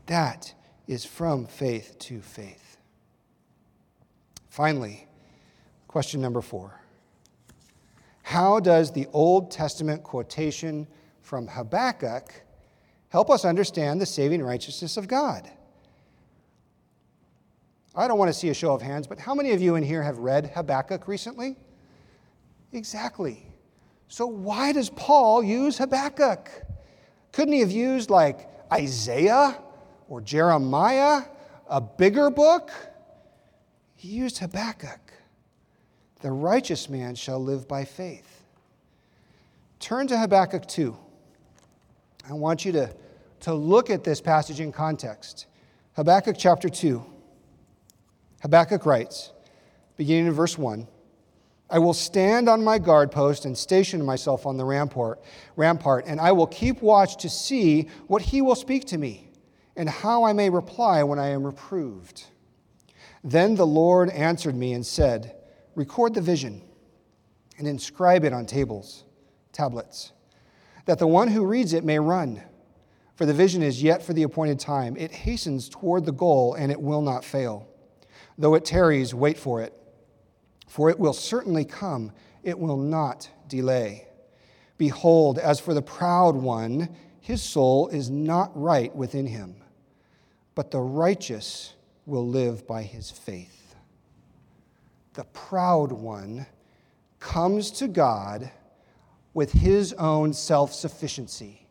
That 0.07 0.53
is 0.89 1.05
from 1.05 1.45
faith 1.45 1.95
to 1.99 2.19
faith. 2.19 2.77
Finally, 4.49 5.07
question 5.87 6.19
number 6.19 6.41
four 6.41 6.81
How 8.23 8.59
does 8.59 8.91
the 8.91 9.07
Old 9.13 9.51
Testament 9.51 10.03
quotation 10.03 10.87
from 11.21 11.47
Habakkuk 11.47 12.33
help 13.09 13.29
us 13.29 13.45
understand 13.45 14.01
the 14.01 14.05
saving 14.07 14.41
righteousness 14.41 14.97
of 14.97 15.07
God? 15.07 15.47
I 17.95 18.07
don't 18.07 18.17
want 18.17 18.29
to 18.29 18.37
see 18.37 18.49
a 18.49 18.53
show 18.55 18.73
of 18.73 18.81
hands, 18.81 19.05
but 19.05 19.19
how 19.19 19.35
many 19.35 19.51
of 19.51 19.61
you 19.61 19.75
in 19.75 19.83
here 19.83 20.01
have 20.01 20.17
read 20.17 20.51
Habakkuk 20.55 21.07
recently? 21.07 21.55
Exactly. 22.73 23.45
So, 24.07 24.25
why 24.25 24.71
does 24.71 24.89
Paul 24.89 25.43
use 25.43 25.77
Habakkuk? 25.77 26.49
Couldn't 27.31 27.53
he 27.53 27.59
have 27.59 27.71
used 27.71 28.09
like 28.09 28.49
Isaiah 28.73 29.55
or 30.09 30.19
Jeremiah, 30.19 31.21
a 31.69 31.79
bigger 31.79 32.29
book? 32.29 32.71
He 33.95 34.09
used 34.09 34.39
Habakkuk. 34.39 35.13
The 36.21 36.31
righteous 36.31 36.89
man 36.89 37.15
shall 37.15 37.39
live 37.41 37.67
by 37.67 37.85
faith. 37.85 38.43
Turn 39.79 40.07
to 40.07 40.17
Habakkuk 40.17 40.67
2. 40.67 40.97
I 42.29 42.33
want 42.33 42.65
you 42.65 42.73
to, 42.73 42.93
to 43.41 43.53
look 43.53 43.89
at 43.89 44.03
this 44.03 44.19
passage 44.19 44.59
in 44.59 44.71
context. 44.71 45.45
Habakkuk 45.93 46.35
chapter 46.37 46.67
2. 46.67 47.05
Habakkuk 48.41 48.85
writes, 48.85 49.31
beginning 49.95 50.27
in 50.27 50.33
verse 50.33 50.57
1. 50.57 50.87
I 51.69 51.77
will 51.77 51.93
stand 51.93 52.49
on 52.49 52.63
my 52.63 52.79
guard 52.79 53.11
post 53.11 53.45
and 53.45 53.55
station 53.55 54.03
myself 54.03 54.47
on 54.47 54.57
the 54.57 54.65
rampart, 54.65 55.21
rampart, 55.55 56.05
and 56.07 56.19
I 56.19 56.31
will 56.31 56.47
keep 56.47 56.81
watch 56.81 57.17
to 57.17 57.29
see 57.29 57.89
what 58.07 58.23
he 58.23 58.41
will 58.41 58.55
speak 58.55 58.85
to 58.85 58.97
me 58.97 59.28
and 59.75 59.89
how 59.89 60.23
I 60.23 60.33
may 60.33 60.49
reply 60.49 61.03
when 61.03 61.19
I 61.19 61.29
am 61.29 61.43
reproved. 61.43 62.25
Then 63.23 63.55
the 63.55 63.67
Lord 63.67 64.09
answered 64.09 64.55
me 64.55 64.73
and 64.73 64.85
said, 64.85 65.35
Record 65.75 66.13
the 66.13 66.21
vision 66.21 66.61
and 67.57 67.67
inscribe 67.67 68.23
it 68.23 68.33
on 68.33 68.45
tables 68.45 69.03
tablets, 69.51 70.13
that 70.85 70.99
the 70.99 71.07
one 71.07 71.27
who 71.27 71.45
reads 71.45 71.73
it 71.73 71.83
may 71.83 71.99
run. 71.99 72.41
For 73.15 73.25
the 73.25 73.33
vision 73.33 73.61
is 73.61 73.83
yet 73.83 74.01
for 74.01 74.13
the 74.13 74.23
appointed 74.23 74.59
time. 74.59 74.95
It 74.95 75.11
hastens 75.11 75.67
toward 75.67 76.05
the 76.05 76.13
goal, 76.13 76.53
and 76.53 76.71
it 76.71 76.81
will 76.81 77.01
not 77.01 77.25
fail. 77.25 77.67
Though 78.37 78.55
it 78.55 78.63
tarries, 78.63 79.13
wait 79.13 79.37
for 79.37 79.61
it, 79.61 79.73
for 80.67 80.89
it 80.89 80.97
will 80.97 81.11
certainly 81.11 81.65
come, 81.65 82.13
it 82.43 82.57
will 82.57 82.77
not 82.77 83.29
delay. 83.49 84.07
Behold, 84.77 85.37
as 85.37 85.59
for 85.59 85.73
the 85.73 85.81
proud 85.81 86.35
one, 86.35 86.95
his 87.29 87.43
soul 87.43 87.87
is 87.89 88.09
not 88.09 88.49
right 88.59 88.95
within 88.95 89.27
him, 89.27 89.53
but 90.55 90.71
the 90.71 90.79
righteous 90.79 91.75
will 92.07 92.27
live 92.27 92.65
by 92.65 92.81
his 92.81 93.11
faith. 93.11 93.75
The 95.13 95.25
proud 95.25 95.91
one 95.91 96.47
comes 97.19 97.69
to 97.73 97.87
God 97.87 98.49
with 99.35 99.51
his 99.51 99.93
own 99.93 100.33
self 100.33 100.73
sufficiency 100.73 101.67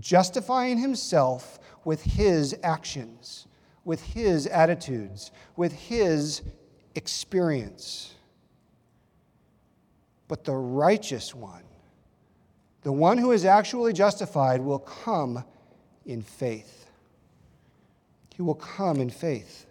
justifying 0.00 0.78
himself 0.78 1.58
with 1.84 2.02
his 2.02 2.56
actions, 2.62 3.46
with 3.84 4.02
his 4.02 4.46
attitudes, 4.46 5.30
with 5.56 5.74
his 5.74 6.40
experience. 6.94 8.14
But 10.26 10.44
the 10.44 10.54
righteous 10.54 11.34
one, 11.34 11.64
the 12.84 12.92
one 12.92 13.18
who 13.18 13.32
is 13.32 13.44
actually 13.44 13.92
justified, 13.92 14.60
will 14.60 14.78
come 14.78 15.44
in 16.06 16.22
faith. 16.22 16.88
He 18.36 18.42
will 18.42 18.54
come 18.54 19.00
in 19.00 19.10
faith. 19.10 19.66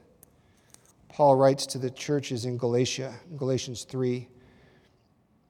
Paul 1.09 1.35
writes 1.35 1.65
to 1.67 1.77
the 1.77 1.89
churches 1.89 2.43
in 2.45 2.57
Galatia, 2.57 3.13
Galatians 3.37 3.83
3 3.83 4.27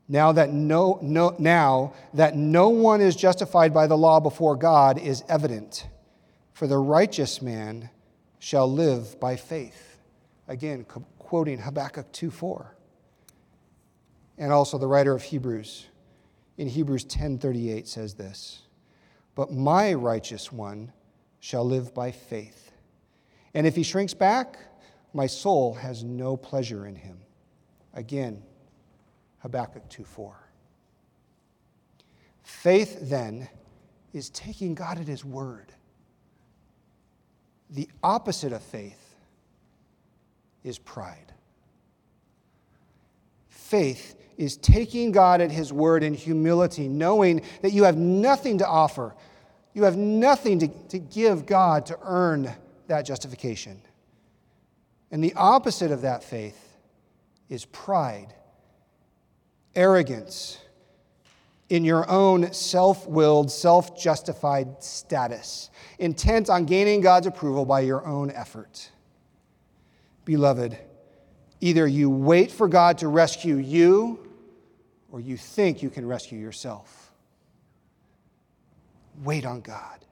now 0.08 0.34
that 0.34 0.52
no, 0.52 1.00
no, 1.02 1.36
now 1.40 1.94
that 2.14 2.36
no 2.36 2.70
one 2.70 3.02
is 3.02 3.16
justified 3.16 3.74
by 3.74 3.88
the 3.88 3.98
law 3.98 4.20
before 4.20 4.56
God 4.56 4.98
is 4.98 5.24
evident, 5.30 5.88
for 6.54 6.68
the 6.68 6.78
righteous 6.78 7.42
man 7.42 7.90
shall 8.40 8.72
live 8.72 9.20
by 9.20 9.38
faith. 9.38 9.98
Again, 10.48 10.86
quoting 11.20 11.58
Habakkuk 11.58 12.12
2 12.12 12.30
4. 12.30 12.76
And 14.38 14.52
also 14.52 14.78
the 14.78 14.88
writer 14.88 15.14
of 15.14 15.24
Hebrews 15.24 15.88
in 16.58 16.68
Hebrews 16.68 17.06
10:38 17.06 17.88
says 17.88 18.16
this, 18.16 18.64
"But 19.36 19.52
my 19.52 19.94
righteous 19.94 20.52
one 20.52 20.94
shall 21.40 21.66
live 21.66 21.94
by 21.94 22.12
faith. 22.12 22.72
And 23.54 23.68
if 23.68 23.76
he 23.76 23.84
shrinks 23.84 24.14
back, 24.14 24.58
my 25.14 25.28
soul 25.28 25.76
has 25.76 26.04
no 26.04 26.38
pleasure 26.38 26.86
in 26.86 26.96
him." 26.96 27.26
Again, 27.94 28.44
Habakkuk 29.40 29.90
2:4. 29.90 30.50
Faith 32.42 32.98
then 33.02 33.50
is 34.14 34.30
taking 34.30 34.76
God 34.76 35.00
at 35.00 35.08
his 35.08 35.26
word. 35.26 35.74
The 37.70 37.90
opposite 38.04 38.54
of 38.54 38.62
faith 38.62 39.16
is 40.64 40.78
pride. 40.78 41.34
Faith 43.48 44.16
is 44.38 44.58
taking 44.58 45.12
God 45.12 45.42
at 45.42 45.52
his 45.52 45.72
word 45.72 46.04
in 46.04 46.14
humility, 46.14 46.88
knowing 46.88 47.42
that 47.62 47.72
you 47.72 47.84
have 47.84 47.98
nothing 47.98 48.58
to 48.60 48.68
offer. 48.68 49.16
You 49.74 49.84
have 49.84 49.98
nothing 49.98 50.60
to, 50.60 50.68
to 50.90 51.00
give 51.00 51.46
God 51.46 51.86
to 51.88 51.98
earn 52.04 52.52
that 52.88 53.04
justification. 53.04 53.82
And 55.12 55.24
the 55.24 55.34
opposite 55.36 55.92
of 55.92 56.02
that 56.02 56.24
faith 56.24 56.78
is 57.50 57.66
pride 57.66 58.34
arrogance 59.76 60.60
in 61.70 61.84
your 61.84 62.10
own 62.10 62.54
self 62.54 63.08
willed, 63.08 63.52
self 63.52 64.00
justified 64.00 64.84
status, 64.84 65.70
intent 66.00 66.50
on 66.50 66.66
gaining 66.66 67.02
God's 67.02 67.28
approval 67.28 67.66
by 67.66 67.82
your 67.82 68.06
own 68.06 68.32
effort. 68.32 68.92
Beloved, 70.26 70.78
either 71.64 71.88
you 71.88 72.10
wait 72.10 72.52
for 72.52 72.68
God 72.68 72.98
to 72.98 73.08
rescue 73.08 73.56
you 73.56 74.20
or 75.10 75.22
you 75.22 75.38
think 75.38 75.82
you 75.82 75.90
can 75.90 76.06
rescue 76.06 76.38
yourself. 76.38 77.14
Wait 79.24 79.46
on 79.46 79.62
God, 79.62 80.04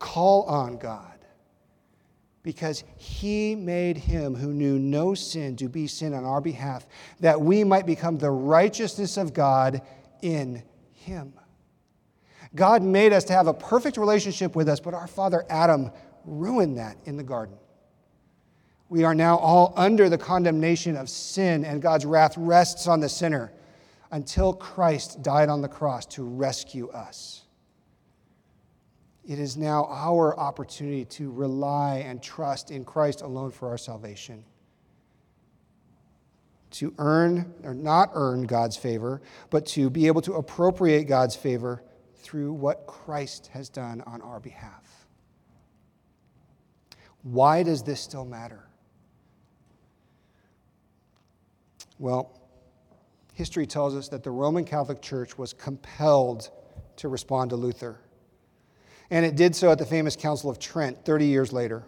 call 0.00 0.42
on 0.44 0.76
God 0.78 1.12
because 2.42 2.82
he 2.96 3.54
made 3.54 3.96
him 3.96 4.34
who 4.34 4.52
knew 4.52 4.76
no 4.76 5.14
sin 5.14 5.54
to 5.56 5.68
be 5.68 5.86
sin 5.86 6.12
on 6.12 6.24
our 6.24 6.40
behalf, 6.40 6.86
that 7.20 7.40
we 7.40 7.62
might 7.62 7.86
become 7.86 8.18
the 8.18 8.30
righteousness 8.30 9.16
of 9.16 9.32
God 9.32 9.80
in 10.22 10.60
him. 10.90 11.34
God 12.56 12.82
made 12.82 13.12
us 13.12 13.22
to 13.24 13.32
have 13.32 13.46
a 13.46 13.54
perfect 13.54 13.96
relationship 13.96 14.56
with 14.56 14.68
us, 14.68 14.80
but 14.80 14.92
our 14.92 15.06
father 15.06 15.46
Adam 15.48 15.92
ruined 16.24 16.78
that 16.78 16.96
in 17.04 17.16
the 17.16 17.22
garden. 17.22 17.56
We 18.94 19.02
are 19.02 19.12
now 19.12 19.38
all 19.38 19.74
under 19.76 20.08
the 20.08 20.16
condemnation 20.16 20.96
of 20.96 21.08
sin, 21.08 21.64
and 21.64 21.82
God's 21.82 22.06
wrath 22.06 22.36
rests 22.36 22.86
on 22.86 23.00
the 23.00 23.08
sinner 23.08 23.52
until 24.12 24.52
Christ 24.52 25.20
died 25.20 25.48
on 25.48 25.62
the 25.62 25.68
cross 25.68 26.06
to 26.14 26.22
rescue 26.22 26.90
us. 26.90 27.42
It 29.26 29.40
is 29.40 29.56
now 29.56 29.88
our 29.90 30.38
opportunity 30.38 31.04
to 31.06 31.32
rely 31.32 32.04
and 32.06 32.22
trust 32.22 32.70
in 32.70 32.84
Christ 32.84 33.22
alone 33.22 33.50
for 33.50 33.68
our 33.68 33.78
salvation. 33.78 34.44
To 36.70 36.94
earn 36.98 37.52
or 37.64 37.74
not 37.74 38.10
earn 38.14 38.44
God's 38.44 38.76
favor, 38.76 39.22
but 39.50 39.66
to 39.66 39.90
be 39.90 40.06
able 40.06 40.22
to 40.22 40.34
appropriate 40.34 41.08
God's 41.08 41.34
favor 41.34 41.82
through 42.18 42.52
what 42.52 42.86
Christ 42.86 43.48
has 43.48 43.68
done 43.68 44.02
on 44.02 44.22
our 44.22 44.38
behalf. 44.38 45.08
Why 47.24 47.64
does 47.64 47.82
this 47.82 48.00
still 48.00 48.24
matter? 48.24 48.63
Well, 51.98 52.40
history 53.32 53.66
tells 53.66 53.94
us 53.94 54.08
that 54.08 54.22
the 54.22 54.30
Roman 54.30 54.64
Catholic 54.64 55.00
Church 55.02 55.38
was 55.38 55.52
compelled 55.52 56.50
to 56.96 57.08
respond 57.08 57.50
to 57.50 57.56
Luther 57.56 57.98
and 59.10 59.24
it 59.24 59.36
did 59.36 59.54
so 59.54 59.70
at 59.70 59.78
the 59.78 59.86
famous 59.86 60.16
Council 60.16 60.50
of 60.50 60.58
Trent 60.58 61.04
30 61.04 61.26
years 61.26 61.52
later. 61.52 61.84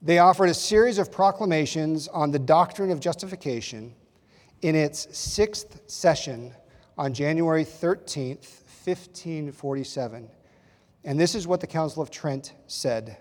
They 0.00 0.18
offered 0.18 0.48
a 0.48 0.54
series 0.54 0.98
of 0.98 1.10
proclamations 1.10 2.06
on 2.08 2.30
the 2.30 2.38
doctrine 2.38 2.90
of 2.90 3.00
justification 3.00 3.94
in 4.62 4.74
its 4.74 5.16
sixth 5.16 5.80
session 5.86 6.54
on 6.96 7.12
January 7.12 7.64
13th, 7.64 8.62
1547. 8.84 10.30
And 11.04 11.18
this 11.18 11.34
is 11.34 11.46
what 11.46 11.60
the 11.60 11.66
Council 11.66 12.02
of 12.02 12.10
Trent 12.10 12.54
said 12.66 13.16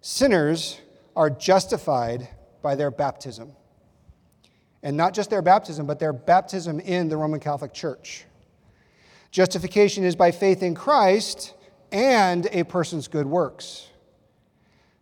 Sinners 0.00 0.80
are 1.16 1.30
justified 1.30 2.28
by 2.62 2.74
their 2.74 2.90
baptism. 2.90 3.52
And 4.84 4.96
not 4.96 5.14
just 5.14 5.30
their 5.30 5.42
baptism, 5.42 5.86
but 5.86 5.98
their 5.98 6.12
baptism 6.12 6.78
in 6.78 7.08
the 7.08 7.16
Roman 7.16 7.40
Catholic 7.40 7.72
Church. 7.72 8.26
Justification 9.32 10.04
is 10.04 10.14
by 10.14 10.30
faith 10.30 10.62
in 10.62 10.76
Christ 10.76 11.54
and 11.90 12.46
a 12.52 12.62
person's 12.64 13.08
good 13.08 13.26
works. 13.26 13.88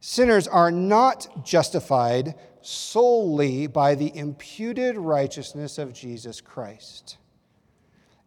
Sinners 0.00 0.48
are 0.48 0.70
not 0.70 1.44
justified 1.44 2.34
solely 2.60 3.66
by 3.66 3.94
the 3.94 4.16
imputed 4.16 4.96
righteousness 4.96 5.78
of 5.78 5.92
Jesus 5.92 6.40
Christ. 6.40 7.18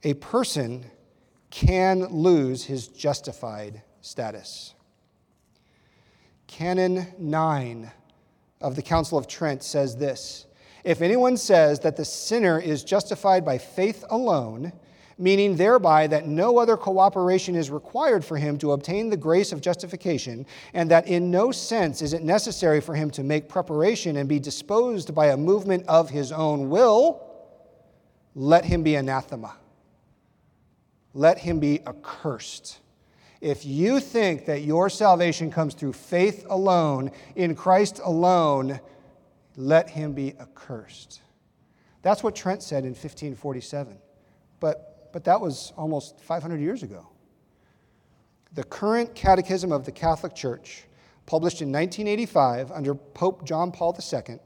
A 0.04 0.14
person 0.16 0.86
can 1.50 2.06
lose 2.08 2.66
his 2.66 2.90
justified 2.90 3.82
status. 4.02 4.74
Canon 6.48 7.08
9 7.18 7.92
of 8.62 8.76
the 8.76 8.82
Council 8.82 9.18
of 9.18 9.28
Trent 9.28 9.64
says 9.64 9.96
this 9.96 10.46
If 10.86 11.02
anyone 11.02 11.36
says 11.36 11.80
that 11.80 11.98
the 11.98 12.06
sinner 12.06 12.60
is 12.60 12.84
justified 12.84 13.44
by 13.44 13.58
faith 13.58 14.06
alone, 14.12 14.72
meaning 15.18 15.56
thereby 15.56 16.06
that 16.06 16.28
no 16.28 16.60
other 16.60 16.78
cooperation 16.78 17.56
is 17.56 17.72
required 17.72 18.24
for 18.24 18.38
him 18.38 18.60
to 18.60 18.74
obtain 18.74 19.10
the 19.10 19.18
grace 19.18 19.52
of 19.52 19.62
justification, 19.62 20.46
and 20.76 20.92
that 20.92 21.08
in 21.08 21.32
no 21.32 21.52
sense 21.52 22.04
is 22.04 22.14
it 22.14 22.22
necessary 22.22 22.80
for 22.80 22.94
him 22.94 23.10
to 23.10 23.24
make 23.24 23.50
preparation 23.50 24.18
and 24.18 24.30
be 24.30 24.40
disposed 24.40 25.16
by 25.16 25.28
a 25.28 25.38
movement 25.38 25.84
of 25.88 26.12
his 26.12 26.32
own 26.32 26.70
will, 26.70 27.20
let 28.36 28.64
him 28.64 28.84
be 28.84 28.94
anathema. 28.94 29.56
Let 31.16 31.40
him 31.40 31.60
be 31.60 31.82
accursed. 31.88 32.78
If 33.42 33.66
you 33.66 34.00
think 34.00 34.46
that 34.46 34.62
your 34.62 34.92
salvation 34.92 35.50
comes 35.50 35.74
through 35.74 35.94
faith 35.94 36.46
alone, 36.48 37.10
in 37.36 37.56
Christ 37.56 38.00
alone, 38.04 38.80
let 39.58 39.90
him 39.90 40.14
be 40.14 40.34
accursed. 40.40 41.22
That's 42.02 42.24
what 42.24 42.36
Trent 42.36 42.62
said 42.62 42.84
in 42.84 42.92
1547. 42.92 43.98
But 44.60 44.96
but 45.16 45.24
that 45.24 45.40
was 45.40 45.72
almost 45.78 46.20
500 46.20 46.60
years 46.60 46.84
ago. 46.84 47.08
The 48.52 48.66
current 48.66 49.16
Catechism 49.16 49.72
of 49.72 49.86
the 49.86 49.92
Catholic 49.94 50.36
Church, 50.36 50.84
published 51.26 51.62
in 51.62 51.72
1985 51.72 52.70
under 52.70 52.96
Pope 52.96 53.46
John 53.46 53.72
Paul 53.72 53.98
II, 53.98 54.40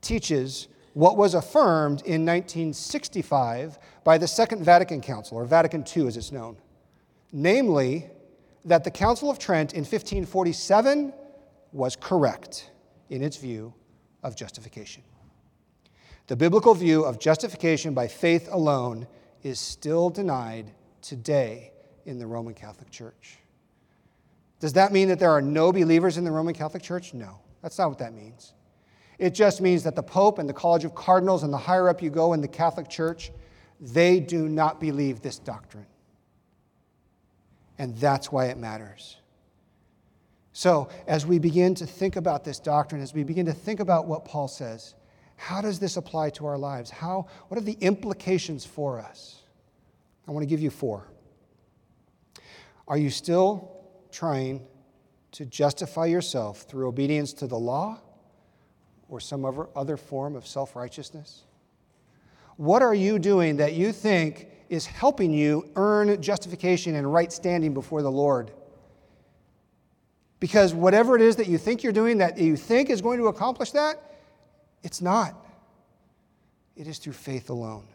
teaches 0.00 0.68
what 0.94 1.18
was 1.18 1.34
affirmed 1.34 2.00
in 2.06 2.24
1965 2.24 3.78
by 4.02 4.16
the 4.16 4.26
Second 4.26 4.64
Vatican 4.64 5.02
Council, 5.02 5.36
or 5.36 5.44
Vatican 5.44 5.84
II 5.94 6.06
as 6.06 6.16
it's 6.16 6.32
known. 6.32 6.56
Namely, 7.32 8.08
that 8.64 8.82
the 8.82 8.90
Council 8.90 9.30
of 9.30 9.38
Trent 9.38 9.74
in 9.74 9.80
1547 9.80 11.12
was 11.74 11.96
correct 11.96 12.70
in 13.10 13.22
its 13.22 13.36
view 13.36 13.74
of 14.22 14.36
justification. 14.36 15.02
The 16.28 16.36
biblical 16.36 16.74
view 16.74 17.04
of 17.04 17.18
justification 17.18 17.94
by 17.94 18.08
faith 18.08 18.48
alone 18.50 19.06
is 19.42 19.58
still 19.58 20.08
denied 20.08 20.70
today 21.00 21.72
in 22.06 22.18
the 22.18 22.26
Roman 22.26 22.54
Catholic 22.54 22.90
Church. 22.90 23.38
Does 24.60 24.72
that 24.74 24.92
mean 24.92 25.08
that 25.08 25.18
there 25.18 25.30
are 25.30 25.42
no 25.42 25.72
believers 25.72 26.18
in 26.18 26.24
the 26.24 26.30
Roman 26.30 26.54
Catholic 26.54 26.82
Church? 26.82 27.12
No, 27.14 27.40
that's 27.62 27.78
not 27.78 27.88
what 27.88 27.98
that 27.98 28.14
means. 28.14 28.54
It 29.18 29.34
just 29.34 29.60
means 29.60 29.82
that 29.82 29.96
the 29.96 30.02
Pope 30.02 30.38
and 30.38 30.48
the 30.48 30.54
College 30.54 30.84
of 30.84 30.94
Cardinals 30.94 31.42
and 31.42 31.52
the 31.52 31.58
higher 31.58 31.88
up 31.88 32.00
you 32.00 32.10
go 32.10 32.32
in 32.32 32.40
the 32.40 32.48
Catholic 32.48 32.88
Church, 32.88 33.32
they 33.80 34.20
do 34.20 34.48
not 34.48 34.80
believe 34.80 35.20
this 35.20 35.38
doctrine. 35.38 35.86
And 37.78 37.96
that's 37.96 38.30
why 38.30 38.46
it 38.46 38.58
matters. 38.58 39.16
So, 40.52 40.90
as 41.06 41.26
we 41.26 41.38
begin 41.38 41.74
to 41.76 41.86
think 41.86 42.16
about 42.16 42.44
this 42.44 42.58
doctrine, 42.58 43.00
as 43.00 43.14
we 43.14 43.24
begin 43.24 43.46
to 43.46 43.54
think 43.54 43.80
about 43.80 44.06
what 44.06 44.24
Paul 44.24 44.48
says, 44.48 44.94
how 45.36 45.60
does 45.60 45.78
this 45.78 45.96
apply 45.96 46.30
to 46.30 46.46
our 46.46 46.58
lives? 46.58 46.90
How, 46.90 47.26
what 47.48 47.58
are 47.58 47.64
the 47.64 47.78
implications 47.80 48.66
for 48.66 49.00
us? 49.00 49.40
I 50.28 50.30
want 50.30 50.42
to 50.42 50.46
give 50.46 50.60
you 50.60 50.70
four. 50.70 51.08
Are 52.86 52.98
you 52.98 53.10
still 53.10 53.72
trying 54.10 54.66
to 55.32 55.46
justify 55.46 56.06
yourself 56.06 56.62
through 56.62 56.86
obedience 56.86 57.32
to 57.34 57.46
the 57.46 57.58
law 57.58 58.00
or 59.08 59.20
some 59.20 59.44
other 59.74 59.96
form 59.96 60.36
of 60.36 60.46
self 60.46 60.76
righteousness? 60.76 61.44
What 62.56 62.82
are 62.82 62.94
you 62.94 63.18
doing 63.18 63.56
that 63.56 63.72
you 63.72 63.92
think 63.92 64.48
is 64.68 64.84
helping 64.84 65.32
you 65.32 65.70
earn 65.76 66.20
justification 66.20 66.94
and 66.94 67.10
right 67.10 67.32
standing 67.32 67.72
before 67.72 68.02
the 68.02 68.10
Lord? 68.10 68.52
Because 70.42 70.74
whatever 70.74 71.14
it 71.14 71.22
is 71.22 71.36
that 71.36 71.46
you 71.46 71.56
think 71.56 71.84
you're 71.84 71.92
doing 71.92 72.18
that 72.18 72.36
you 72.36 72.56
think 72.56 72.90
is 72.90 73.00
going 73.00 73.20
to 73.20 73.28
accomplish 73.28 73.70
that, 73.70 74.02
it's 74.82 75.00
not. 75.00 75.36
It 76.74 76.88
is 76.88 76.98
through 76.98 77.12
faith 77.12 77.48
alone. 77.48 77.86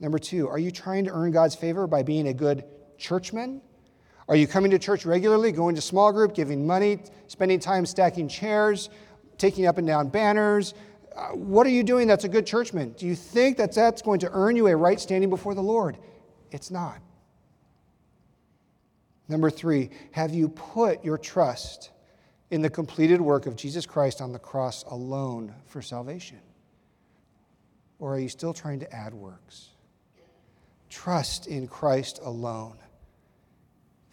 Number 0.00 0.18
two, 0.18 0.48
are 0.48 0.58
you 0.58 0.72
trying 0.72 1.04
to 1.04 1.12
earn 1.12 1.30
God's 1.30 1.54
favor 1.54 1.86
by 1.86 2.02
being 2.02 2.26
a 2.26 2.34
good 2.34 2.64
churchman? 2.98 3.62
Are 4.28 4.34
you 4.34 4.48
coming 4.48 4.72
to 4.72 4.80
church 4.80 5.06
regularly, 5.06 5.52
going 5.52 5.76
to 5.76 5.80
small 5.80 6.12
group, 6.12 6.34
giving 6.34 6.66
money, 6.66 6.98
spending 7.28 7.60
time 7.60 7.86
stacking 7.86 8.26
chairs, 8.26 8.90
taking 9.38 9.64
up 9.66 9.78
and 9.78 9.86
down 9.86 10.08
banners? 10.08 10.74
Uh, 11.14 11.28
what 11.28 11.68
are 11.68 11.70
you 11.70 11.84
doing 11.84 12.08
that's 12.08 12.24
a 12.24 12.28
good 12.28 12.48
churchman? 12.48 12.96
Do 12.98 13.06
you 13.06 13.14
think 13.14 13.58
that 13.58 13.72
that's 13.72 14.02
going 14.02 14.18
to 14.18 14.30
earn 14.32 14.56
you 14.56 14.66
a 14.66 14.74
right 14.74 14.98
standing 14.98 15.30
before 15.30 15.54
the 15.54 15.62
Lord? 15.62 15.98
It's 16.50 16.72
not. 16.72 16.98
Number 19.28 19.50
three, 19.50 19.90
have 20.12 20.32
you 20.32 20.48
put 20.48 21.04
your 21.04 21.18
trust 21.18 21.90
in 22.50 22.62
the 22.62 22.70
completed 22.70 23.20
work 23.20 23.46
of 23.46 23.56
Jesus 23.56 23.86
Christ 23.86 24.20
on 24.20 24.32
the 24.32 24.38
cross 24.38 24.84
alone 24.84 25.54
for 25.66 25.82
salvation? 25.82 26.38
Or 27.98 28.14
are 28.14 28.18
you 28.18 28.28
still 28.28 28.52
trying 28.52 28.80
to 28.80 28.94
add 28.94 29.14
works? 29.14 29.70
Trust 30.90 31.46
in 31.46 31.66
Christ 31.66 32.20
alone. 32.22 32.78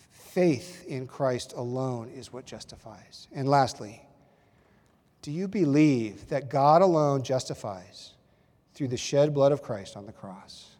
Faith 0.10 0.84
in 0.88 1.06
Christ 1.06 1.54
alone 1.56 2.10
is 2.10 2.34
what 2.34 2.46
justifies. 2.46 3.28
And 3.32 3.48
lastly, 3.48 4.02
do 5.22 5.32
you 5.32 5.48
believe 5.48 6.28
that 6.30 6.50
God 6.50 6.82
alone 6.82 7.24
justifies 7.24 8.14
through 8.74 8.88
the 8.88 8.98
shed 8.98 9.34
blood 9.34 9.52
of 9.52 9.62
Christ 9.62 9.96
on 9.96 10.08
the 10.08 10.12
cross? 10.12 10.72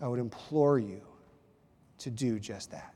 I 0.00 0.08
would 0.08 0.18
implore 0.18 0.78
you 0.78 1.02
to 1.98 2.10
do 2.10 2.38
just 2.38 2.70
that. 2.70 2.95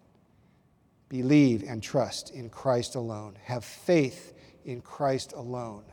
Believe 1.11 1.64
and 1.66 1.82
trust 1.82 2.30
in 2.30 2.48
Christ 2.48 2.94
alone. 2.94 3.36
Have 3.42 3.64
faith 3.64 4.32
in 4.64 4.80
Christ 4.80 5.34
alone 5.34 5.84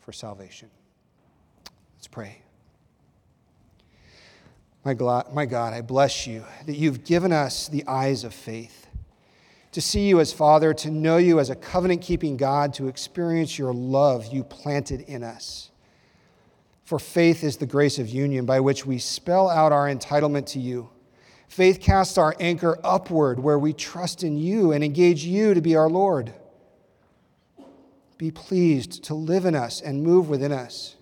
for 0.00 0.12
salvation. 0.12 0.70
Let's 1.96 2.06
pray. 2.06 2.40
My 4.84 4.94
God, 4.94 5.34
my 5.34 5.44
God, 5.44 5.74
I 5.74 5.82
bless 5.82 6.26
you 6.26 6.44
that 6.64 6.76
you've 6.76 7.04
given 7.04 7.32
us 7.32 7.68
the 7.68 7.86
eyes 7.86 8.24
of 8.24 8.32
faith 8.32 8.84
to 9.74 9.80
see 9.80 10.06
you 10.06 10.20
as 10.20 10.32
Father, 10.32 10.72
to 10.72 10.88
know 10.88 11.16
you 11.16 11.40
as 11.40 11.50
a 11.50 11.56
covenant 11.56 12.00
keeping 12.00 12.36
God, 12.36 12.74
to 12.74 12.86
experience 12.86 13.58
your 13.58 13.74
love 13.74 14.32
you 14.32 14.44
planted 14.44 15.00
in 15.00 15.24
us. 15.24 15.72
For 16.84 17.00
faith 17.00 17.42
is 17.42 17.56
the 17.56 17.66
grace 17.66 17.98
of 17.98 18.08
union 18.08 18.46
by 18.46 18.60
which 18.60 18.86
we 18.86 18.98
spell 18.98 19.50
out 19.50 19.72
our 19.72 19.92
entitlement 19.92 20.46
to 20.52 20.60
you. 20.60 20.90
Faith 21.54 21.78
casts 21.78 22.18
our 22.18 22.34
anchor 22.40 22.80
upward 22.82 23.38
where 23.38 23.60
we 23.60 23.72
trust 23.72 24.24
in 24.24 24.36
you 24.36 24.72
and 24.72 24.82
engage 24.82 25.24
you 25.24 25.54
to 25.54 25.60
be 25.60 25.76
our 25.76 25.88
Lord. 25.88 26.34
Be 28.18 28.32
pleased 28.32 29.04
to 29.04 29.14
live 29.14 29.44
in 29.44 29.54
us 29.54 29.80
and 29.80 30.02
move 30.02 30.28
within 30.28 30.50
us, 30.50 30.96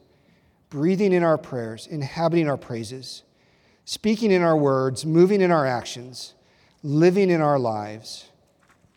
breathing 0.69 1.15
in 1.15 1.23
our 1.23 1.39
prayers, 1.39 1.87
inhabiting 1.87 2.51
our 2.51 2.59
praises, 2.59 3.23
speaking 3.87 4.31
in 4.31 4.43
our 4.43 4.55
words, 4.55 5.07
moving 5.07 5.41
in 5.41 5.51
our 5.51 5.67
actions, 5.67 6.35
living 6.83 7.31
in 7.31 7.41
our 7.41 7.59
lives 7.59 8.27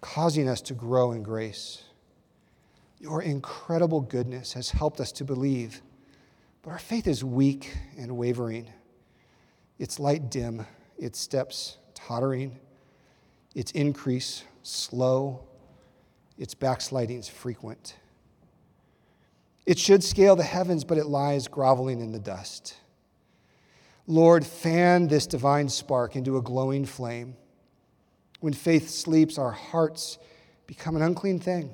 causing 0.02 0.50
us 0.50 0.60
to 0.60 0.74
grow 0.74 1.14
in 1.14 1.24
grace. 1.24 1.84
Your 3.00 3.22
incredible 3.22 4.02
goodness 4.02 4.52
has 4.52 4.72
helped 4.72 5.00
us 5.00 5.14
to 5.14 5.24
believe, 5.24 5.82
but 6.64 6.72
our 6.72 6.80
faith 6.80 7.08
is 7.08 7.24
weak 7.24 7.78
and 7.98 8.18
wavering. 8.18 8.68
Its 9.80 10.02
light 10.02 10.30
dim, 10.30 10.66
its 10.98 11.20
steps 11.20 11.78
tottering, 11.94 12.60
its 13.54 13.72
increase 13.72 14.44
slow, 14.64 15.44
its 16.38 16.54
backslidings 16.54 17.28
frequent. 17.30 17.96
It 19.66 19.80
should 19.80 20.04
scale 20.04 20.36
the 20.36 20.44
heavens, 20.44 20.84
but 20.84 20.98
it 20.98 21.06
lies 21.06 21.48
groveling 21.48 22.02
in 22.02 22.12
the 22.12 22.20
dust. 22.20 22.76
Lord, 24.08 24.46
fan 24.46 25.08
this 25.08 25.26
divine 25.26 25.70
spark 25.70 26.16
into 26.16 26.38
a 26.38 26.42
glowing 26.42 26.86
flame 26.86 27.36
when 28.46 28.54
faith 28.54 28.92
sleeps, 28.92 29.40
our 29.40 29.52
hearts 29.52 30.20
become 30.68 30.96
an 30.96 31.02
unclean 31.02 31.40
thing. 31.40 31.74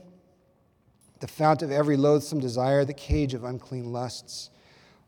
The 1.20 1.28
fount 1.28 1.62
of 1.62 1.70
every 1.72 1.98
loathsome 1.98 2.40
desire, 2.40 2.86
the 2.86 2.94
cage 2.94 3.34
of 3.34 3.44
unclean 3.44 3.92
lusts, 3.92 4.50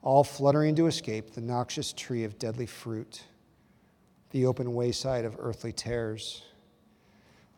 all 0.02 0.26
fluttering 0.26 0.76
to 0.76 0.88
escape 0.88 1.32
the 1.32 1.40
noxious 1.40 1.94
tree 1.94 2.26
of 2.26 2.38
deadly 2.38 2.66
fruit, 2.66 3.24
the 4.34 4.48
open 4.48 4.74
wayside 4.74 5.24
of 5.24 5.38
earthly 5.40 5.72
terrors. 5.72 6.44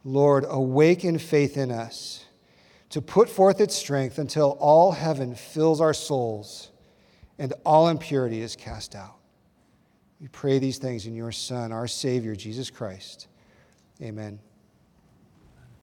Lord, 0.03 0.45
awaken 0.47 1.17
faith 1.17 1.57
in 1.57 1.71
us 1.71 2.25
to 2.89 3.01
put 3.01 3.27
forth 3.27 3.59
its 3.59 3.75
strength 3.75 4.19
until 4.19 4.51
all 4.59 4.91
heaven 4.91 5.33
fills 5.33 5.81
our 5.81 5.93
souls 5.93 6.69
and 7.39 7.53
all 7.65 7.87
impurity 7.87 8.41
is 8.41 8.55
cast 8.55 8.93
out. 8.93 9.15
We 10.21 10.27
pray 10.27 10.59
these 10.59 10.77
things 10.77 11.07
in 11.07 11.15
your 11.15 11.31
Son, 11.31 11.71
our 11.71 11.87
Savior, 11.87 12.35
Jesus 12.35 12.69
Christ. 12.69 13.27
Amen. 14.01 14.39